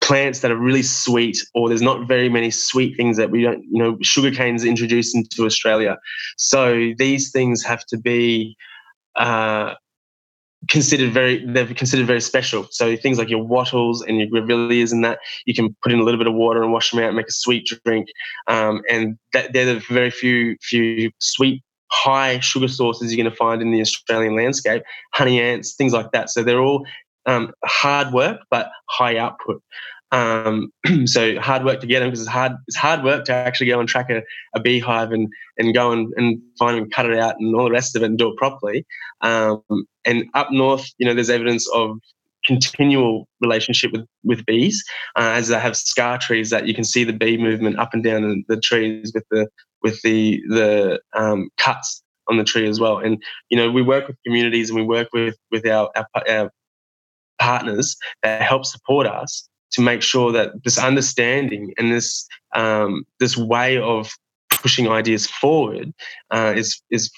plants 0.00 0.40
that 0.40 0.50
are 0.50 0.56
really 0.56 0.82
sweet, 0.82 1.36
or 1.54 1.68
there's 1.68 1.82
not 1.82 2.08
very 2.08 2.30
many 2.30 2.50
sweet 2.50 2.96
things 2.96 3.18
that 3.18 3.30
we 3.30 3.42
don't. 3.42 3.62
You 3.70 3.82
know, 3.82 3.98
sugarcane 4.00 4.54
is 4.54 4.64
introduced 4.64 5.14
into 5.14 5.44
Australia, 5.44 5.98
so 6.38 6.92
these 6.98 7.30
things 7.30 7.62
have 7.62 7.84
to 7.86 7.98
be. 7.98 8.56
Uh, 9.16 9.74
considered 10.68 11.12
very 11.12 11.44
they're 11.46 11.66
considered 11.66 12.06
very 12.06 12.20
special. 12.20 12.66
So 12.70 12.96
things 12.96 13.18
like 13.18 13.28
your 13.28 13.42
wattles 13.42 14.02
and 14.02 14.18
your 14.18 14.28
grevilleas 14.28 14.92
and 14.92 15.04
that 15.04 15.18
you 15.46 15.54
can 15.54 15.74
put 15.82 15.92
in 15.92 15.98
a 15.98 16.02
little 16.02 16.18
bit 16.18 16.26
of 16.26 16.34
water 16.34 16.62
and 16.62 16.72
wash 16.72 16.90
them 16.90 17.00
out 17.00 17.08
and 17.08 17.16
make 17.16 17.28
a 17.28 17.32
sweet 17.32 17.68
drink. 17.84 18.08
Um, 18.46 18.82
and 18.90 19.18
that, 19.32 19.52
they're 19.52 19.74
the 19.74 19.82
very 19.88 20.10
few 20.10 20.56
few 20.60 21.10
sweet 21.18 21.62
high 21.90 22.40
sugar 22.40 22.68
sources 22.68 23.12
you're 23.12 23.22
going 23.22 23.30
to 23.30 23.36
find 23.36 23.62
in 23.62 23.72
the 23.72 23.80
Australian 23.80 24.36
landscape. 24.36 24.82
Honey 25.12 25.40
ants, 25.40 25.74
things 25.74 25.92
like 25.92 26.12
that. 26.12 26.30
So 26.30 26.42
they're 26.42 26.60
all 26.60 26.86
um, 27.26 27.52
hard 27.64 28.12
work 28.12 28.40
but 28.50 28.70
high 28.88 29.16
output. 29.16 29.62
Um, 30.14 30.70
so 31.06 31.40
hard 31.40 31.64
work 31.64 31.80
to 31.80 31.88
get 31.88 32.00
them 32.00 32.08
because 32.08 32.20
it's 32.20 32.30
hard. 32.30 32.52
It's 32.68 32.76
hard 32.76 33.02
work 33.02 33.24
to 33.24 33.32
actually 33.32 33.66
go 33.66 33.80
and 33.80 33.88
track 33.88 34.10
a, 34.10 34.22
a 34.54 34.60
beehive 34.60 35.10
and 35.10 35.28
and 35.58 35.74
go 35.74 35.90
and, 35.90 36.12
and 36.16 36.40
find 36.56 36.78
and 36.78 36.92
cut 36.92 37.06
it 37.06 37.18
out 37.18 37.34
and 37.40 37.54
all 37.56 37.64
the 37.64 37.72
rest 37.72 37.96
of 37.96 38.02
it 38.02 38.06
and 38.06 38.16
do 38.16 38.28
it 38.28 38.36
properly. 38.36 38.86
Um, 39.22 39.62
and 40.04 40.24
up 40.34 40.52
north, 40.52 40.86
you 40.98 41.06
know, 41.06 41.14
there's 41.14 41.30
evidence 41.30 41.68
of 41.74 41.98
continual 42.46 43.26
relationship 43.40 43.90
with 43.90 44.06
with 44.22 44.46
bees, 44.46 44.84
uh, 45.16 45.32
as 45.34 45.48
they 45.48 45.58
have 45.58 45.76
scar 45.76 46.16
trees 46.18 46.50
that 46.50 46.68
you 46.68 46.74
can 46.74 46.84
see 46.84 47.02
the 47.02 47.12
bee 47.12 47.36
movement 47.36 47.78
up 47.80 47.92
and 47.92 48.04
down 48.04 48.22
the, 48.22 48.54
the 48.54 48.60
trees 48.60 49.10
with 49.12 49.24
the 49.32 49.48
with 49.82 50.00
the 50.02 50.40
the 50.48 51.00
um, 51.14 51.48
cuts 51.58 52.04
on 52.28 52.36
the 52.36 52.44
tree 52.44 52.68
as 52.68 52.78
well. 52.78 52.98
And 52.98 53.20
you 53.50 53.56
know, 53.56 53.68
we 53.68 53.82
work 53.82 54.06
with 54.06 54.16
communities 54.24 54.70
and 54.70 54.78
we 54.78 54.86
work 54.86 55.08
with 55.12 55.36
with 55.50 55.66
our, 55.66 55.90
our, 55.96 56.06
our 56.28 56.50
partners 57.40 57.96
that 58.22 58.42
help 58.42 58.64
support 58.64 59.08
us 59.08 59.48
to 59.74 59.82
make 59.82 60.02
sure 60.02 60.32
that 60.32 60.52
this 60.64 60.78
understanding 60.78 61.72
and 61.78 61.92
this 61.92 62.26
um, 62.54 63.04
this 63.20 63.36
way 63.36 63.78
of 63.78 64.12
pushing 64.50 64.88
ideas 64.88 65.26
forward 65.26 65.92
uh, 66.30 66.54
is 66.56 66.80
is 66.90 67.10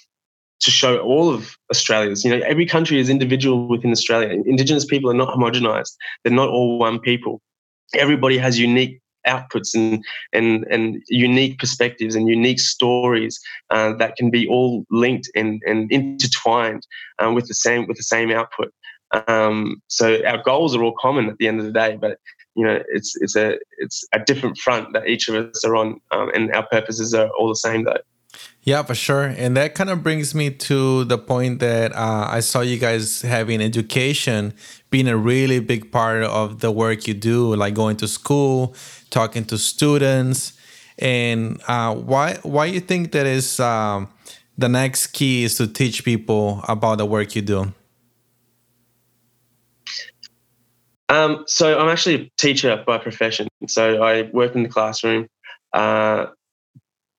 to 0.60 0.70
show 0.70 0.98
all 0.98 1.32
of 1.32 1.56
Australians. 1.70 2.24
You 2.24 2.30
know, 2.30 2.44
every 2.46 2.66
country 2.66 2.98
is 2.98 3.10
individual 3.10 3.68
within 3.68 3.92
Australia. 3.92 4.28
Indigenous 4.46 4.86
people 4.86 5.10
are 5.10 5.14
not 5.22 5.34
homogenized. 5.36 5.94
They're 6.22 6.32
not 6.32 6.48
all 6.48 6.78
one 6.78 6.98
people. 6.98 7.40
Everybody 7.94 8.38
has 8.38 8.58
unique 8.58 9.00
outputs 9.26 9.74
and 9.74 10.04
and 10.32 10.64
and 10.70 11.02
unique 11.08 11.58
perspectives 11.58 12.14
and 12.14 12.28
unique 12.28 12.60
stories 12.60 13.38
uh, 13.70 13.92
that 13.94 14.16
can 14.16 14.30
be 14.30 14.46
all 14.48 14.84
linked 14.90 15.28
and, 15.34 15.60
and 15.66 15.90
intertwined 15.92 16.86
uh, 17.18 17.30
with 17.32 17.46
the 17.48 17.54
same 17.54 17.86
with 17.86 17.96
the 17.96 18.02
same 18.02 18.30
output. 18.30 18.72
Um, 19.28 19.82
so 19.88 20.24
our 20.26 20.42
goals 20.42 20.74
are 20.74 20.82
all 20.82 20.94
common 21.00 21.28
at 21.28 21.38
the 21.38 21.48
end 21.48 21.60
of 21.60 21.66
the 21.66 21.72
day, 21.72 21.96
but 22.00 22.18
you 22.56 22.64
know 22.64 22.82
it's 22.88 23.14
it's 23.20 23.36
a 23.36 23.58
it's 23.78 24.04
a 24.12 24.18
different 24.18 24.58
front 24.58 24.92
that 24.94 25.06
each 25.06 25.28
of 25.28 25.34
us 25.34 25.64
are 25.64 25.76
on, 25.76 26.00
um, 26.10 26.30
and 26.34 26.52
our 26.52 26.66
purposes 26.66 27.14
are 27.14 27.28
all 27.38 27.48
the 27.48 27.56
same 27.56 27.84
though. 27.84 28.00
Yeah, 28.62 28.82
for 28.82 28.94
sure. 28.94 29.24
And 29.24 29.56
that 29.56 29.74
kind 29.74 29.90
of 29.90 30.02
brings 30.02 30.34
me 30.34 30.50
to 30.50 31.04
the 31.04 31.16
point 31.16 31.60
that 31.60 31.92
uh, 31.94 32.26
I 32.28 32.40
saw 32.40 32.60
you 32.60 32.78
guys 32.78 33.22
having 33.22 33.62
education 33.62 34.52
being 34.90 35.08
a 35.08 35.16
really 35.16 35.60
big 35.60 35.92
part 35.92 36.22
of 36.24 36.60
the 36.60 36.70
work 36.70 37.06
you 37.06 37.14
do, 37.14 37.54
like 37.54 37.74
going 37.74 37.96
to 37.98 38.08
school, 38.08 38.74
talking 39.10 39.44
to 39.46 39.56
students. 39.56 40.52
And 40.98 41.62
uh, 41.68 41.94
why 41.94 42.38
why 42.42 42.66
you 42.66 42.80
think 42.80 43.12
that 43.12 43.26
is 43.26 43.60
um, 43.60 44.08
the 44.58 44.68
next 44.68 45.08
key 45.08 45.44
is 45.44 45.56
to 45.58 45.66
teach 45.66 46.04
people 46.04 46.62
about 46.66 46.98
the 46.98 47.06
work 47.06 47.36
you 47.36 47.42
do? 47.42 47.72
Um, 51.08 51.44
so 51.46 51.78
I'm 51.78 51.88
actually 51.88 52.14
a 52.14 52.30
teacher 52.36 52.82
by 52.86 52.98
profession. 52.98 53.48
So 53.68 54.02
I 54.02 54.22
work 54.32 54.54
in 54.54 54.62
the 54.62 54.68
classroom. 54.68 55.28
Uh, 55.72 56.26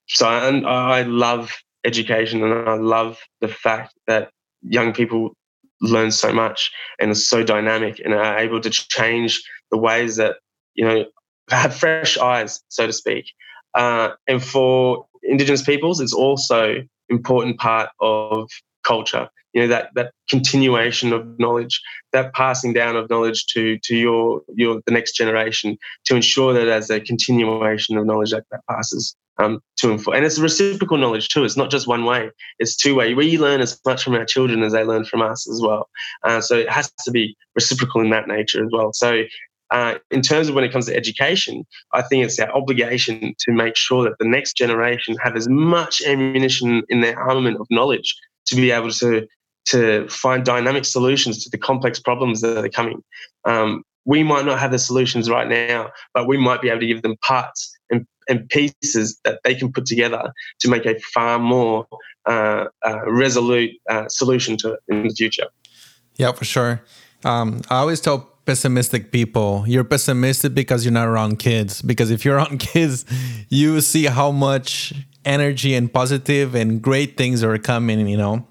so 0.07 0.27
I, 0.27 0.99
I 0.99 1.01
love 1.03 1.55
education 1.83 2.43
and 2.43 2.67
I 2.67 2.75
love 2.75 3.19
the 3.41 3.47
fact 3.47 3.93
that 4.07 4.29
young 4.61 4.93
people 4.93 5.33
learn 5.81 6.11
so 6.11 6.33
much 6.33 6.71
and 6.99 7.11
are 7.11 7.15
so 7.15 7.43
dynamic 7.43 8.01
and 8.03 8.13
are 8.13 8.37
able 8.37 8.59
to 8.61 8.69
change 8.69 9.41
the 9.71 9.77
ways 9.77 10.15
that 10.15 10.37
you 10.73 10.85
know 10.85 11.05
have 11.49 11.75
fresh 11.75 12.17
eyes 12.17 12.61
so 12.69 12.87
to 12.87 12.93
speak 12.93 13.31
uh, 13.75 14.09
and 14.27 14.43
for 14.43 15.05
indigenous 15.23 15.61
peoples 15.61 15.99
it's 15.99 16.13
also 16.13 16.75
important 17.09 17.59
part 17.59 17.89
of 18.01 18.49
culture 18.87 19.29
you 19.53 19.61
know 19.61 19.67
that 19.67 19.89
that 19.95 20.11
continuation 20.29 21.13
of 21.13 21.39
knowledge 21.39 21.81
that 22.13 22.33
passing 22.33 22.73
down 22.73 22.95
of 22.95 23.09
knowledge 23.09 23.45
to 23.47 23.77
to 23.83 23.95
your 23.95 24.41
your 24.55 24.81
the 24.85 24.91
next 24.91 25.13
generation 25.13 25.77
to 26.05 26.15
ensure 26.15 26.53
that 26.53 26.67
as 26.67 26.89
a 26.89 26.99
continuation 26.99 27.97
of 27.97 28.05
knowledge 28.05 28.31
that, 28.31 28.45
that 28.51 28.61
passes 28.69 29.15
um, 29.39 29.59
to 29.77 29.91
and 29.91 30.03
for 30.03 30.15
And 30.15 30.25
it's 30.25 30.37
a 30.37 30.41
reciprocal 30.41 30.97
knowledge 30.97 31.29
too. 31.29 31.43
It's 31.43 31.57
not 31.57 31.69
just 31.69 31.87
one 31.87 32.05
way. 32.05 32.31
It's 32.59 32.75
two 32.75 32.95
way. 32.95 33.13
We 33.13 33.37
learn 33.37 33.61
as 33.61 33.79
much 33.85 34.03
from 34.03 34.15
our 34.15 34.25
children 34.25 34.63
as 34.63 34.73
they 34.73 34.83
learn 34.83 35.05
from 35.05 35.21
us 35.21 35.47
as 35.49 35.61
well. 35.61 35.89
Uh, 36.23 36.41
so 36.41 36.55
it 36.55 36.69
has 36.69 36.91
to 37.05 37.11
be 37.11 37.35
reciprocal 37.55 38.01
in 38.01 38.09
that 38.09 38.27
nature 38.27 38.63
as 38.63 38.69
well. 38.71 38.93
So 38.93 39.23
uh, 39.69 39.95
in 40.11 40.21
terms 40.21 40.49
of 40.49 40.55
when 40.55 40.63
it 40.63 40.71
comes 40.71 40.85
to 40.87 40.95
education, 40.95 41.65
I 41.93 42.01
think 42.01 42.23
it's 42.23 42.39
our 42.39 42.49
obligation 42.55 43.35
to 43.39 43.51
make 43.51 43.75
sure 43.75 44.03
that 44.05 44.17
the 44.17 44.27
next 44.27 44.55
generation 44.55 45.15
have 45.21 45.35
as 45.35 45.47
much 45.49 46.01
ammunition 46.01 46.83
in 46.89 47.01
their 47.01 47.19
armament 47.19 47.57
of 47.59 47.67
knowledge 47.69 48.15
to 48.47 48.55
be 48.55 48.71
able 48.71 48.91
to 48.91 49.27
to 49.65 50.07
find 50.07 50.45
dynamic 50.45 50.85
solutions 50.85 51.43
to 51.43 51.49
the 51.49 51.57
complex 51.57 51.99
problems 51.99 52.39
that 52.41 52.63
are 52.63 52.69
coming. 52.69 53.03
Um, 53.43 53.83
we 54.05 54.23
might 54.23 54.45
not 54.45 54.59
have 54.59 54.71
the 54.71 54.79
solutions 54.79 55.29
right 55.29 55.47
now, 55.49 55.91
but 56.13 56.25
we 56.27 56.37
might 56.37 56.61
be 56.61 56.69
able 56.69 56.79
to 56.79 56.87
give 56.87 57.01
them 57.01 57.15
parts 57.25 57.77
and 57.89 58.05
and 58.29 58.47
pieces 58.49 59.19
that 59.23 59.39
they 59.43 59.55
can 59.55 59.71
put 59.71 59.85
together 59.85 60.33
to 60.59 60.69
make 60.69 60.85
a 60.85 60.99
far 61.13 61.39
more 61.39 61.87
uh, 62.25 62.65
uh, 62.85 63.09
resolute 63.09 63.71
uh, 63.89 64.07
solution 64.09 64.57
to 64.57 64.73
it 64.73 64.79
in 64.89 65.07
the 65.07 65.13
future. 65.13 65.47
Yeah, 66.15 66.31
for 66.33 66.45
sure. 66.45 66.81
Um, 67.23 67.61
I 67.69 67.77
always 67.77 68.01
tell 68.01 68.33
pessimistic 68.45 69.11
people 69.11 69.65
you're 69.67 69.83
pessimistic 69.83 70.53
because 70.53 70.85
you're 70.85 70.93
not 70.93 71.05
around 71.05 71.37
kids 71.37 71.81
because 71.81 72.09
if 72.09 72.23
you're 72.23 72.37
around 72.37 72.59
kids 72.71 73.03
you 73.49 73.81
see 73.81 74.05
how 74.05 74.31
much 74.31 74.93
energy 75.27 75.75
and 75.75 75.91
positive 75.91 76.55
and 76.55 76.81
great 76.81 77.17
things 77.17 77.43
are 77.43 77.57
coming 77.57 78.07
you 78.07 78.17
know 78.17 78.45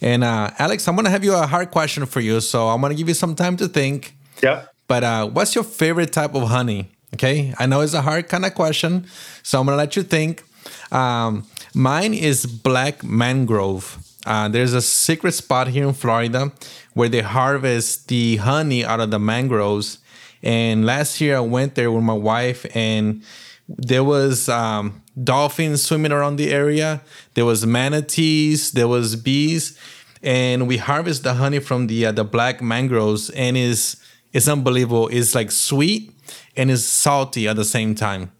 and 0.00 0.24
uh, 0.24 0.50
alex 0.58 0.88
i'm 0.88 0.96
gonna 0.96 1.10
have 1.10 1.24
you 1.24 1.34
a 1.34 1.46
hard 1.46 1.70
question 1.70 2.06
for 2.06 2.20
you 2.20 2.40
so 2.40 2.68
i'm 2.68 2.80
gonna 2.80 2.94
give 2.94 3.08
you 3.08 3.14
some 3.14 3.34
time 3.34 3.56
to 3.56 3.68
think 3.68 4.14
yeah 4.42 4.64
but 4.88 5.02
uh, 5.04 5.26
what's 5.26 5.54
your 5.54 5.64
favorite 5.64 6.12
type 6.12 6.34
of 6.34 6.48
honey 6.48 6.88
Okay, 7.16 7.54
I 7.58 7.64
know 7.64 7.80
it's 7.80 7.94
a 7.94 8.02
hard 8.02 8.28
kind 8.28 8.44
of 8.44 8.54
question, 8.54 9.06
so 9.42 9.58
I'm 9.58 9.66
gonna 9.66 9.78
let 9.78 9.96
you 9.96 10.02
think. 10.02 10.44
Um, 10.92 11.46
mine 11.72 12.12
is 12.12 12.44
black 12.44 13.02
mangrove. 13.02 13.98
Uh, 14.26 14.48
there's 14.48 14.74
a 14.74 14.82
secret 14.82 15.32
spot 15.32 15.68
here 15.68 15.86
in 15.86 15.94
Florida 15.94 16.52
where 16.94 17.08
they 17.08 17.22
harvest 17.22 18.08
the 18.08 18.36
honey 18.36 18.84
out 18.84 19.00
of 19.00 19.10
the 19.12 19.18
mangroves. 19.18 19.98
And 20.42 20.84
last 20.84 21.20
year 21.20 21.36
I 21.36 21.40
went 21.40 21.74
there 21.76 21.90
with 21.90 22.02
my 22.02 22.12
wife, 22.12 22.66
and 22.76 23.22
there 23.68 24.04
was 24.04 24.48
um, 24.48 25.02
dolphins 25.22 25.82
swimming 25.82 26.12
around 26.12 26.36
the 26.36 26.52
area. 26.52 27.02
There 27.34 27.44
was 27.44 27.66
manatees. 27.66 28.72
There 28.72 28.88
was 28.88 29.16
bees, 29.16 29.78
and 30.22 30.68
we 30.68 30.76
harvest 30.76 31.22
the 31.22 31.34
honey 31.34 31.58
from 31.58 31.86
the 31.88 32.06
uh, 32.06 32.12
the 32.12 32.24
black 32.24 32.62
mangroves, 32.62 33.30
and 33.30 33.56
is 33.56 33.96
it's 34.32 34.48
unbelievable. 34.48 35.08
It's 35.08 35.34
like 35.34 35.50
sweet 35.50 36.12
and 36.56 36.70
it's 36.70 36.84
salty 36.84 37.46
at 37.48 37.56
the 37.56 37.64
same 37.64 37.94
time. 37.94 38.32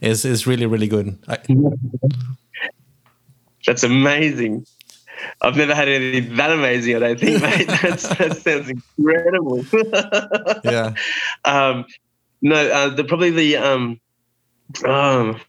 It's, 0.00 0.24
it's 0.24 0.46
really, 0.46 0.66
really 0.66 0.88
good. 0.88 1.18
I, 1.28 1.38
That's 3.66 3.84
amazing. 3.84 4.66
I've 5.40 5.56
never 5.56 5.74
had 5.74 5.88
anything 5.88 6.36
that 6.36 6.50
amazing, 6.50 6.96
I 6.96 6.98
don't 6.98 7.20
think, 7.20 7.42
mate. 7.42 7.66
That's, 7.82 8.08
that 8.08 8.36
sounds 8.38 8.68
incredible. 8.68 9.64
yeah. 10.64 10.94
Um, 11.44 11.84
no, 12.40 12.56
uh, 12.56 12.88
the, 12.88 13.04
probably 13.04 13.30
the 13.30 13.56
um, 13.56 14.00
um, 14.84 15.40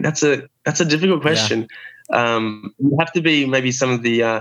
that's 0.00 0.22
a 0.22 0.48
that's 0.64 0.80
a 0.80 0.84
difficult 0.84 1.22
question. 1.22 1.68
Yeah. 2.10 2.36
Um, 2.36 2.74
you 2.78 2.96
have 2.98 3.12
to 3.12 3.20
be 3.20 3.46
maybe 3.46 3.70
some 3.70 3.90
of 3.90 4.02
the 4.02 4.22
uh, 4.22 4.40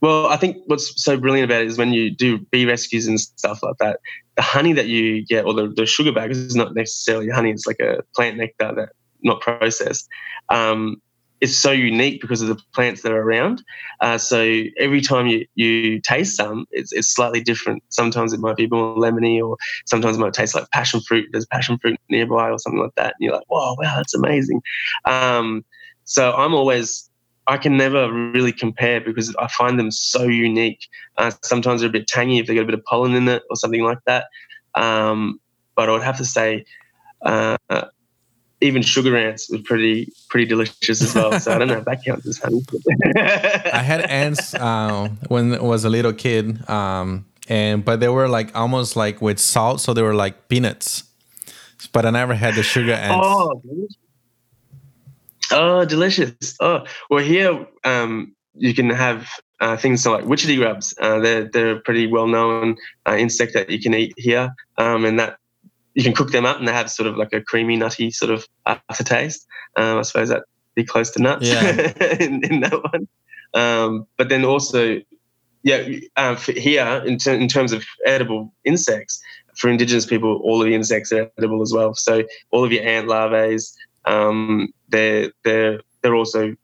well, 0.00 0.26
I 0.26 0.36
think 0.36 0.58
what's 0.66 1.02
so 1.02 1.16
brilliant 1.16 1.50
about 1.50 1.62
it 1.62 1.68
is 1.68 1.78
when 1.78 1.92
you 1.92 2.10
do 2.10 2.38
bee 2.38 2.66
rescues 2.66 3.06
and 3.06 3.18
stuff 3.18 3.62
like 3.62 3.76
that, 3.78 4.00
the 4.36 4.42
honey 4.42 4.72
that 4.74 4.86
you 4.86 5.24
get 5.26 5.44
or 5.44 5.54
the, 5.54 5.68
the 5.68 5.86
sugar 5.86 6.12
bag 6.12 6.30
is 6.30 6.54
not 6.54 6.74
necessarily 6.74 7.28
honey, 7.28 7.50
it's 7.50 7.66
like 7.66 7.80
a 7.80 8.02
plant 8.14 8.36
nectar 8.36 8.72
that 8.76 8.90
not 9.22 9.40
processed. 9.40 10.08
Um, 10.48 11.02
it's 11.40 11.56
so 11.56 11.70
unique 11.70 12.20
because 12.20 12.42
of 12.42 12.48
the 12.48 12.60
plants 12.74 13.02
that 13.02 13.12
are 13.12 13.22
around. 13.22 13.62
Uh, 14.00 14.18
so 14.18 14.62
every 14.78 15.00
time 15.00 15.26
you, 15.26 15.46
you 15.54 16.00
taste 16.00 16.36
some, 16.36 16.66
it's, 16.70 16.92
it's 16.92 17.08
slightly 17.08 17.40
different. 17.40 17.82
Sometimes 17.90 18.32
it 18.32 18.40
might 18.40 18.56
be 18.56 18.66
more 18.66 18.96
lemony, 18.96 19.42
or 19.42 19.56
sometimes 19.86 20.16
it 20.16 20.20
might 20.20 20.32
taste 20.32 20.54
like 20.54 20.68
passion 20.70 21.00
fruit. 21.00 21.28
There's 21.32 21.46
passion 21.46 21.78
fruit 21.78 21.98
nearby, 22.08 22.50
or 22.50 22.58
something 22.58 22.80
like 22.80 22.94
that. 22.96 23.14
And 23.18 23.20
you're 23.20 23.34
like, 23.34 23.50
"Wow, 23.50 23.76
wow, 23.78 23.94
that's 23.96 24.14
amazing." 24.14 24.62
Um, 25.04 25.64
so 26.04 26.32
I'm 26.32 26.54
always 26.54 27.08
I 27.48 27.56
can 27.56 27.78
never 27.78 28.12
really 28.12 28.52
compare 28.52 29.00
because 29.00 29.34
I 29.36 29.48
find 29.48 29.78
them 29.78 29.90
so 29.90 30.24
unique. 30.24 30.86
Uh, 31.16 31.30
sometimes 31.42 31.80
they're 31.80 31.88
a 31.88 31.92
bit 31.92 32.06
tangy 32.06 32.38
if 32.38 32.46
they 32.46 32.54
got 32.54 32.62
a 32.62 32.66
bit 32.66 32.74
of 32.74 32.84
pollen 32.84 33.14
in 33.14 33.26
it 33.26 33.42
or 33.48 33.56
something 33.56 33.82
like 33.82 33.98
that. 34.06 34.26
Um, 34.74 35.40
but 35.74 35.88
I 35.88 35.92
would 35.92 36.02
have 36.02 36.18
to 36.18 36.26
say, 36.26 36.66
uh, 37.22 37.56
even 38.60 38.82
sugar 38.82 39.16
ants 39.16 39.50
were 39.50 39.58
pretty 39.58 40.12
pretty 40.28 40.46
delicious 40.46 41.02
as 41.02 41.14
well. 41.14 41.38
So 41.38 41.52
I 41.52 41.58
don't 41.58 41.68
know 41.68 41.78
if 41.78 41.84
that 41.84 42.04
counts 42.04 42.26
as 42.26 42.38
honey. 42.38 42.62
I 43.16 43.82
had 43.82 44.02
ants 44.02 44.54
uh, 44.54 45.08
when 45.28 45.54
I 45.54 45.62
was 45.62 45.84
a 45.84 45.90
little 45.90 46.12
kid, 46.12 46.68
um, 46.68 47.24
and 47.48 47.84
but 47.84 48.00
they 48.00 48.08
were 48.08 48.28
like 48.28 48.54
almost 48.56 48.96
like 48.96 49.22
with 49.22 49.38
salt, 49.38 49.80
so 49.80 49.94
they 49.94 50.02
were 50.02 50.14
like 50.14 50.48
peanuts. 50.48 51.04
But 51.92 52.04
I 52.04 52.10
never 52.10 52.34
had 52.34 52.54
the 52.54 52.62
sugar 52.62 52.92
ants. 52.92 53.24
Oh, 53.24 53.62
Oh, 55.50 55.84
delicious! 55.84 56.56
Oh, 56.60 56.84
well, 57.08 57.24
here 57.24 57.66
um, 57.84 58.34
you 58.54 58.74
can 58.74 58.90
have 58.90 59.28
uh, 59.60 59.76
things 59.76 60.04
like 60.04 60.24
witchetty 60.24 60.56
grubs. 60.56 60.94
Uh, 61.00 61.20
they're 61.20 61.44
they're 61.44 61.76
a 61.76 61.80
pretty 61.80 62.06
well 62.06 62.26
known 62.26 62.76
uh, 63.06 63.16
insect 63.16 63.54
that 63.54 63.70
you 63.70 63.80
can 63.80 63.94
eat 63.94 64.12
here, 64.16 64.50
um, 64.76 65.04
and 65.04 65.18
that 65.18 65.38
you 65.98 66.04
can 66.04 66.14
cook 66.14 66.30
them 66.30 66.46
up, 66.46 66.60
and 66.60 66.68
they 66.68 66.72
have 66.72 66.88
sort 66.88 67.08
of 67.08 67.16
like 67.16 67.32
a 67.32 67.40
creamy, 67.40 67.74
nutty 67.74 68.12
sort 68.12 68.30
of 68.30 68.46
aftertaste. 68.88 69.44
Um, 69.74 69.98
I 69.98 70.02
suppose 70.02 70.28
that'd 70.28 70.44
be 70.76 70.84
close 70.84 71.10
to 71.10 71.20
nuts 71.20 71.48
yeah. 71.48 71.92
in, 72.20 72.44
in, 72.44 72.60
that 72.60 72.80
one. 72.92 73.08
Um, 73.52 74.06
but 74.16 74.28
then 74.28 74.44
also, 74.44 75.00
yeah, 75.64 75.88
um, 76.16 76.36
here 76.36 77.02
in, 77.04 77.18
ter- 77.18 77.34
in 77.34 77.48
terms 77.48 77.72
of 77.72 77.84
edible 78.06 78.54
insects, 78.64 79.20
for 79.56 79.68
indigenous 79.68 80.06
people, 80.06 80.40
all 80.44 80.62
of 80.62 80.68
the 80.68 80.74
insects 80.76 81.10
are 81.10 81.28
edible 81.36 81.62
as 81.62 81.72
well. 81.72 81.94
So 81.94 82.22
all 82.52 82.64
of 82.64 82.70
your 82.70 82.84
ant 82.84 83.08
larvae, 83.08 83.58
um, 84.04 84.72
they're 84.90 85.32
they're 85.42 85.80
they're 86.02 86.14
also 86.14 86.54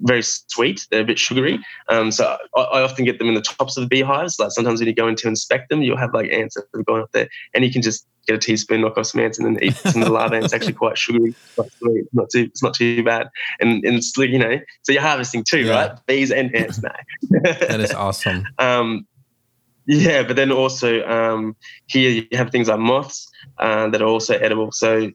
very 0.00 0.22
sweet. 0.22 0.86
They're 0.90 1.02
a 1.02 1.04
bit 1.04 1.18
sugary. 1.18 1.58
Um, 1.88 2.10
so 2.10 2.36
I, 2.56 2.60
I, 2.60 2.82
often 2.82 3.04
get 3.04 3.18
them 3.18 3.28
in 3.28 3.34
the 3.34 3.40
tops 3.40 3.76
of 3.76 3.82
the 3.82 3.88
beehives. 3.88 4.38
Like 4.38 4.50
sometimes 4.50 4.80
when 4.80 4.88
you 4.88 4.94
go 4.94 5.08
in 5.08 5.16
to 5.16 5.28
inspect 5.28 5.70
them, 5.70 5.82
you'll 5.82 5.96
have 5.96 6.12
like 6.12 6.30
ants 6.30 6.54
that 6.54 6.64
have 6.74 6.84
gone 6.84 7.00
up 7.00 7.12
there, 7.12 7.28
and 7.54 7.64
you 7.64 7.72
can 7.72 7.82
just 7.82 8.06
get 8.26 8.36
a 8.36 8.38
teaspoon, 8.38 8.82
knock 8.82 8.98
off 8.98 9.06
some 9.06 9.20
ants, 9.20 9.38
and 9.38 9.46
then 9.46 9.62
eat 9.62 9.76
some 9.76 10.02
of 10.02 10.08
the 10.08 10.12
larvae. 10.12 10.38
It's 10.38 10.52
actually 10.52 10.74
quite 10.74 10.98
sugary, 10.98 11.34
sweet. 11.78 12.04
Not 12.12 12.30
too, 12.30 12.42
it's 12.42 12.62
not 12.62 12.74
too 12.74 13.02
bad. 13.02 13.28
And 13.60 13.84
and 13.84 13.96
it's 13.96 14.16
you 14.16 14.38
know, 14.38 14.58
so 14.82 14.92
you're 14.92 15.02
harvesting 15.02 15.44
too, 15.44 15.60
yeah. 15.60 15.74
right? 15.74 16.06
Bees 16.06 16.30
and 16.30 16.54
ants 16.54 16.82
now. 16.82 16.90
that 17.42 17.80
is 17.80 17.92
awesome. 17.92 18.44
Um, 18.58 19.06
yeah, 19.86 20.24
but 20.24 20.34
then 20.34 20.50
also 20.50 21.06
um, 21.06 21.54
here 21.86 22.10
you 22.10 22.26
have 22.36 22.50
things 22.50 22.66
like 22.66 22.80
moths 22.80 23.30
uh, 23.58 23.88
that 23.90 24.02
are 24.02 24.08
also 24.08 24.36
edible. 24.36 24.72
So 24.72 25.12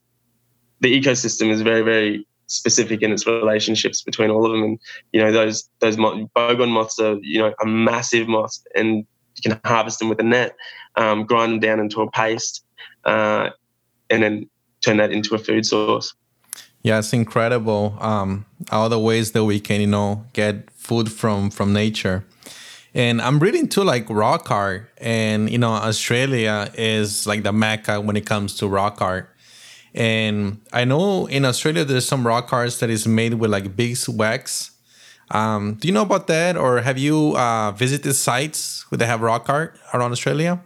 the 0.80 1.02
ecosystem 1.02 1.50
is 1.50 1.62
very, 1.62 1.82
very 1.82 2.26
specific 2.52 3.02
in 3.02 3.12
its 3.12 3.26
relationships 3.26 4.02
between 4.02 4.30
all 4.30 4.46
of 4.46 4.52
them. 4.52 4.64
And 4.64 4.80
you 5.12 5.22
know, 5.22 5.32
those 5.32 5.70
those 5.80 5.98
bogong 5.98 6.70
moths 6.70 7.00
are 7.00 7.18
you 7.22 7.40
know 7.40 7.54
a 7.62 7.66
massive 7.66 8.28
moth, 8.28 8.58
and 8.76 9.06
you 9.36 9.52
can 9.52 9.60
harvest 9.66 10.00
them 10.00 10.10
with 10.10 10.20
a 10.20 10.24
net, 10.24 10.56
um, 10.96 11.26
grind 11.26 11.54
them 11.54 11.60
down 11.60 11.80
into 11.80 12.02
a 12.02 12.12
paste, 12.12 12.64
uh, 13.06 13.50
and 14.10 14.24
then 14.24 14.50
turn 14.82 14.98
that 14.98 15.12
into 15.12 15.36
a 15.36 15.38
food 15.38 15.66
source. 15.66 16.14
Yeah, 16.84 17.00
it's 17.00 17.14
incredible. 17.14 17.96
Um, 18.00 18.46
all 18.72 18.90
the 18.90 19.00
ways 19.00 19.34
that 19.34 19.46
we 19.46 19.60
can, 19.60 19.82
you 19.82 19.88
know, 19.88 20.26
get 20.34 20.70
food 20.72 21.12
from 21.12 21.50
from 21.52 21.74
nature. 21.74 22.26
And 22.94 23.22
I'm 23.22 23.40
reading 23.40 23.70
too, 23.70 23.84
like 23.84 24.10
rock 24.10 24.52
art, 24.52 24.92
and 24.98 25.50
you 25.50 25.58
know, 25.58 25.72
Australia 25.72 26.70
is 26.76 27.26
like 27.26 27.44
the 27.44 27.54
mecca 27.54 28.02
when 28.02 28.18
it 28.18 28.26
comes 28.26 28.58
to 28.58 28.68
rock 28.68 29.02
art. 29.02 29.30
And 29.94 30.62
I 30.72 30.86
know 30.86 31.28
in 31.28 31.44
Australia 31.46 31.84
there's 31.84 32.08
some 32.08 32.26
rock 32.26 32.54
art 32.54 32.72
that 32.80 32.90
is 32.90 33.08
made 33.08 33.36
with 33.36 33.52
like 33.52 33.76
beeswax. 33.76 34.72
Um, 35.32 35.76
do 35.76 35.88
you 35.88 35.94
know 35.94 36.02
about 36.04 36.28
that, 36.28 36.58
or 36.58 36.82
have 36.82 36.98
you 36.98 37.38
uh, 37.38 37.72
visited 37.72 38.14
sites 38.14 38.86
where 38.90 38.98
they 38.98 39.06
have 39.06 39.22
rock 39.22 39.50
art 39.50 39.78
around 39.94 40.12
Australia? 40.12 40.62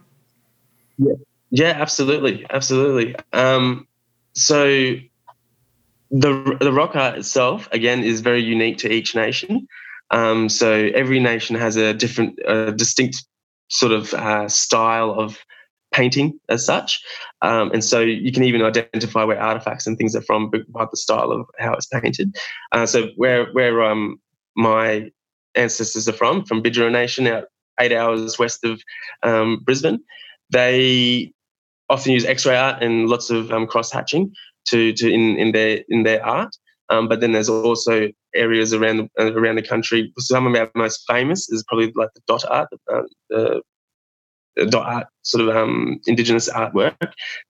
Yeah, 0.98 1.14
yeah, 1.50 1.74
absolutely, 1.76 2.44
absolutely. 2.50 3.14
Um, 3.32 3.86
so 4.32 4.96
the 6.10 6.56
the 6.60 6.72
rock 6.72 6.96
art 6.96 7.18
itself, 7.18 7.68
again, 7.72 8.02
is 8.02 8.20
very 8.20 8.42
unique 8.42 8.78
to 8.78 8.92
each 8.92 9.14
nation. 9.14 9.68
Um, 10.10 10.48
so 10.48 10.90
every 10.94 11.20
nation 11.20 11.56
has 11.56 11.76
a 11.76 11.92
different, 11.92 12.38
uh, 12.46 12.70
distinct 12.70 13.24
sort 13.68 13.92
of 13.92 14.14
uh, 14.14 14.48
style 14.48 15.10
of 15.10 15.38
painting 15.96 16.28
as 16.48 16.64
such. 16.72 16.90
Um, 17.48 17.66
and 17.72 17.82
so 17.82 18.00
you 18.00 18.32
can 18.32 18.44
even 18.44 18.62
identify 18.62 19.24
where 19.24 19.40
artifacts 19.40 19.86
and 19.86 19.96
things 19.96 20.14
are 20.14 20.26
from 20.28 20.50
by 20.68 20.84
the 20.90 20.96
style 20.96 21.30
of 21.36 21.46
how 21.58 21.72
it's 21.72 21.86
painted. 21.86 22.28
Uh, 22.72 22.86
so 22.86 22.98
where 23.16 23.42
where 23.56 23.76
um, 23.90 24.20
my 24.54 25.10
ancestors 25.54 26.08
are 26.08 26.18
from, 26.22 26.44
from 26.44 26.62
Bidjara 26.62 26.92
Nation, 26.92 27.26
out 27.26 27.44
eight 27.80 27.92
hours 27.92 28.38
west 28.38 28.64
of 28.64 28.80
um, 29.22 29.62
Brisbane, 29.64 30.00
they 30.50 31.32
often 31.88 32.12
use 32.12 32.24
X-ray 32.24 32.56
art 32.56 32.82
and 32.82 33.08
lots 33.08 33.30
of 33.30 33.50
um, 33.50 33.66
cross 33.66 33.90
hatching 33.92 34.32
to 34.70 34.92
to 34.92 35.06
in 35.16 35.38
in 35.38 35.52
their 35.52 35.84
in 35.88 36.02
their 36.04 36.24
art. 36.24 36.52
Um, 36.88 37.08
but 37.08 37.20
then 37.20 37.32
there's 37.32 37.48
also 37.48 37.94
areas 38.34 38.72
around 38.72 38.96
the, 38.98 39.32
around 39.40 39.56
the 39.56 39.68
country. 39.72 40.12
Some 40.18 40.46
of 40.46 40.54
our 40.54 40.70
most 40.74 41.04
famous 41.08 41.50
is 41.50 41.64
probably 41.68 41.92
like 41.96 42.10
the 42.14 42.20
dot 42.28 42.44
art, 42.48 42.68
uh, 42.92 43.02
the 43.30 43.62
art 44.74 45.06
sort 45.22 45.48
of 45.48 45.56
um, 45.56 46.00
indigenous 46.06 46.48
artwork 46.48 46.96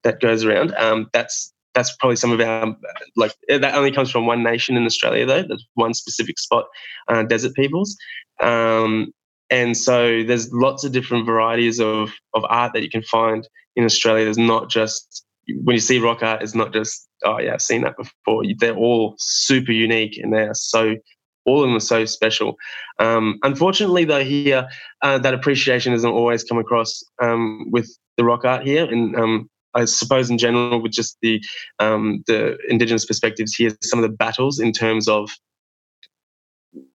that 0.03 0.21
goes 0.21 0.45
around. 0.45 0.75
Um, 0.77 1.09
that's 1.13 1.53
that's 1.75 1.95
probably 1.97 2.17
some 2.17 2.33
of 2.33 2.41
our 2.41 2.75
like 3.17 3.33
that 3.49 3.75
only 3.75 3.93
comes 3.93 4.11
from 4.11 4.27
one 4.27 4.43
nation 4.43 4.77
in 4.77 4.85
Australia 4.85 5.27
though. 5.27 5.43
That's 5.43 5.65
one 5.75 5.95
specific 5.95 6.39
spot, 6.39 6.65
uh, 7.09 7.23
desert 7.23 7.55
peoples. 7.55 7.97
Um, 8.41 9.13
and 9.51 9.77
so 9.77 10.25
there's 10.25 10.53
lots 10.53 10.85
of 10.85 10.93
different 10.93 11.27
varieties 11.27 11.79
of 11.79 12.11
of 12.35 12.45
art 12.49 12.73
that 12.73 12.83
you 12.83 12.91
can 12.91 13.03
find 13.03 13.47
in 13.77 13.85
Australia. 13.85 14.25
There's 14.25 14.39
not 14.39 14.71
just 14.71 15.25
when 15.63 15.75
you 15.75 15.81
see 15.81 16.01
rock 16.01 16.23
art, 16.23 16.43
it's 16.43 16.55
not 16.55 16.73
just 16.73 17.07
oh 17.25 17.39
yeah, 17.39 17.55
I've 17.55 17.63
seen 17.63 17.83
that 17.83 17.97
before. 17.97 18.43
They're 18.59 18.75
all 18.75 19.15
super 19.19 19.73
unique 19.73 20.19
and 20.19 20.33
they 20.33 20.43
are 20.43 20.55
so 20.55 20.97
all 21.47 21.63
of 21.63 21.69
them 21.69 21.77
are 21.77 21.81
so 21.81 22.05
special. 22.05 22.57
Um, 22.99 23.39
unfortunately, 23.43 24.05
though, 24.05 24.25
here 24.25 24.69
uh, 25.03 25.19
that 25.19 25.35
appreciation 25.35 25.93
doesn't 25.93 26.11
always 26.11 26.45
come 26.45 26.59
across 26.59 27.03
um, 27.23 27.71
with 27.71 27.89
the 28.17 28.25
rock 28.25 28.45
art 28.45 28.67
here, 28.67 28.85
and 28.85 29.17
um, 29.17 29.49
I 29.75 29.85
suppose 29.85 30.29
in 30.29 30.39
general 30.39 30.83
with 30.83 30.93
just 30.93 31.17
the 31.23 31.41
um, 31.79 32.23
the 32.27 32.59
indigenous 32.69 33.07
perspectives 33.07 33.55
here, 33.55 33.71
some 33.83 33.99
of 33.99 34.03
the 34.03 34.17
battles 34.17 34.59
in 34.59 34.73
terms 34.73 35.09
of 35.09 35.31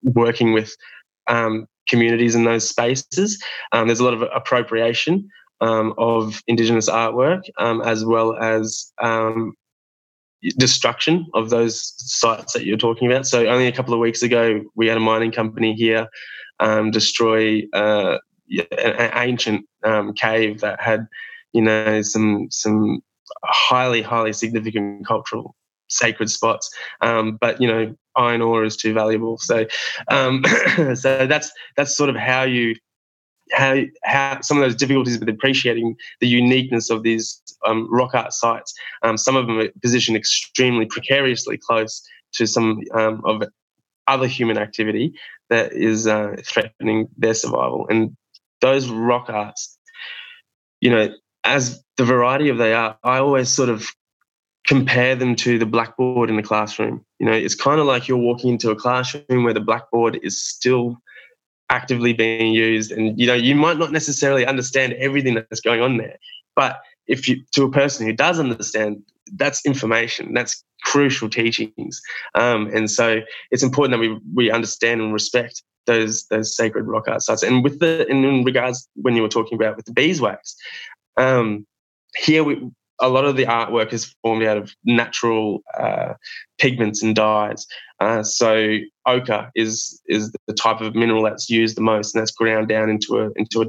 working 0.02 0.52
with 0.52 0.76
um, 1.28 1.66
communities 1.88 2.34
in 2.34 2.44
those 2.44 2.68
spaces. 2.68 3.42
Um, 3.72 3.88
there's 3.88 4.00
a 4.00 4.04
lot 4.04 4.14
of 4.14 4.22
appropriation 4.34 5.28
of 5.60 6.42
Indigenous 6.48 6.90
artwork, 6.90 7.42
as 7.60 8.04
well 8.04 8.36
as 8.36 8.92
destruction 10.58 11.26
of 11.34 11.50
those 11.50 11.94
sites 11.96 12.52
that 12.52 12.64
you're 12.64 12.76
talking 12.76 13.10
about. 13.10 13.26
So, 13.26 13.46
only 13.46 13.66
a 13.66 13.72
couple 13.72 13.94
of 13.94 14.00
weeks 14.00 14.22
ago, 14.22 14.60
we 14.74 14.86
had 14.86 14.96
a 14.96 15.00
mining 15.00 15.32
company 15.32 15.74
here 15.74 16.08
um, 16.60 16.90
destroy 16.90 17.62
uh, 17.72 18.18
an 18.78 19.10
ancient 19.14 19.66
um, 19.84 20.12
cave 20.14 20.60
that 20.60 20.80
had, 20.80 21.06
you 21.52 21.62
know, 21.62 22.02
some 22.02 22.48
some 22.50 23.00
highly 23.44 24.02
highly 24.02 24.32
significant 24.32 25.06
cultural 25.06 25.54
sacred 25.88 26.30
spots. 26.30 26.70
Um, 27.00 27.38
but 27.40 27.60
you 27.60 27.68
know, 27.68 27.94
iron 28.16 28.42
ore 28.42 28.64
is 28.64 28.76
too 28.76 28.92
valuable. 28.92 29.38
So, 29.38 29.66
um, 30.08 30.44
so 30.94 31.26
that's 31.26 31.52
that's 31.76 31.96
sort 31.96 32.10
of 32.10 32.16
how 32.16 32.42
you 32.42 32.74
how 33.52 33.82
how 34.04 34.40
some 34.40 34.56
of 34.56 34.62
those 34.62 34.74
difficulties 34.74 35.18
with 35.18 35.28
appreciating 35.28 35.96
the 36.20 36.28
uniqueness 36.28 36.90
of 36.90 37.02
these 37.02 37.40
um, 37.66 37.88
rock 37.90 38.14
art 38.14 38.32
sites. 38.32 38.74
Um, 39.02 39.16
some 39.16 39.36
of 39.36 39.46
them 39.46 39.58
are 39.58 39.68
positioned 39.80 40.16
extremely 40.16 40.86
precariously 40.86 41.58
close 41.58 42.02
to 42.34 42.46
some 42.46 42.80
um, 42.94 43.22
of 43.24 43.42
other 44.06 44.26
human 44.26 44.58
activity 44.58 45.12
that 45.50 45.72
is 45.72 46.06
uh, 46.06 46.36
threatening 46.44 47.08
their 47.16 47.34
survival. 47.34 47.86
And 47.88 48.16
those 48.60 48.88
rock 48.88 49.28
arts, 49.28 49.78
you 50.80 50.90
know, 50.90 51.14
as 51.44 51.82
the 51.96 52.04
variety 52.04 52.48
of 52.48 52.58
they 52.58 52.72
are, 52.72 52.96
I 53.04 53.18
always 53.18 53.48
sort 53.48 53.68
of 53.68 53.86
compare 54.66 55.16
them 55.16 55.34
to 55.34 55.58
the 55.58 55.66
blackboard 55.66 56.30
in 56.30 56.36
the 56.36 56.42
classroom. 56.42 57.04
You 57.18 57.26
know, 57.26 57.32
it's 57.32 57.54
kind 57.54 57.80
of 57.80 57.86
like 57.86 58.08
you're 58.08 58.18
walking 58.18 58.50
into 58.50 58.70
a 58.70 58.76
classroom 58.76 59.44
where 59.44 59.54
the 59.54 59.60
blackboard 59.60 60.18
is 60.22 60.42
still 60.42 60.96
actively 61.70 62.12
being 62.12 62.52
used 62.52 62.92
and 62.92 63.18
you 63.18 63.26
know 63.26 63.34
you 63.34 63.54
might 63.54 63.78
not 63.78 63.92
necessarily 63.92 64.44
understand 64.44 64.92
everything 64.94 65.34
that's 65.34 65.60
going 65.60 65.80
on 65.80 65.96
there 65.96 66.16
but 66.54 66.80
if 67.06 67.28
you 67.28 67.42
to 67.52 67.64
a 67.64 67.70
person 67.70 68.06
who 68.06 68.12
does 68.12 68.38
understand 68.38 69.02
that's 69.34 69.64
information 69.64 70.34
that's 70.34 70.64
crucial 70.82 71.28
teachings 71.28 72.00
um, 72.34 72.66
and 72.74 72.90
so 72.90 73.20
it's 73.50 73.62
important 73.62 73.92
that 73.92 73.98
we 73.98 74.18
we 74.34 74.50
understand 74.50 75.00
and 75.00 75.12
respect 75.12 75.62
those 75.86 76.26
those 76.26 76.54
sacred 76.54 76.86
rock 76.86 77.08
art 77.08 77.22
sites 77.22 77.42
and 77.42 77.64
with 77.64 77.78
the 77.80 78.06
in 78.08 78.44
regards 78.44 78.88
when 78.96 79.16
you 79.16 79.22
were 79.22 79.28
talking 79.28 79.56
about 79.56 79.76
with 79.76 79.86
the 79.86 79.92
beeswax 79.92 80.56
um, 81.16 81.66
here 82.16 82.44
we 82.44 82.70
a 83.02 83.08
lot 83.08 83.24
of 83.24 83.36
the 83.36 83.44
artwork 83.44 83.92
is 83.92 84.14
formed 84.22 84.44
out 84.44 84.56
of 84.56 84.74
natural 84.84 85.62
uh, 85.78 86.14
pigments 86.58 87.02
and 87.02 87.16
dyes. 87.16 87.66
Uh, 88.00 88.22
so 88.22 88.78
ochre 89.06 89.50
is 89.54 90.00
is 90.06 90.32
the 90.46 90.54
type 90.54 90.80
of 90.80 90.94
mineral 90.94 91.22
that's 91.22 91.50
used 91.50 91.76
the 91.76 91.82
most, 91.82 92.14
and 92.14 92.20
that's 92.20 92.32
ground 92.32 92.68
down 92.68 92.90
into 92.90 93.18
a 93.18 93.30
into 93.36 93.62
a 93.62 93.66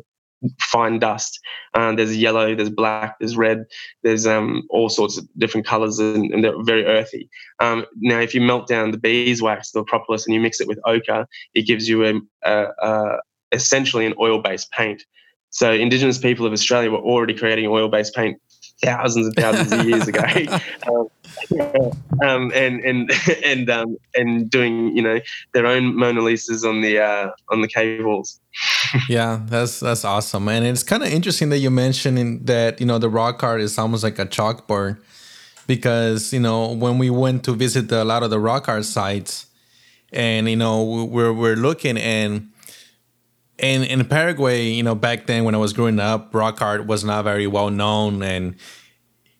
fine 0.59 0.99
dust. 0.99 1.39
Um, 1.73 1.95
there's 1.95 2.17
yellow, 2.17 2.53
there's 2.53 2.69
black, 2.69 3.15
there's 3.19 3.37
red, 3.37 3.63
there's 4.03 4.27
um, 4.27 4.63
all 4.69 4.89
sorts 4.89 5.17
of 5.17 5.25
different 5.37 5.65
colors, 5.65 5.99
and, 5.99 6.33
and 6.33 6.43
they're 6.43 6.61
very 6.63 6.85
earthy. 6.85 7.29
Um, 7.59 7.85
now, 7.95 8.19
if 8.19 8.33
you 8.35 8.41
melt 8.41 8.67
down 8.67 8.91
the 8.91 8.97
beeswax, 8.97 9.71
the 9.71 9.83
propolis, 9.83 10.25
and 10.25 10.33
you 10.33 10.41
mix 10.41 10.59
it 10.59 10.67
with 10.67 10.79
ochre, 10.85 11.25
it 11.53 11.61
gives 11.61 11.87
you 11.87 12.05
a, 12.05 12.13
a, 12.49 12.67
a 12.81 13.17
essentially 13.53 14.05
an 14.05 14.13
oil-based 14.19 14.69
paint. 14.71 15.03
So 15.51 15.71
Indigenous 15.71 16.17
people 16.17 16.45
of 16.45 16.51
Australia 16.51 16.89
were 16.89 16.97
already 16.97 17.35
creating 17.35 17.67
oil-based 17.67 18.15
paint 18.15 18.41
thousands 18.83 19.27
and 19.27 19.35
thousands 19.35 19.71
of 19.71 19.85
years 19.85 20.07
ago, 20.07 20.21
um, 21.59 21.91
um, 22.21 22.51
and 22.53 22.79
and 22.81 23.11
and 23.43 23.69
um, 23.69 23.97
and 24.15 24.49
doing 24.49 24.95
you 24.95 25.01
know 25.01 25.19
their 25.53 25.65
own 25.65 25.95
Mona 25.95 26.21
Lisas 26.21 26.67
on 26.67 26.81
the 26.81 26.99
uh, 26.99 27.31
on 27.49 27.61
the 27.61 27.67
cave 27.67 28.05
walls. 28.05 28.39
yeah, 29.09 29.39
that's 29.45 29.79
that's 29.79 30.05
awesome, 30.05 30.47
and 30.47 30.65
it's 30.65 30.83
kind 30.83 31.03
of 31.03 31.09
interesting 31.09 31.49
that 31.49 31.59
you 31.59 31.71
mentioned 31.71 32.45
that 32.47 32.79
you 32.79 32.85
know 32.85 32.99
the 32.99 33.09
rock 33.09 33.43
art 33.43 33.61
is 33.61 33.77
almost 33.77 34.03
like 34.03 34.19
a 34.19 34.25
chalkboard 34.25 34.99
because 35.67 36.33
you 36.33 36.39
know 36.39 36.71
when 36.71 36.97
we 36.97 37.09
went 37.09 37.43
to 37.45 37.53
visit 37.53 37.89
the, 37.89 38.03
a 38.03 38.05
lot 38.05 38.23
of 38.23 38.29
the 38.29 38.39
rock 38.39 38.67
art 38.67 38.85
sites, 38.85 39.47
and 40.11 40.49
you 40.49 40.55
know 40.55 40.83
we're 40.83 41.33
we're 41.33 41.55
looking 41.55 41.97
and 41.97 42.49
in 43.57 43.83
in 43.83 44.05
Paraguay, 44.05 44.69
you 44.69 44.83
know, 44.83 44.95
back 44.95 45.27
then 45.27 45.43
when 45.43 45.55
I 45.55 45.57
was 45.57 45.73
growing 45.73 45.99
up, 45.99 46.33
rock 46.33 46.61
art 46.61 46.85
was 46.85 47.03
not 47.03 47.23
very 47.23 47.47
well 47.47 47.69
known, 47.69 48.23
and 48.23 48.55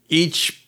each 0.10 0.68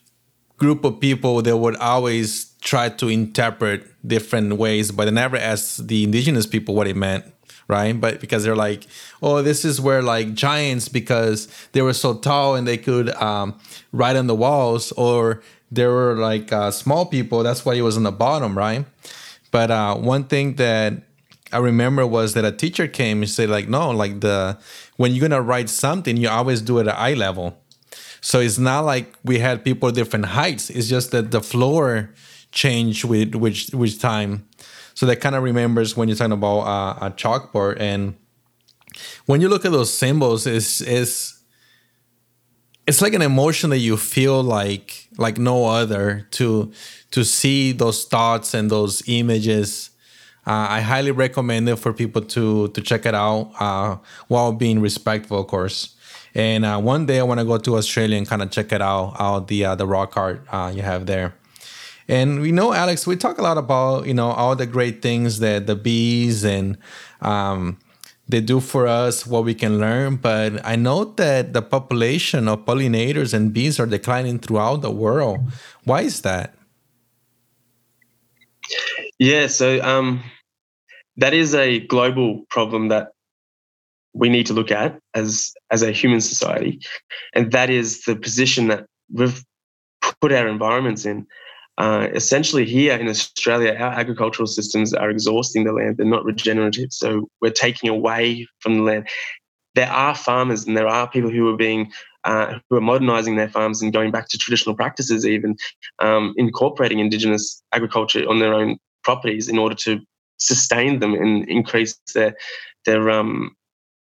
group 0.58 0.84
of 0.86 1.00
people 1.00 1.42
they 1.42 1.54
would 1.54 1.76
always 1.78 2.54
try 2.62 2.90
to 2.90 3.08
interpret 3.10 3.86
different 4.08 4.54
ways, 4.58 4.92
but 4.92 5.06
they 5.06 5.12
never 5.12 5.38
asked 5.38 5.88
the 5.88 6.04
indigenous 6.04 6.48
people 6.48 6.74
what 6.74 6.88
it 6.88 6.96
meant, 6.96 7.26
right? 7.68 8.00
But 8.00 8.20
because 8.20 8.44
they're 8.44 8.56
like, 8.56 8.88
oh, 9.22 9.42
this 9.42 9.64
is 9.64 9.80
where 9.80 10.02
like 10.02 10.34
giants 10.34 10.90
because 10.90 11.48
they 11.74 11.82
were 11.82 11.94
so 11.94 12.16
tall 12.16 12.56
and 12.56 12.68
they 12.68 12.78
could 12.78 13.10
um, 13.16 13.60
write 13.92 14.16
on 14.16 14.28
the 14.28 14.36
walls, 14.36 14.92
or 14.94 15.44
there 15.72 15.92
were 15.92 16.16
like 16.16 16.52
uh, 16.52 16.72
small 16.72 17.06
people. 17.06 17.44
That's 17.44 17.66
why 17.66 17.76
it 17.76 17.82
was 17.82 17.98
on 17.98 18.04
the 18.04 18.12
bottom, 18.12 18.58
right? 18.58 18.86
But 19.52 19.72
uh, 19.72 19.96
one 19.96 20.26
thing 20.26 20.56
that 20.56 21.05
I 21.56 21.60
remember 21.60 22.06
was 22.06 22.34
that 22.34 22.44
a 22.44 22.52
teacher 22.52 22.86
came 22.86 23.22
and 23.22 23.30
said 23.30 23.50
like, 23.50 23.70
no, 23.70 23.92
like 23.92 24.20
the 24.20 24.58
when 24.98 25.14
you're 25.14 25.28
gonna 25.28 25.42
write 25.42 25.70
something, 25.70 26.18
you 26.18 26.28
always 26.28 26.62
do 26.62 26.80
it 26.80 26.88
at 26.88 26.98
eye 26.98 27.14
level. 27.14 27.58
So 28.20 28.42
it's 28.42 28.58
not 28.58 28.82
like 28.82 29.14
we 29.24 29.40
had 29.40 29.64
people 29.64 29.90
different 29.92 30.26
heights. 30.26 30.70
It's 30.70 30.90
just 30.90 31.12
that 31.12 31.32
the 31.32 31.42
floor 31.42 32.14
changed 32.52 33.06
with 33.06 33.36
which 33.36 33.70
with 33.74 34.02
time. 34.02 34.46
So 34.96 35.06
that 35.06 35.22
kind 35.22 35.34
of 35.34 35.44
remembers 35.44 35.96
when 35.96 36.10
you're 36.10 36.18
talking 36.18 36.34
about 36.34 36.60
uh, 36.62 37.08
a 37.08 37.12
chalkboard 37.12 37.80
and 37.80 38.16
when 39.26 39.40
you 39.40 39.48
look 39.48 39.64
at 39.64 39.72
those 39.72 39.94
symbols, 39.98 40.46
is 40.46 40.82
is 40.82 41.40
it's 42.86 43.02
like 43.02 43.14
an 43.14 43.22
emotion 43.22 43.70
that 43.70 43.80
you 43.80 43.96
feel 43.96 44.44
like 44.44 45.08
like 45.18 45.38
no 45.38 45.68
other 45.68 46.28
to 46.32 46.74
to 47.12 47.24
see 47.24 47.72
those 47.72 48.04
thoughts 48.04 48.54
and 48.54 48.70
those 48.70 49.04
images 49.08 49.92
I 50.46 50.82
highly 50.82 51.12
recommend 51.12 51.68
it 51.70 51.78
for 51.78 51.94
people 51.94 52.22
to 52.22 52.68
to 52.70 52.82
check 52.82 53.06
it 53.06 53.16
out 53.16 53.52
uh, 53.60 53.98
while 54.28 54.52
being 54.52 54.80
respectful, 54.80 55.40
of 55.40 55.48
course. 55.48 55.96
And 56.36 56.66
uh, 56.66 56.80
one 56.80 57.06
day 57.06 57.20
I 57.20 57.24
want 57.24 57.40
to 57.40 57.46
go 57.46 57.58
to 57.58 57.78
Australia 57.78 58.18
and 58.18 58.28
kind 58.28 58.42
of 58.42 58.52
check 58.52 58.72
it 58.72 58.82
out, 58.82 59.16
out 59.20 59.48
the 59.48 59.66
uh, 59.66 59.76
the 59.76 59.88
rock 59.88 60.18
art 60.18 60.46
uh, 60.52 60.72
you 60.76 60.82
have 60.82 61.06
there. 61.06 61.34
And 62.08 62.42
we 62.42 62.52
know, 62.52 62.74
Alex, 62.74 63.08
we 63.08 63.16
talk 63.16 63.40
a 63.40 63.42
lot 63.42 63.58
about 63.58 64.06
you 64.06 64.14
know 64.14 64.32
all 64.32 64.56
the 64.56 64.68
great 64.68 65.02
things 65.02 65.40
that 65.40 65.66
the 65.66 65.76
bees 65.76 66.44
and 66.44 66.78
um, 67.22 67.78
they 68.28 68.42
do 68.42 68.60
for 68.60 68.88
us, 68.88 69.26
what 69.26 69.46
we 69.46 69.54
can 69.56 69.80
learn. 69.80 70.18
But 70.18 70.64
I 70.66 70.76
know 70.76 71.06
that 71.06 71.54
the 71.54 71.62
population 71.62 72.48
of 72.48 72.66
pollinators 72.66 73.34
and 73.34 73.54
bees 73.54 73.80
are 73.80 73.86
declining 73.88 74.40
throughout 74.40 74.82
the 74.82 74.92
world. 74.92 75.40
Why 75.84 76.02
is 76.02 76.22
that? 76.22 76.54
Yeah, 79.20 79.48
so 79.48 79.82
um, 79.82 80.24
that 81.18 81.34
is 81.34 81.56
a 81.56 81.80
global 81.82 82.46
problem 82.50 82.90
that 82.90 83.10
we 84.14 84.30
need 84.30 84.46
to 84.46 84.54
look 84.54 84.72
at 84.72 84.98
as 85.14 85.54
as 85.72 85.82
a 85.82 85.92
human 85.92 86.22
society, 86.22 86.80
and 87.34 87.52
that 87.52 87.70
is 87.70 88.04
the 88.04 88.16
position 88.16 88.68
that 88.68 88.86
we've 89.12 89.44
put 90.22 90.32
our 90.32 90.48
environments 90.48 91.06
in. 91.06 91.28
Uh, 91.78 92.08
essentially, 92.14 92.64
here 92.64 92.96
in 92.96 93.10
Australia, 93.10 93.74
our 93.74 93.92
agricultural 93.92 94.48
systems 94.48 94.94
are 94.94 95.10
exhausting 95.10 95.66
the 95.66 95.74
land; 95.74 95.98
they're 95.98 96.06
not 96.06 96.24
regenerative. 96.24 96.92
So 96.92 97.30
we're 97.42 97.52
taking 97.52 97.90
away 97.90 98.48
from 98.60 98.76
the 98.76 98.84
land. 98.84 99.10
There 99.76 99.92
are 99.92 100.16
farmers, 100.16 100.66
and 100.66 100.78
there 100.78 100.88
are 100.88 101.10
people 101.10 101.30
who 101.30 101.50
are 101.50 101.58
being 101.58 101.92
uh, 102.24 102.60
who 102.70 102.78
are 102.78 102.82
modernising 102.82 103.36
their 103.36 103.50
farms 103.50 103.82
and 103.82 103.94
going 103.94 104.12
back 104.12 104.30
to 104.30 104.38
traditional 104.38 104.76
practices, 104.76 105.26
even 105.26 105.56
um, 106.00 106.34
incorporating 106.38 107.00
indigenous 107.00 107.62
agriculture 107.74 108.28
on 108.28 108.40
their 108.40 108.54
own 108.54 108.78
properties 109.04 109.50
in 109.50 109.60
order 109.60 109.76
to 109.76 110.00
sustain 110.38 111.00
them 111.00 111.14
and 111.14 111.48
increase 111.50 112.00
their 112.14 112.36
their 112.86 113.10
um, 113.10 113.56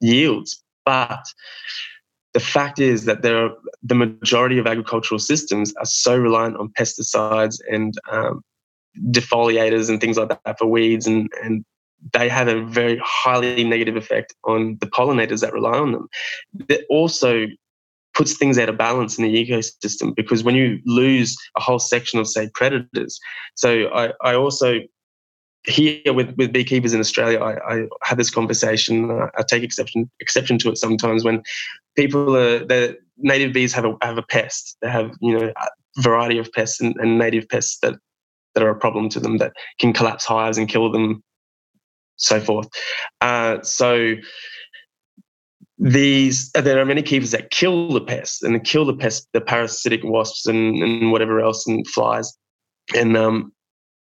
yields. 0.00 0.62
But 0.84 1.24
the 2.34 2.40
fact 2.40 2.78
is 2.78 3.06
that 3.06 3.22
there 3.22 3.44
are, 3.44 3.50
the 3.82 3.94
majority 3.94 4.58
of 4.58 4.66
agricultural 4.66 5.18
systems 5.18 5.74
are 5.78 5.86
so 5.86 6.16
reliant 6.16 6.56
on 6.56 6.68
pesticides 6.78 7.58
and 7.70 7.94
um, 8.10 8.42
defoliators 9.10 9.88
and 9.88 10.00
things 10.00 10.18
like 10.18 10.28
that 10.28 10.58
for 10.58 10.66
weeds 10.66 11.06
and, 11.06 11.30
and 11.42 11.64
they 12.12 12.28
have 12.28 12.48
a 12.48 12.62
very 12.62 13.00
highly 13.02 13.64
negative 13.64 13.96
effect 13.96 14.34
on 14.44 14.76
the 14.80 14.86
pollinators 14.86 15.40
that 15.40 15.52
rely 15.52 15.78
on 15.78 15.92
them. 15.92 16.08
That 16.68 16.82
also 16.90 17.46
puts 18.14 18.36
things 18.36 18.58
out 18.58 18.68
of 18.68 18.78
balance 18.78 19.18
in 19.18 19.24
the 19.24 19.34
ecosystem 19.34 20.14
because 20.14 20.44
when 20.44 20.54
you 20.54 20.78
lose 20.86 21.36
a 21.56 21.60
whole 21.60 21.78
section 21.78 22.18
of, 22.18 22.28
say, 22.28 22.50
predators. 22.54 23.18
So 23.54 23.88
I, 23.88 24.12
I 24.22 24.34
also 24.34 24.80
here 25.66 26.12
with, 26.12 26.34
with 26.36 26.52
beekeepers 26.52 26.94
in 26.94 27.00
Australia, 27.00 27.40
I, 27.40 27.74
I 27.74 27.86
have 28.02 28.18
this 28.18 28.30
conversation. 28.30 29.10
I 29.10 29.42
take 29.42 29.62
exception 29.62 30.10
exception 30.20 30.58
to 30.58 30.70
it 30.70 30.78
sometimes 30.78 31.24
when 31.24 31.42
people 31.96 32.36
are 32.36 32.64
the 32.64 32.96
native 33.18 33.52
bees 33.52 33.72
have 33.72 33.84
a 33.84 33.96
have 34.02 34.18
a 34.18 34.22
pest. 34.22 34.76
They 34.82 34.90
have 34.90 35.12
you 35.20 35.38
know 35.38 35.52
a 35.56 36.00
variety 36.00 36.38
of 36.38 36.52
pests 36.52 36.80
and, 36.80 36.94
and 36.98 37.18
native 37.18 37.48
pests 37.48 37.78
that 37.82 37.94
that 38.54 38.62
are 38.62 38.70
a 38.70 38.78
problem 38.78 39.08
to 39.10 39.20
them 39.20 39.38
that 39.38 39.52
can 39.78 39.92
collapse 39.92 40.24
hives 40.24 40.56
and 40.56 40.68
kill 40.68 40.90
them, 40.90 41.22
so 42.16 42.40
forth. 42.40 42.68
Uh, 43.20 43.60
so 43.62 44.14
these 45.78 46.50
there 46.52 46.80
are 46.80 46.86
many 46.86 47.02
keepers 47.02 47.32
that 47.32 47.50
kill 47.50 47.92
the 47.92 48.00
pests 48.00 48.42
and 48.42 48.64
kill 48.64 48.84
the 48.84 48.94
pests, 48.94 49.26
the 49.32 49.40
parasitic 49.40 50.00
wasps 50.04 50.46
and, 50.46 50.82
and 50.82 51.12
whatever 51.12 51.40
else 51.40 51.66
and 51.66 51.86
flies. 51.88 52.32
And 52.94 53.16
um, 53.16 53.52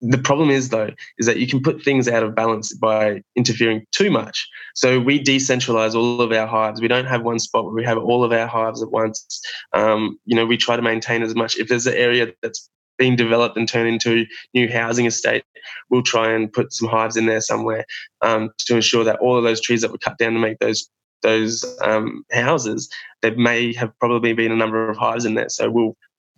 the 0.01 0.17
problem 0.17 0.49
is 0.49 0.69
though 0.69 0.89
is 1.17 1.25
that 1.25 1.37
you 1.37 1.47
can 1.47 1.61
put 1.61 1.83
things 1.83 2.07
out 2.07 2.23
of 2.23 2.35
balance 2.35 2.73
by 2.73 3.21
interfering 3.35 3.85
too 3.91 4.11
much. 4.11 4.47
So 4.75 4.99
we 4.99 5.23
decentralize 5.23 5.95
all 5.95 6.21
of 6.21 6.31
our 6.31 6.47
hives. 6.47 6.81
We 6.81 6.87
don't 6.87 7.05
have 7.05 7.23
one 7.23 7.39
spot 7.39 7.65
where 7.65 7.73
we 7.73 7.83
have 7.83 7.97
all 7.97 8.23
of 8.23 8.31
our 8.31 8.47
hives 8.47 8.81
at 8.81 8.91
once. 8.91 9.41
Um, 9.73 10.19
you 10.25 10.35
know 10.35 10.45
we 10.45 10.57
try 10.57 10.75
to 10.75 10.81
maintain 10.81 11.23
as 11.23 11.35
much. 11.35 11.57
If 11.57 11.67
there's 11.67 11.87
an 11.87 11.95
area 11.95 12.33
that's 12.41 12.69
being 12.97 13.15
developed 13.15 13.57
and 13.57 13.69
turned 13.69 13.87
into 13.87 14.25
new 14.55 14.67
housing 14.67 15.05
estate 15.05 15.43
we'll 15.89 16.01
try 16.01 16.31
and 16.31 16.51
put 16.51 16.73
some 16.73 16.87
hives 16.87 17.15
in 17.15 17.27
there 17.27 17.41
somewhere 17.41 17.85
um, 18.21 18.49
to 18.57 18.75
ensure 18.75 19.03
that 19.03 19.19
all 19.19 19.37
of 19.37 19.43
those 19.43 19.61
trees 19.61 19.81
that 19.81 19.91
were 19.91 19.97
cut 19.99 20.17
down 20.17 20.33
to 20.33 20.39
make 20.39 20.57
those 20.59 20.89
those 21.21 21.65
um, 21.83 22.23
houses 22.31 22.89
there 23.21 23.35
may 23.35 23.73
have 23.73 23.91
probably 23.99 24.33
been 24.33 24.51
a 24.51 24.55
number 24.55 24.89
of 24.89 24.97
hives 24.97 25.25
in 25.25 25.35
there. 25.35 25.49
So 25.49 25.69
we'll 25.69 25.97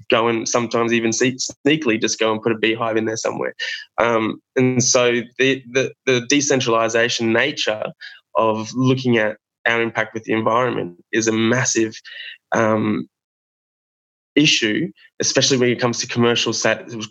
go 0.09 0.27
and 0.27 0.47
sometimes 0.47 0.93
even 0.93 1.11
sneakily 1.11 1.99
just 1.99 2.19
go 2.19 2.31
and 2.31 2.41
put 2.41 2.51
a 2.51 2.57
beehive 2.57 2.97
in 2.97 3.05
there 3.05 3.17
somewhere. 3.17 3.53
Um, 3.97 4.41
and 4.55 4.83
so 4.83 5.21
the, 5.37 5.63
the, 5.71 5.93
the 6.05 6.25
decentralization 6.27 7.33
nature 7.33 7.85
of 8.35 8.71
looking 8.73 9.17
at 9.17 9.37
our 9.67 9.81
impact 9.81 10.13
with 10.13 10.23
the 10.23 10.33
environment 10.33 11.03
is 11.11 11.27
a 11.27 11.31
massive 11.31 11.93
um, 12.51 13.07
issue, 14.35 14.87
especially 15.19 15.57
when 15.57 15.69
it 15.69 15.79
comes 15.79 15.99
to 15.99 16.07
commercial 16.07 16.53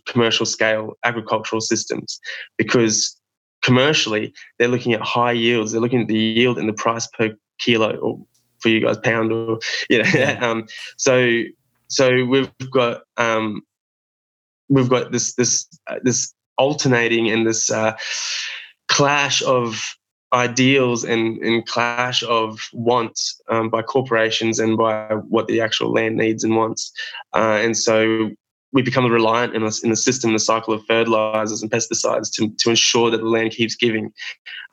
commercial 0.06 0.46
scale 0.46 0.94
agricultural 1.04 1.60
systems, 1.60 2.20
because 2.56 3.16
commercially 3.62 4.32
they're 4.58 4.68
looking 4.68 4.92
at 4.94 5.00
high 5.02 5.32
yields. 5.32 5.72
They're 5.72 5.80
looking 5.80 6.02
at 6.02 6.08
the 6.08 6.16
yield 6.16 6.58
and 6.58 6.68
the 6.68 6.72
price 6.72 7.06
per 7.08 7.30
kilo, 7.58 7.96
or 7.96 8.26
for 8.60 8.68
you 8.68 8.80
guys, 8.80 8.98
pound, 8.98 9.32
or 9.32 9.58
you 9.88 9.98
know. 10.02 10.08
Yeah. 10.14 10.38
um, 10.40 10.66
so 10.96 11.42
so 11.88 12.24
we've 12.24 12.50
got 12.70 13.02
um, 13.16 13.62
we've 14.68 14.88
got 14.88 15.12
this 15.12 15.34
this 15.34 15.66
uh, 15.86 15.98
this 16.02 16.32
alternating 16.56 17.30
and 17.30 17.46
this 17.46 17.70
uh, 17.70 17.96
clash 18.88 19.42
of 19.42 19.94
ideals 20.32 21.04
and, 21.04 21.38
and 21.38 21.66
clash 21.66 22.22
of 22.24 22.68
wants 22.72 23.40
um, 23.48 23.70
by 23.70 23.80
corporations 23.80 24.58
and 24.58 24.76
by 24.76 25.14
what 25.28 25.46
the 25.46 25.60
actual 25.60 25.92
land 25.92 26.16
needs 26.16 26.44
and 26.44 26.56
wants. 26.56 26.92
Uh, 27.34 27.58
and 27.62 27.76
so 27.76 28.30
we 28.72 28.82
become 28.82 29.10
reliant 29.10 29.54
in, 29.54 29.62
a, 29.62 29.70
in 29.82 29.88
the 29.88 29.96
system, 29.96 30.34
the 30.34 30.38
cycle 30.38 30.74
of 30.74 30.84
fertilizers 30.84 31.62
and 31.62 31.70
pesticides 31.70 32.30
to, 32.30 32.50
to 32.58 32.68
ensure 32.68 33.10
that 33.10 33.18
the 33.18 33.28
land 33.28 33.52
keeps 33.52 33.74
giving. 33.74 34.12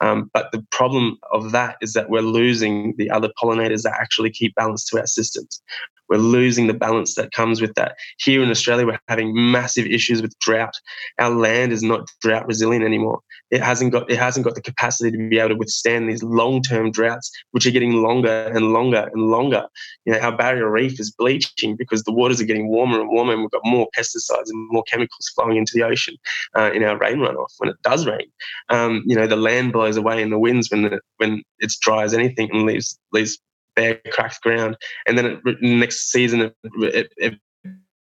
Um, 0.02 0.30
but 0.34 0.52
the 0.52 0.64
problem 0.70 1.16
of 1.32 1.52
that 1.52 1.76
is 1.80 1.94
that 1.94 2.10
we're 2.10 2.20
losing 2.20 2.94
the 2.98 3.10
other 3.10 3.30
pollinators 3.42 3.82
that 3.82 3.98
actually 3.98 4.30
keep 4.30 4.54
balance 4.54 4.84
to 4.90 4.98
our 4.98 5.06
systems. 5.06 5.62
We're 6.08 6.18
losing 6.18 6.66
the 6.66 6.74
balance 6.74 7.14
that 7.14 7.32
comes 7.32 7.60
with 7.60 7.74
that. 7.74 7.96
Here 8.18 8.42
in 8.42 8.50
Australia, 8.50 8.86
we're 8.86 8.98
having 9.08 9.32
massive 9.34 9.86
issues 9.86 10.22
with 10.22 10.38
drought. 10.38 10.74
Our 11.18 11.30
land 11.30 11.72
is 11.72 11.82
not 11.82 12.08
drought 12.20 12.46
resilient 12.46 12.84
anymore. 12.84 13.20
It 13.50 13.62
hasn't 13.62 13.92
got 13.92 14.10
it 14.10 14.18
hasn't 14.18 14.44
got 14.44 14.54
the 14.54 14.62
capacity 14.62 15.10
to 15.10 15.28
be 15.28 15.38
able 15.38 15.50
to 15.50 15.54
withstand 15.56 16.08
these 16.08 16.22
long-term 16.22 16.90
droughts, 16.90 17.30
which 17.52 17.66
are 17.66 17.70
getting 17.70 17.92
longer 18.02 18.50
and 18.54 18.72
longer 18.72 19.08
and 19.12 19.22
longer. 19.22 19.66
You 20.04 20.12
know, 20.12 20.18
our 20.20 20.36
barrier 20.36 20.70
reef 20.70 20.98
is 20.98 21.12
bleaching 21.12 21.76
because 21.76 22.02
the 22.02 22.12
waters 22.12 22.40
are 22.40 22.44
getting 22.44 22.68
warmer 22.68 23.00
and 23.00 23.08
warmer, 23.08 23.32
and 23.32 23.42
we've 23.42 23.50
got 23.50 23.62
more 23.64 23.88
pesticides 23.96 24.48
and 24.48 24.68
more 24.70 24.82
chemicals 24.84 25.30
flowing 25.34 25.56
into 25.56 25.72
the 25.74 25.84
ocean 25.84 26.16
uh, 26.56 26.70
in 26.72 26.82
our 26.82 26.98
rain 26.98 27.18
runoff 27.18 27.52
when 27.58 27.70
it 27.70 27.76
does 27.82 28.06
rain. 28.06 28.26
Um, 28.68 29.02
you 29.06 29.16
know, 29.16 29.26
the 29.26 29.36
land 29.36 29.72
blows 29.72 29.96
away 29.96 30.22
in 30.22 30.30
the 30.30 30.38
winds 30.38 30.70
when 30.70 30.82
the, 30.82 31.00
when 31.18 31.42
it's 31.58 31.78
dry 31.78 32.02
as 32.02 32.14
anything 32.14 32.50
and 32.52 32.66
leaves 32.66 32.98
leaves 33.12 33.38
bare 33.76 34.00
cracked 34.10 34.40
ground. 34.42 34.76
And 35.06 35.16
then 35.16 35.40
it, 35.44 35.62
next 35.62 36.10
season, 36.10 36.40
it, 36.40 36.56
it, 36.64 37.12
it 37.16 37.34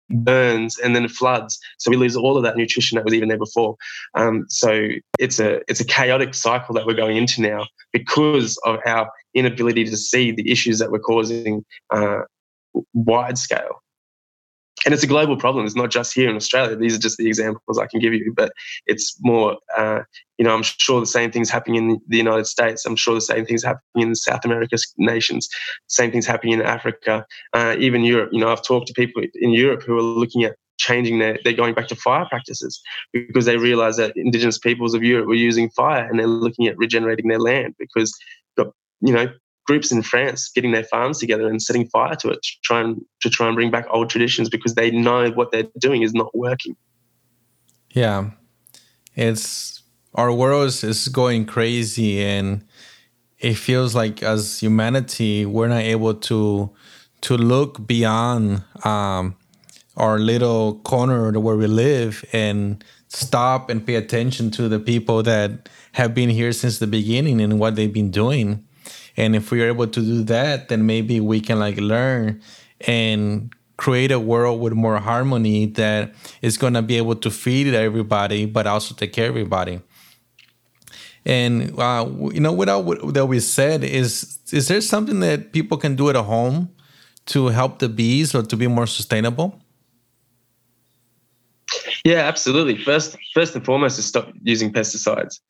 burns 0.09 0.79
and 0.79 0.95
then 0.95 1.05
it 1.05 1.11
floods 1.11 1.59
so 1.79 1.91
we 1.91 1.97
lose 1.97 2.17
all 2.17 2.37
of 2.37 2.45
that 2.45 2.57
nutrition 2.57 2.95
that 2.95 3.05
was 3.05 3.13
even 3.13 3.29
there 3.29 3.39
before 3.39 3.77
um, 4.15 4.45
so 4.49 4.87
it's 5.19 5.41
a 5.41 5.61
it's 5.69 5.81
a 5.81 5.85
chaotic 5.85 6.33
cycle 6.33 6.75
that 6.75 6.87
we're 6.87 6.95
going 6.95 7.17
into 7.17 7.43
now 7.43 7.67
because 7.93 8.57
of 8.65 8.79
our 8.87 9.11
inability 9.35 9.85
to 9.85 9.97
see 9.97 10.31
the 10.31 10.49
issues 10.49 10.79
that 10.79 10.93
we're 10.93 11.01
causing 11.01 11.65
uh, 11.91 12.21
wide 12.95 13.37
scale 13.37 13.83
and 14.87 14.95
it's 14.95 15.03
a 15.03 15.09
global 15.09 15.37
problem. 15.37 15.67
It's 15.67 15.75
not 15.75 15.91
just 15.91 16.15
here 16.15 16.31
in 16.31 16.37
Australia. 16.37 16.77
These 16.77 16.95
are 16.95 17.01
just 17.01 17.19
the 17.19 17.27
examples 17.27 17.77
I 17.77 17.89
can 17.89 17.99
give 17.99 18.15
you, 18.15 18.33
but 18.35 18.53
it's 18.87 19.19
more, 19.21 19.57
uh, 19.77 20.03
you 20.39 20.45
know, 20.45 20.55
I'm 20.55 20.63
sure 20.63 21.01
the 21.01 21.07
same 21.07 21.33
things 21.33 21.51
happening 21.51 21.91
in 21.91 22.01
the 22.07 22.17
United 22.17 22.47
States. 22.47 22.87
I'm 22.87 22.95
sure 22.95 23.15
the 23.15 23.21
same 23.21 23.45
things 23.45 23.65
happening 23.65 24.09
in 24.09 24.15
South 24.15 24.45
America's 24.45 24.95
nations. 24.97 25.49
Same 25.89 26.13
things 26.13 26.25
happening 26.25 26.55
in 26.55 26.63
Africa, 26.63 27.27
uh, 27.53 27.75
even 27.81 28.05
Europe. 28.05 28.31
You 28.33 28.39
know, 28.39 28.53
I've 28.53 28.63
talked 28.63 28.87
to 28.87 28.95
people 28.95 29.25
in 29.35 29.51
Europe 29.51 29.83
who 29.83 29.99
are 29.99 30.03
looking 30.03 30.45
at 30.45 30.55
changing 30.79 31.19
their, 31.19 31.37
they're 31.43 31.53
going 31.53 31.75
back 31.75 31.89
to 31.89 31.97
fire 31.97 32.27
practices 32.31 32.81
because 33.13 33.45
they 33.45 33.57
realize 33.57 33.97
that 33.97 34.13
indigenous 34.15 34.59
peoples 34.59 34.95
of 34.95 35.03
Europe 35.03 35.27
were 35.27 35.35
using 35.35 35.69
fire 35.71 36.07
and 36.07 36.19
they're 36.19 36.29
looking 36.29 36.69
at 36.69 36.79
regenerating 36.79 37.27
their 37.27 37.41
land 37.41 37.75
because, 37.77 38.17
you 39.01 39.13
know, 39.13 39.27
groups 39.67 39.91
in 39.91 40.03
France 40.03 40.51
getting 40.55 40.73
their 40.73 40.85
farms 40.85 41.19
together 41.19 41.49
and 41.49 41.61
setting 41.61 41.87
fire 41.89 42.15
to 42.17 42.29
it 42.31 42.43
to 42.43 42.51
try 42.63 42.81
and 42.81 43.05
to 43.21 43.29
try 43.29 43.47
and 43.47 43.57
bring 43.57 43.71
back 43.71 43.87
old 43.91 44.09
traditions 44.09 44.49
because 44.49 44.75
they 44.75 44.91
know 44.91 45.31
what 45.31 45.51
they're 45.53 45.69
doing 45.79 46.03
is 46.03 46.15
not 46.15 46.35
working. 46.35 46.77
Yeah, 47.91 48.31
it's 49.15 49.83
our 50.15 50.33
world 50.33 50.69
is 50.69 51.09
going 51.09 51.47
crazy, 51.47 52.23
and 52.23 52.65
it 53.39 53.55
feels 53.55 53.95
like 53.95 54.23
as 54.23 54.61
humanity 54.61 55.45
we're 55.45 55.69
not 55.69 55.83
able 55.83 56.15
to 56.15 56.71
to 57.23 57.37
look 57.37 57.87
beyond 57.87 58.63
um, 58.85 59.37
our 59.97 60.19
little 60.19 60.79
corner 60.81 61.39
where 61.41 61.57
we 61.57 61.67
live 61.67 62.25
and 62.33 62.85
stop 63.09 63.71
and 63.71 63.87
pay 63.87 63.95
attention 63.95 64.51
to 64.51 64.69
the 64.69 64.79
people 64.79 65.23
that 65.23 65.69
have 65.93 66.15
been 66.15 66.29
here 66.29 66.53
since 66.53 66.79
the 66.79 66.87
beginning 66.87 67.41
and 67.41 67.59
what 67.59 67.75
they've 67.75 67.93
been 67.93 68.11
doing 68.11 68.63
and 69.17 69.35
if 69.35 69.51
we 69.51 69.63
are 69.63 69.69
able 69.69 69.87
to 69.87 70.01
do 70.01 70.23
that 70.23 70.69
then 70.69 70.87
maybe 70.87 71.21
we 71.21 71.41
can 71.41 71.59
like 71.59 71.79
learn 71.79 72.41
and 72.83 73.55
create 73.77 74.11
a 74.11 74.19
world 74.19 74.61
with 74.61 74.73
more 74.73 74.99
harmony 74.99 75.67
that 75.67 76.15
is 76.41 76.57
going 76.57 76.75
to 76.75 76.83
be 76.83 76.97
able 76.97 77.15
to 77.15 77.31
feed 77.31 77.73
everybody 77.75 78.47
but 78.47 78.67
also 78.67 78.95
take 78.95 79.13
care 79.13 79.27
of 79.27 79.31
everybody. 79.31 79.81
And 81.25 81.79
uh, 81.79 82.09
you 82.33 82.41
know 82.41 82.53
what 82.53 82.67
that 83.15 83.27
we 83.27 83.41
said 83.41 83.83
is 83.83 84.39
is 84.53 84.69
there 84.69 84.81
something 84.81 85.21
that 85.21 85.53
people 85.53 85.77
can 85.77 85.97
do 85.97 86.09
at 86.09 86.17
home 86.17 86.71
to 87.27 87.49
help 87.49 87.81
the 87.81 87.89
bees 87.89 88.35
or 88.35 88.43
to 88.43 88.57
be 88.57 88.69
more 88.69 88.87
sustainable? 88.87 89.61
Yeah 92.05 92.21
absolutely. 92.21 92.83
First 92.83 93.17
first 93.35 93.57
and 93.57 93.65
foremost 93.65 93.99
is 93.99 94.07
stop 94.07 94.33
using 94.43 94.73
pesticides 94.73 95.41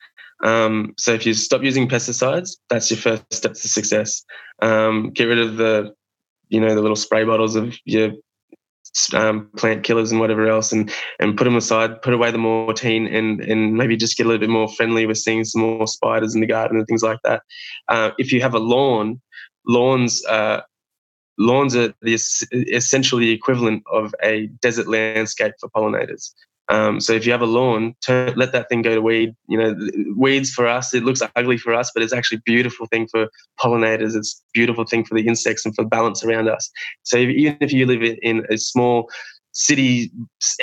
um, 0.42 0.94
so 0.98 1.12
if 1.12 1.24
you 1.26 1.34
stop 1.34 1.62
using 1.62 1.88
pesticides, 1.88 2.56
that's 2.68 2.90
your 2.90 2.98
first 2.98 3.24
step 3.32 3.52
to 3.54 3.68
success. 3.68 4.24
Um, 4.60 5.10
get 5.10 5.24
rid 5.24 5.38
of 5.38 5.56
the, 5.56 5.94
you 6.48 6.60
know, 6.60 6.74
the 6.74 6.82
little 6.82 6.96
spray 6.96 7.24
bottles 7.24 7.56
of 7.56 7.76
your 7.84 8.12
um, 9.14 9.50
plant 9.56 9.82
killers 9.82 10.10
and 10.10 10.20
whatever 10.20 10.46
else, 10.48 10.72
and 10.72 10.92
and 11.20 11.36
put 11.36 11.44
them 11.44 11.56
aside. 11.56 12.02
Put 12.02 12.14
away 12.14 12.30
the 12.30 12.38
Mortein, 12.38 13.12
and 13.12 13.40
and 13.40 13.74
maybe 13.74 13.96
just 13.96 14.16
get 14.16 14.26
a 14.26 14.28
little 14.28 14.40
bit 14.40 14.50
more 14.50 14.68
friendly 14.68 15.06
with 15.06 15.18
seeing 15.18 15.44
some 15.44 15.62
more 15.62 15.86
spiders 15.86 16.34
in 16.34 16.40
the 16.40 16.46
garden 16.46 16.78
and 16.78 16.86
things 16.86 17.02
like 17.02 17.18
that. 17.24 17.42
Uh, 17.88 18.10
if 18.18 18.32
you 18.32 18.40
have 18.40 18.54
a 18.54 18.58
lawn, 18.58 19.20
lawns. 19.66 20.24
Uh, 20.26 20.60
lawns 21.38 21.76
are 21.76 21.92
the, 22.00 22.14
essentially 22.72 23.26
the 23.26 23.32
equivalent 23.32 23.82
of 23.92 24.14
a 24.22 24.46
desert 24.62 24.88
landscape 24.88 25.52
for 25.60 25.68
pollinators. 25.68 26.32
Um, 26.68 27.00
so 27.00 27.12
if 27.12 27.24
you 27.24 27.32
have 27.32 27.42
a 27.42 27.46
lawn, 27.46 27.94
turn, 28.04 28.34
let 28.36 28.52
that 28.52 28.68
thing 28.68 28.82
go 28.82 28.94
to 28.94 29.00
weed. 29.00 29.34
You 29.48 29.58
know, 29.58 29.76
weeds 30.16 30.50
for 30.50 30.66
us, 30.66 30.94
it 30.94 31.04
looks 31.04 31.22
ugly 31.36 31.58
for 31.58 31.72
us, 31.72 31.90
but 31.94 32.02
it's 32.02 32.12
actually 32.12 32.40
beautiful 32.44 32.86
thing 32.86 33.06
for 33.08 33.28
pollinators. 33.60 34.16
It's 34.16 34.42
beautiful 34.52 34.84
thing 34.84 35.04
for 35.04 35.14
the 35.14 35.26
insects 35.26 35.64
and 35.64 35.74
for 35.74 35.84
balance 35.84 36.24
around 36.24 36.48
us. 36.48 36.70
So 37.04 37.18
if, 37.18 37.30
even 37.30 37.56
if 37.60 37.72
you 37.72 37.86
live 37.86 38.02
in 38.22 38.44
a 38.50 38.58
small 38.58 39.08
city 39.52 40.10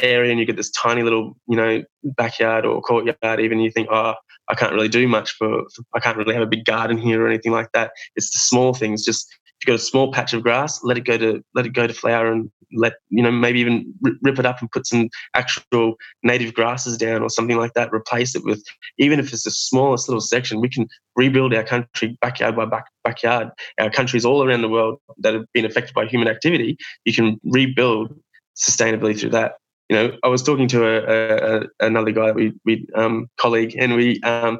area 0.01 0.29
and 0.29 0.39
you 0.39 0.45
get 0.45 0.57
this 0.57 0.71
tiny 0.71 1.03
little, 1.03 1.35
you 1.47 1.55
know, 1.55 1.83
backyard 2.03 2.65
or 2.65 2.81
courtyard, 2.81 3.39
even 3.39 3.59
you 3.59 3.71
think, 3.71 3.87
oh, 3.89 4.13
I 4.49 4.55
can't 4.55 4.73
really 4.73 4.89
do 4.89 5.07
much 5.07 5.31
for, 5.31 5.63
for 5.73 5.83
I 5.95 5.99
can't 5.99 6.17
really 6.17 6.33
have 6.33 6.43
a 6.43 6.47
big 6.47 6.65
garden 6.65 6.97
here 6.97 7.23
or 7.23 7.27
anything 7.27 7.53
like 7.53 7.71
that. 7.73 7.91
It's 8.15 8.31
the 8.31 8.39
small 8.39 8.73
things. 8.73 9.05
Just 9.05 9.33
you've 9.63 9.73
got 9.73 9.81
a 9.81 9.85
small 9.85 10.11
patch 10.11 10.33
of 10.33 10.43
grass, 10.43 10.83
let 10.83 10.97
it 10.97 11.05
go 11.05 11.17
to 11.17 11.43
let 11.53 11.65
it 11.65 11.73
go 11.73 11.87
to 11.87 11.93
flower 11.93 12.31
and 12.31 12.51
let 12.75 12.93
you 13.09 13.21
know 13.21 13.31
maybe 13.31 13.59
even 13.59 13.93
rip 14.21 14.39
it 14.39 14.45
up 14.45 14.59
and 14.59 14.71
put 14.71 14.87
some 14.87 15.09
actual 15.35 15.95
native 16.23 16.53
grasses 16.53 16.97
down 16.97 17.21
or 17.21 17.29
something 17.29 17.57
like 17.57 17.73
that 17.73 17.93
replace 17.93 18.35
it 18.35 18.43
with 18.43 18.63
even 18.97 19.19
if 19.19 19.31
it's 19.31 19.43
the 19.43 19.51
smallest 19.51 20.09
little 20.09 20.21
section 20.21 20.59
we 20.59 20.69
can 20.69 20.87
rebuild 21.15 21.53
our 21.53 21.63
country 21.63 22.17
backyard 22.21 22.55
by 22.55 22.65
back, 22.65 22.85
backyard. 23.03 23.49
Our 23.79 23.89
countries 23.89 24.25
all 24.25 24.43
around 24.43 24.61
the 24.61 24.69
world 24.69 24.99
that 25.19 25.33
have 25.33 25.45
been 25.53 25.65
affected 25.65 25.93
by 25.93 26.05
human 26.05 26.27
activity 26.27 26.77
you 27.05 27.13
can 27.13 27.39
rebuild 27.43 28.13
sustainably 28.55 29.19
through 29.19 29.31
that. 29.31 29.53
You 29.89 29.95
know 29.97 30.17
i 30.23 30.27
was 30.27 30.41
talking 30.41 30.67
to 30.69 30.85
a, 30.85 31.59
a 31.59 31.67
another 31.79 32.11
guy 32.11 32.31
we 32.31 32.53
we 32.65 32.87
um, 32.95 33.29
colleague 33.37 33.75
and 33.77 33.95
we 33.95 34.19
um, 34.21 34.59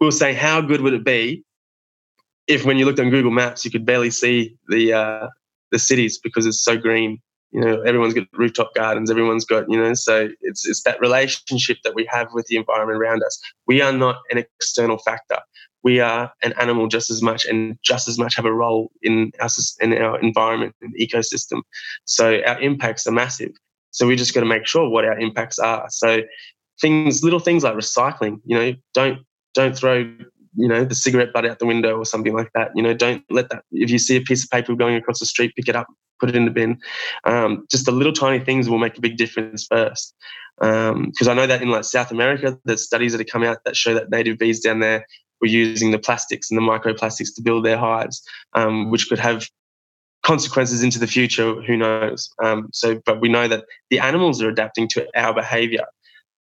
we 0.00 0.06
were 0.06 0.12
saying 0.12 0.36
how 0.36 0.60
good 0.60 0.80
would 0.80 0.94
it 0.94 1.04
be 1.04 1.42
if 2.48 2.64
when 2.64 2.78
you 2.78 2.86
looked 2.86 2.98
on 2.98 3.10
Google 3.10 3.30
Maps, 3.30 3.64
you 3.64 3.70
could 3.70 3.86
barely 3.86 4.10
see 4.10 4.56
the 4.68 4.92
uh, 4.92 5.28
the 5.70 5.78
cities 5.78 6.18
because 6.18 6.46
it's 6.46 6.62
so 6.64 6.76
green. 6.76 7.20
You 7.50 7.62
know, 7.62 7.80
everyone's 7.82 8.14
got 8.14 8.26
rooftop 8.32 8.74
gardens. 8.74 9.10
Everyone's 9.10 9.44
got 9.44 9.70
you 9.70 9.78
know. 9.78 9.94
So 9.94 10.28
it's 10.40 10.66
it's 10.66 10.82
that 10.82 11.00
relationship 11.00 11.78
that 11.84 11.94
we 11.94 12.06
have 12.10 12.28
with 12.32 12.46
the 12.46 12.56
environment 12.56 12.98
around 13.00 13.22
us. 13.22 13.40
We 13.66 13.80
are 13.80 13.92
not 13.92 14.16
an 14.30 14.38
external 14.38 14.98
factor. 14.98 15.38
We 15.84 16.00
are 16.00 16.32
an 16.42 16.54
animal 16.58 16.88
just 16.88 17.10
as 17.10 17.22
much, 17.22 17.44
and 17.44 17.78
just 17.84 18.08
as 18.08 18.18
much 18.18 18.34
have 18.36 18.44
a 18.46 18.52
role 18.52 18.90
in 19.02 19.30
our 19.40 19.48
in 19.80 19.92
our 19.96 20.18
environment 20.20 20.74
and 20.80 20.94
ecosystem. 20.96 21.62
So 22.04 22.40
our 22.46 22.60
impacts 22.60 23.06
are 23.06 23.12
massive. 23.12 23.52
So 23.90 24.06
we 24.06 24.16
just 24.16 24.34
got 24.34 24.40
to 24.40 24.46
make 24.46 24.66
sure 24.66 24.88
what 24.88 25.04
our 25.04 25.18
impacts 25.18 25.58
are. 25.58 25.86
So 25.90 26.22
things, 26.80 27.22
little 27.22 27.40
things 27.40 27.64
like 27.64 27.74
recycling. 27.74 28.40
You 28.44 28.58
know, 28.58 28.74
don't 28.94 29.20
don't 29.54 29.76
throw 29.76 30.04
you 30.56 30.68
know, 30.68 30.84
the 30.84 30.94
cigarette 30.94 31.32
butt 31.32 31.46
out 31.46 31.58
the 31.58 31.66
window 31.66 31.96
or 31.96 32.04
something 32.04 32.34
like 32.34 32.50
that. 32.54 32.70
You 32.74 32.82
know, 32.82 32.94
don't 32.94 33.24
let 33.30 33.50
that, 33.50 33.64
if 33.72 33.90
you 33.90 33.98
see 33.98 34.16
a 34.16 34.20
piece 34.20 34.44
of 34.44 34.50
paper 34.50 34.74
going 34.74 34.96
across 34.96 35.20
the 35.20 35.26
street, 35.26 35.54
pick 35.56 35.68
it 35.68 35.76
up, 35.76 35.86
put 36.20 36.28
it 36.28 36.36
in 36.36 36.44
the 36.44 36.50
bin. 36.50 36.78
Um, 37.24 37.66
just 37.70 37.86
the 37.86 37.92
little 37.92 38.12
tiny 38.12 38.44
things 38.44 38.68
will 38.68 38.78
make 38.78 38.98
a 38.98 39.00
big 39.00 39.16
difference 39.16 39.66
first. 39.66 40.14
Because 40.58 41.28
um, 41.28 41.28
I 41.28 41.34
know 41.34 41.46
that 41.46 41.62
in 41.62 41.70
like 41.70 41.84
South 41.84 42.10
America, 42.10 42.58
there's 42.64 42.84
studies 42.84 43.12
that 43.12 43.20
have 43.20 43.28
come 43.28 43.44
out 43.44 43.64
that 43.64 43.76
show 43.76 43.94
that 43.94 44.10
native 44.10 44.38
bees 44.38 44.60
down 44.60 44.80
there 44.80 45.06
were 45.40 45.46
using 45.46 45.92
the 45.92 45.98
plastics 45.98 46.50
and 46.50 46.58
the 46.58 46.62
microplastics 46.62 47.34
to 47.36 47.42
build 47.42 47.64
their 47.64 47.78
hives, 47.78 48.22
um, 48.54 48.90
which 48.90 49.08
could 49.08 49.20
have 49.20 49.48
consequences 50.24 50.82
into 50.82 50.98
the 50.98 51.06
future. 51.06 51.62
Who 51.62 51.76
knows? 51.76 52.28
Um, 52.42 52.68
so, 52.72 53.00
but 53.06 53.20
we 53.20 53.28
know 53.28 53.46
that 53.46 53.64
the 53.90 54.00
animals 54.00 54.42
are 54.42 54.48
adapting 54.48 54.88
to 54.88 55.06
our 55.14 55.32
behavior. 55.32 55.84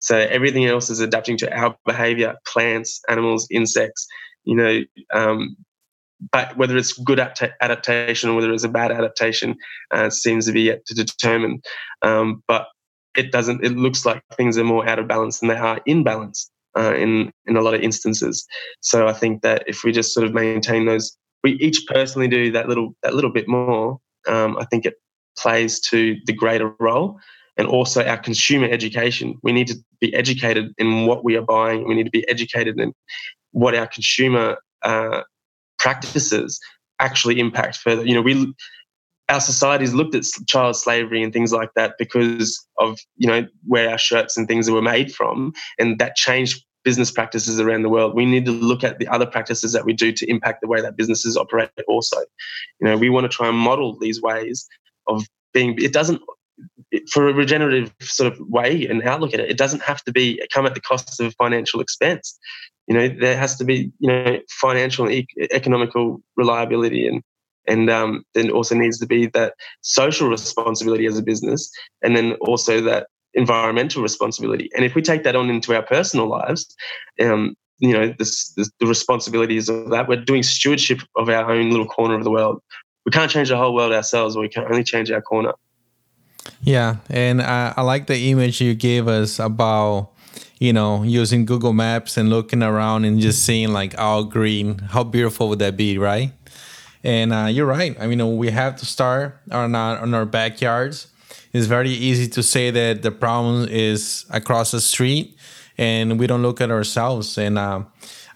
So 0.06 0.16
everything 0.18 0.66
else 0.66 0.88
is 0.88 1.00
adapting 1.00 1.36
to 1.38 1.52
our 1.52 1.76
behavior, 1.84 2.36
plants, 2.46 3.00
animals, 3.08 3.48
insects, 3.50 4.06
you 4.44 4.54
know, 4.54 4.82
um, 5.12 5.56
but 6.30 6.56
whether 6.56 6.76
it's 6.76 6.92
good 6.92 7.18
adaptation 7.60 8.30
or 8.30 8.36
whether 8.36 8.52
it's 8.52 8.62
a 8.62 8.68
bad 8.68 8.92
adaptation 8.92 9.56
uh, 9.90 10.08
seems 10.08 10.46
to 10.46 10.52
be 10.52 10.62
yet 10.62 10.86
to 10.86 10.94
determine. 10.94 11.60
Um, 12.02 12.44
but 12.46 12.68
it 13.16 13.32
doesn't, 13.32 13.64
it 13.64 13.72
looks 13.72 14.06
like 14.06 14.22
things 14.36 14.56
are 14.56 14.62
more 14.62 14.88
out 14.88 15.00
of 15.00 15.08
balance 15.08 15.40
than 15.40 15.48
they 15.48 15.56
are 15.56 15.80
in 15.86 16.04
balance 16.04 16.52
uh, 16.78 16.94
in, 16.94 17.32
in 17.46 17.56
a 17.56 17.60
lot 17.60 17.74
of 17.74 17.80
instances. 17.80 18.46
So 18.82 19.08
I 19.08 19.12
think 19.12 19.42
that 19.42 19.64
if 19.66 19.82
we 19.82 19.90
just 19.90 20.14
sort 20.14 20.24
of 20.24 20.32
maintain 20.32 20.86
those, 20.86 21.16
we 21.42 21.54
each 21.54 21.84
personally 21.88 22.28
do 22.28 22.52
that 22.52 22.68
little, 22.68 22.94
that 23.02 23.14
little 23.14 23.32
bit 23.32 23.48
more, 23.48 23.98
um, 24.28 24.56
I 24.56 24.66
think 24.66 24.86
it 24.86 24.94
plays 25.36 25.80
to 25.80 26.14
the 26.26 26.32
greater 26.32 26.72
role 26.78 27.18
and 27.56 27.66
also 27.66 28.04
our 28.04 28.18
consumer 28.18 28.68
education. 28.70 29.38
We 29.42 29.52
need 29.52 29.66
to 29.68 29.76
be 30.00 30.12
educated 30.14 30.72
in 30.78 31.06
what 31.06 31.24
we 31.24 31.36
are 31.36 31.42
buying. 31.42 31.88
We 31.88 31.94
need 31.94 32.04
to 32.04 32.10
be 32.10 32.28
educated 32.28 32.78
in 32.78 32.92
what 33.52 33.74
our 33.74 33.86
consumer 33.86 34.58
uh, 34.82 35.22
practices 35.78 36.60
actually 36.98 37.40
impact 37.40 37.76
further. 37.76 38.04
You 38.04 38.14
know, 38.14 38.22
we 38.22 38.52
our 39.28 39.40
societies 39.40 39.92
looked 39.92 40.14
at 40.14 40.24
child 40.46 40.76
slavery 40.76 41.20
and 41.22 41.32
things 41.32 41.52
like 41.52 41.70
that 41.74 41.94
because 41.98 42.64
of 42.78 42.98
you 43.16 43.26
know 43.26 43.46
where 43.66 43.90
our 43.90 43.98
shirts 43.98 44.36
and 44.36 44.46
things 44.46 44.70
were 44.70 44.82
made 44.82 45.12
from, 45.12 45.52
and 45.78 45.98
that 45.98 46.16
changed 46.16 46.64
business 46.84 47.10
practices 47.10 47.58
around 47.58 47.82
the 47.82 47.88
world. 47.88 48.14
We 48.14 48.24
need 48.24 48.44
to 48.44 48.52
look 48.52 48.84
at 48.84 49.00
the 49.00 49.08
other 49.08 49.26
practices 49.26 49.72
that 49.72 49.84
we 49.84 49.92
do 49.92 50.12
to 50.12 50.30
impact 50.30 50.60
the 50.60 50.68
way 50.68 50.80
that 50.80 50.96
businesses 50.96 51.36
operate. 51.36 51.70
Also, 51.88 52.18
you 52.80 52.86
know, 52.86 52.96
we 52.96 53.10
want 53.10 53.24
to 53.24 53.28
try 53.28 53.48
and 53.48 53.56
model 53.56 53.98
these 53.98 54.22
ways 54.22 54.68
of 55.08 55.26
being. 55.52 55.74
It 55.82 55.92
doesn't 55.92 56.22
for 57.10 57.28
a 57.28 57.32
regenerative 57.32 57.92
sort 58.00 58.32
of 58.32 58.38
way 58.48 58.86
and 58.86 59.02
outlook 59.02 59.34
at 59.34 59.40
it, 59.40 59.50
it 59.50 59.58
doesn't 59.58 59.82
have 59.82 60.02
to 60.04 60.12
be 60.12 60.40
come 60.52 60.66
at 60.66 60.74
the 60.74 60.80
cost 60.80 61.20
of 61.20 61.34
financial 61.34 61.80
expense. 61.80 62.38
You 62.86 62.94
know, 62.94 63.08
there 63.08 63.36
has 63.36 63.56
to 63.56 63.64
be 63.64 63.92
you 63.98 64.08
know 64.08 64.38
financial 64.50 65.06
and 65.06 65.14
e- 65.14 65.48
economical 65.52 66.22
reliability 66.36 67.06
and 67.06 67.22
and 67.68 67.90
um, 67.90 68.24
then 68.34 68.50
also 68.50 68.74
needs 68.74 68.98
to 69.00 69.06
be 69.06 69.26
that 69.28 69.54
social 69.80 70.28
responsibility 70.28 71.06
as 71.06 71.18
a 71.18 71.22
business, 71.22 71.70
and 72.02 72.16
then 72.16 72.34
also 72.42 72.80
that 72.82 73.08
environmental 73.34 74.02
responsibility. 74.02 74.70
And 74.74 74.84
if 74.84 74.94
we 74.94 75.02
take 75.02 75.24
that 75.24 75.36
on 75.36 75.50
into 75.50 75.74
our 75.74 75.82
personal 75.82 76.28
lives, 76.28 76.74
um, 77.20 77.54
you 77.78 77.92
know, 77.92 78.14
this, 78.18 78.52
this, 78.54 78.70
the 78.80 78.86
responsibilities 78.86 79.68
of 79.68 79.90
that, 79.90 80.08
we're 80.08 80.24
doing 80.24 80.42
stewardship 80.42 81.00
of 81.16 81.28
our 81.28 81.50
own 81.50 81.70
little 81.70 81.86
corner 81.86 82.14
of 82.14 82.24
the 82.24 82.30
world. 82.30 82.62
We 83.04 83.12
can't 83.12 83.30
change 83.30 83.50
the 83.50 83.56
whole 83.56 83.74
world 83.74 83.92
ourselves, 83.92 84.36
we 84.36 84.48
can 84.48 84.64
only 84.64 84.82
change 84.82 85.10
our 85.10 85.22
corner. 85.22 85.52
Yeah, 86.62 86.96
and 87.10 87.40
I, 87.42 87.74
I 87.76 87.82
like 87.82 88.06
the 88.06 88.30
image 88.30 88.60
you 88.60 88.74
gave 88.74 89.08
us 89.08 89.38
about 89.38 90.10
you 90.58 90.72
know 90.72 91.02
using 91.02 91.44
Google 91.44 91.72
Maps 91.72 92.16
and 92.16 92.30
looking 92.30 92.62
around 92.62 93.04
and 93.04 93.20
just 93.20 93.44
seeing 93.44 93.72
like 93.72 93.98
all 93.98 94.24
green. 94.24 94.78
How 94.78 95.04
beautiful 95.04 95.48
would 95.50 95.58
that 95.60 95.76
be, 95.76 95.98
right? 95.98 96.32
And 97.04 97.32
uh, 97.32 97.46
you're 97.46 97.66
right. 97.66 97.96
I 98.00 98.08
mean, 98.08 98.36
we 98.36 98.50
have 98.50 98.76
to 98.76 98.86
start 98.86 99.38
on 99.52 99.76
our, 99.76 99.98
on 99.98 100.12
our 100.12 100.24
backyards. 100.26 101.06
It's 101.52 101.66
very 101.66 101.90
easy 101.90 102.26
to 102.30 102.42
say 102.42 102.70
that 102.72 103.02
the 103.02 103.12
problem 103.12 103.68
is 103.70 104.26
across 104.30 104.72
the 104.72 104.80
street, 104.80 105.38
and 105.78 106.18
we 106.18 106.26
don't 106.26 106.42
look 106.42 106.60
at 106.60 106.70
ourselves. 106.70 107.38
And 107.38 107.58
uh, 107.58 107.84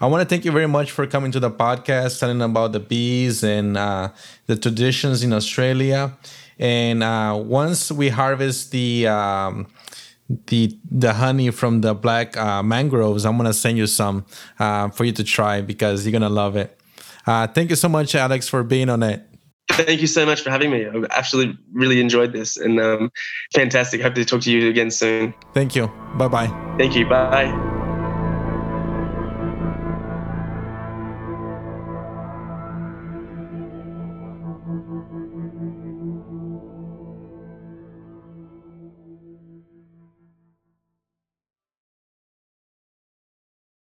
I 0.00 0.06
want 0.06 0.22
to 0.22 0.28
thank 0.28 0.44
you 0.44 0.52
very 0.52 0.68
much 0.68 0.92
for 0.92 1.06
coming 1.06 1.32
to 1.32 1.40
the 1.40 1.50
podcast, 1.50 2.20
telling 2.20 2.40
about 2.40 2.72
the 2.72 2.80
bees 2.80 3.42
and 3.42 3.76
uh, 3.76 4.10
the 4.46 4.56
traditions 4.56 5.22
in 5.24 5.32
Australia. 5.32 6.16
And 6.60 7.02
uh, 7.02 7.40
once 7.42 7.90
we 7.90 8.10
harvest 8.10 8.70
the 8.70 9.08
um, 9.08 9.66
the 10.46 10.78
the 10.90 11.14
honey 11.14 11.50
from 11.50 11.80
the 11.80 11.94
black 11.94 12.36
uh, 12.36 12.62
mangroves, 12.62 13.24
I'm 13.24 13.38
gonna 13.38 13.54
send 13.54 13.78
you 13.78 13.86
some 13.86 14.26
uh, 14.58 14.90
for 14.90 15.04
you 15.04 15.12
to 15.12 15.24
try 15.24 15.62
because 15.62 16.04
you're 16.04 16.12
gonna 16.12 16.28
love 16.28 16.56
it. 16.56 16.78
Uh, 17.26 17.46
thank 17.46 17.70
you 17.70 17.76
so 17.76 17.88
much, 17.88 18.14
Alex, 18.14 18.46
for 18.46 18.62
being 18.62 18.90
on 18.90 19.02
it. 19.02 19.26
Thank 19.72 20.00
you 20.00 20.06
so 20.06 20.26
much 20.26 20.42
for 20.42 20.50
having 20.50 20.70
me. 20.70 20.86
I've 20.86 21.06
actually 21.10 21.56
really 21.72 22.00
enjoyed 22.00 22.32
this 22.32 22.56
and 22.56 22.80
um, 22.80 23.10
fantastic. 23.54 24.02
Hope 24.02 24.14
to 24.14 24.24
talk 24.24 24.42
to 24.42 24.50
you 24.50 24.68
again 24.68 24.90
soon. 24.90 25.32
Thank 25.54 25.74
you. 25.74 25.90
Bye 26.16 26.28
bye. 26.28 26.74
Thank 26.76 26.94
you. 26.94 27.08
Bye. 27.08 27.78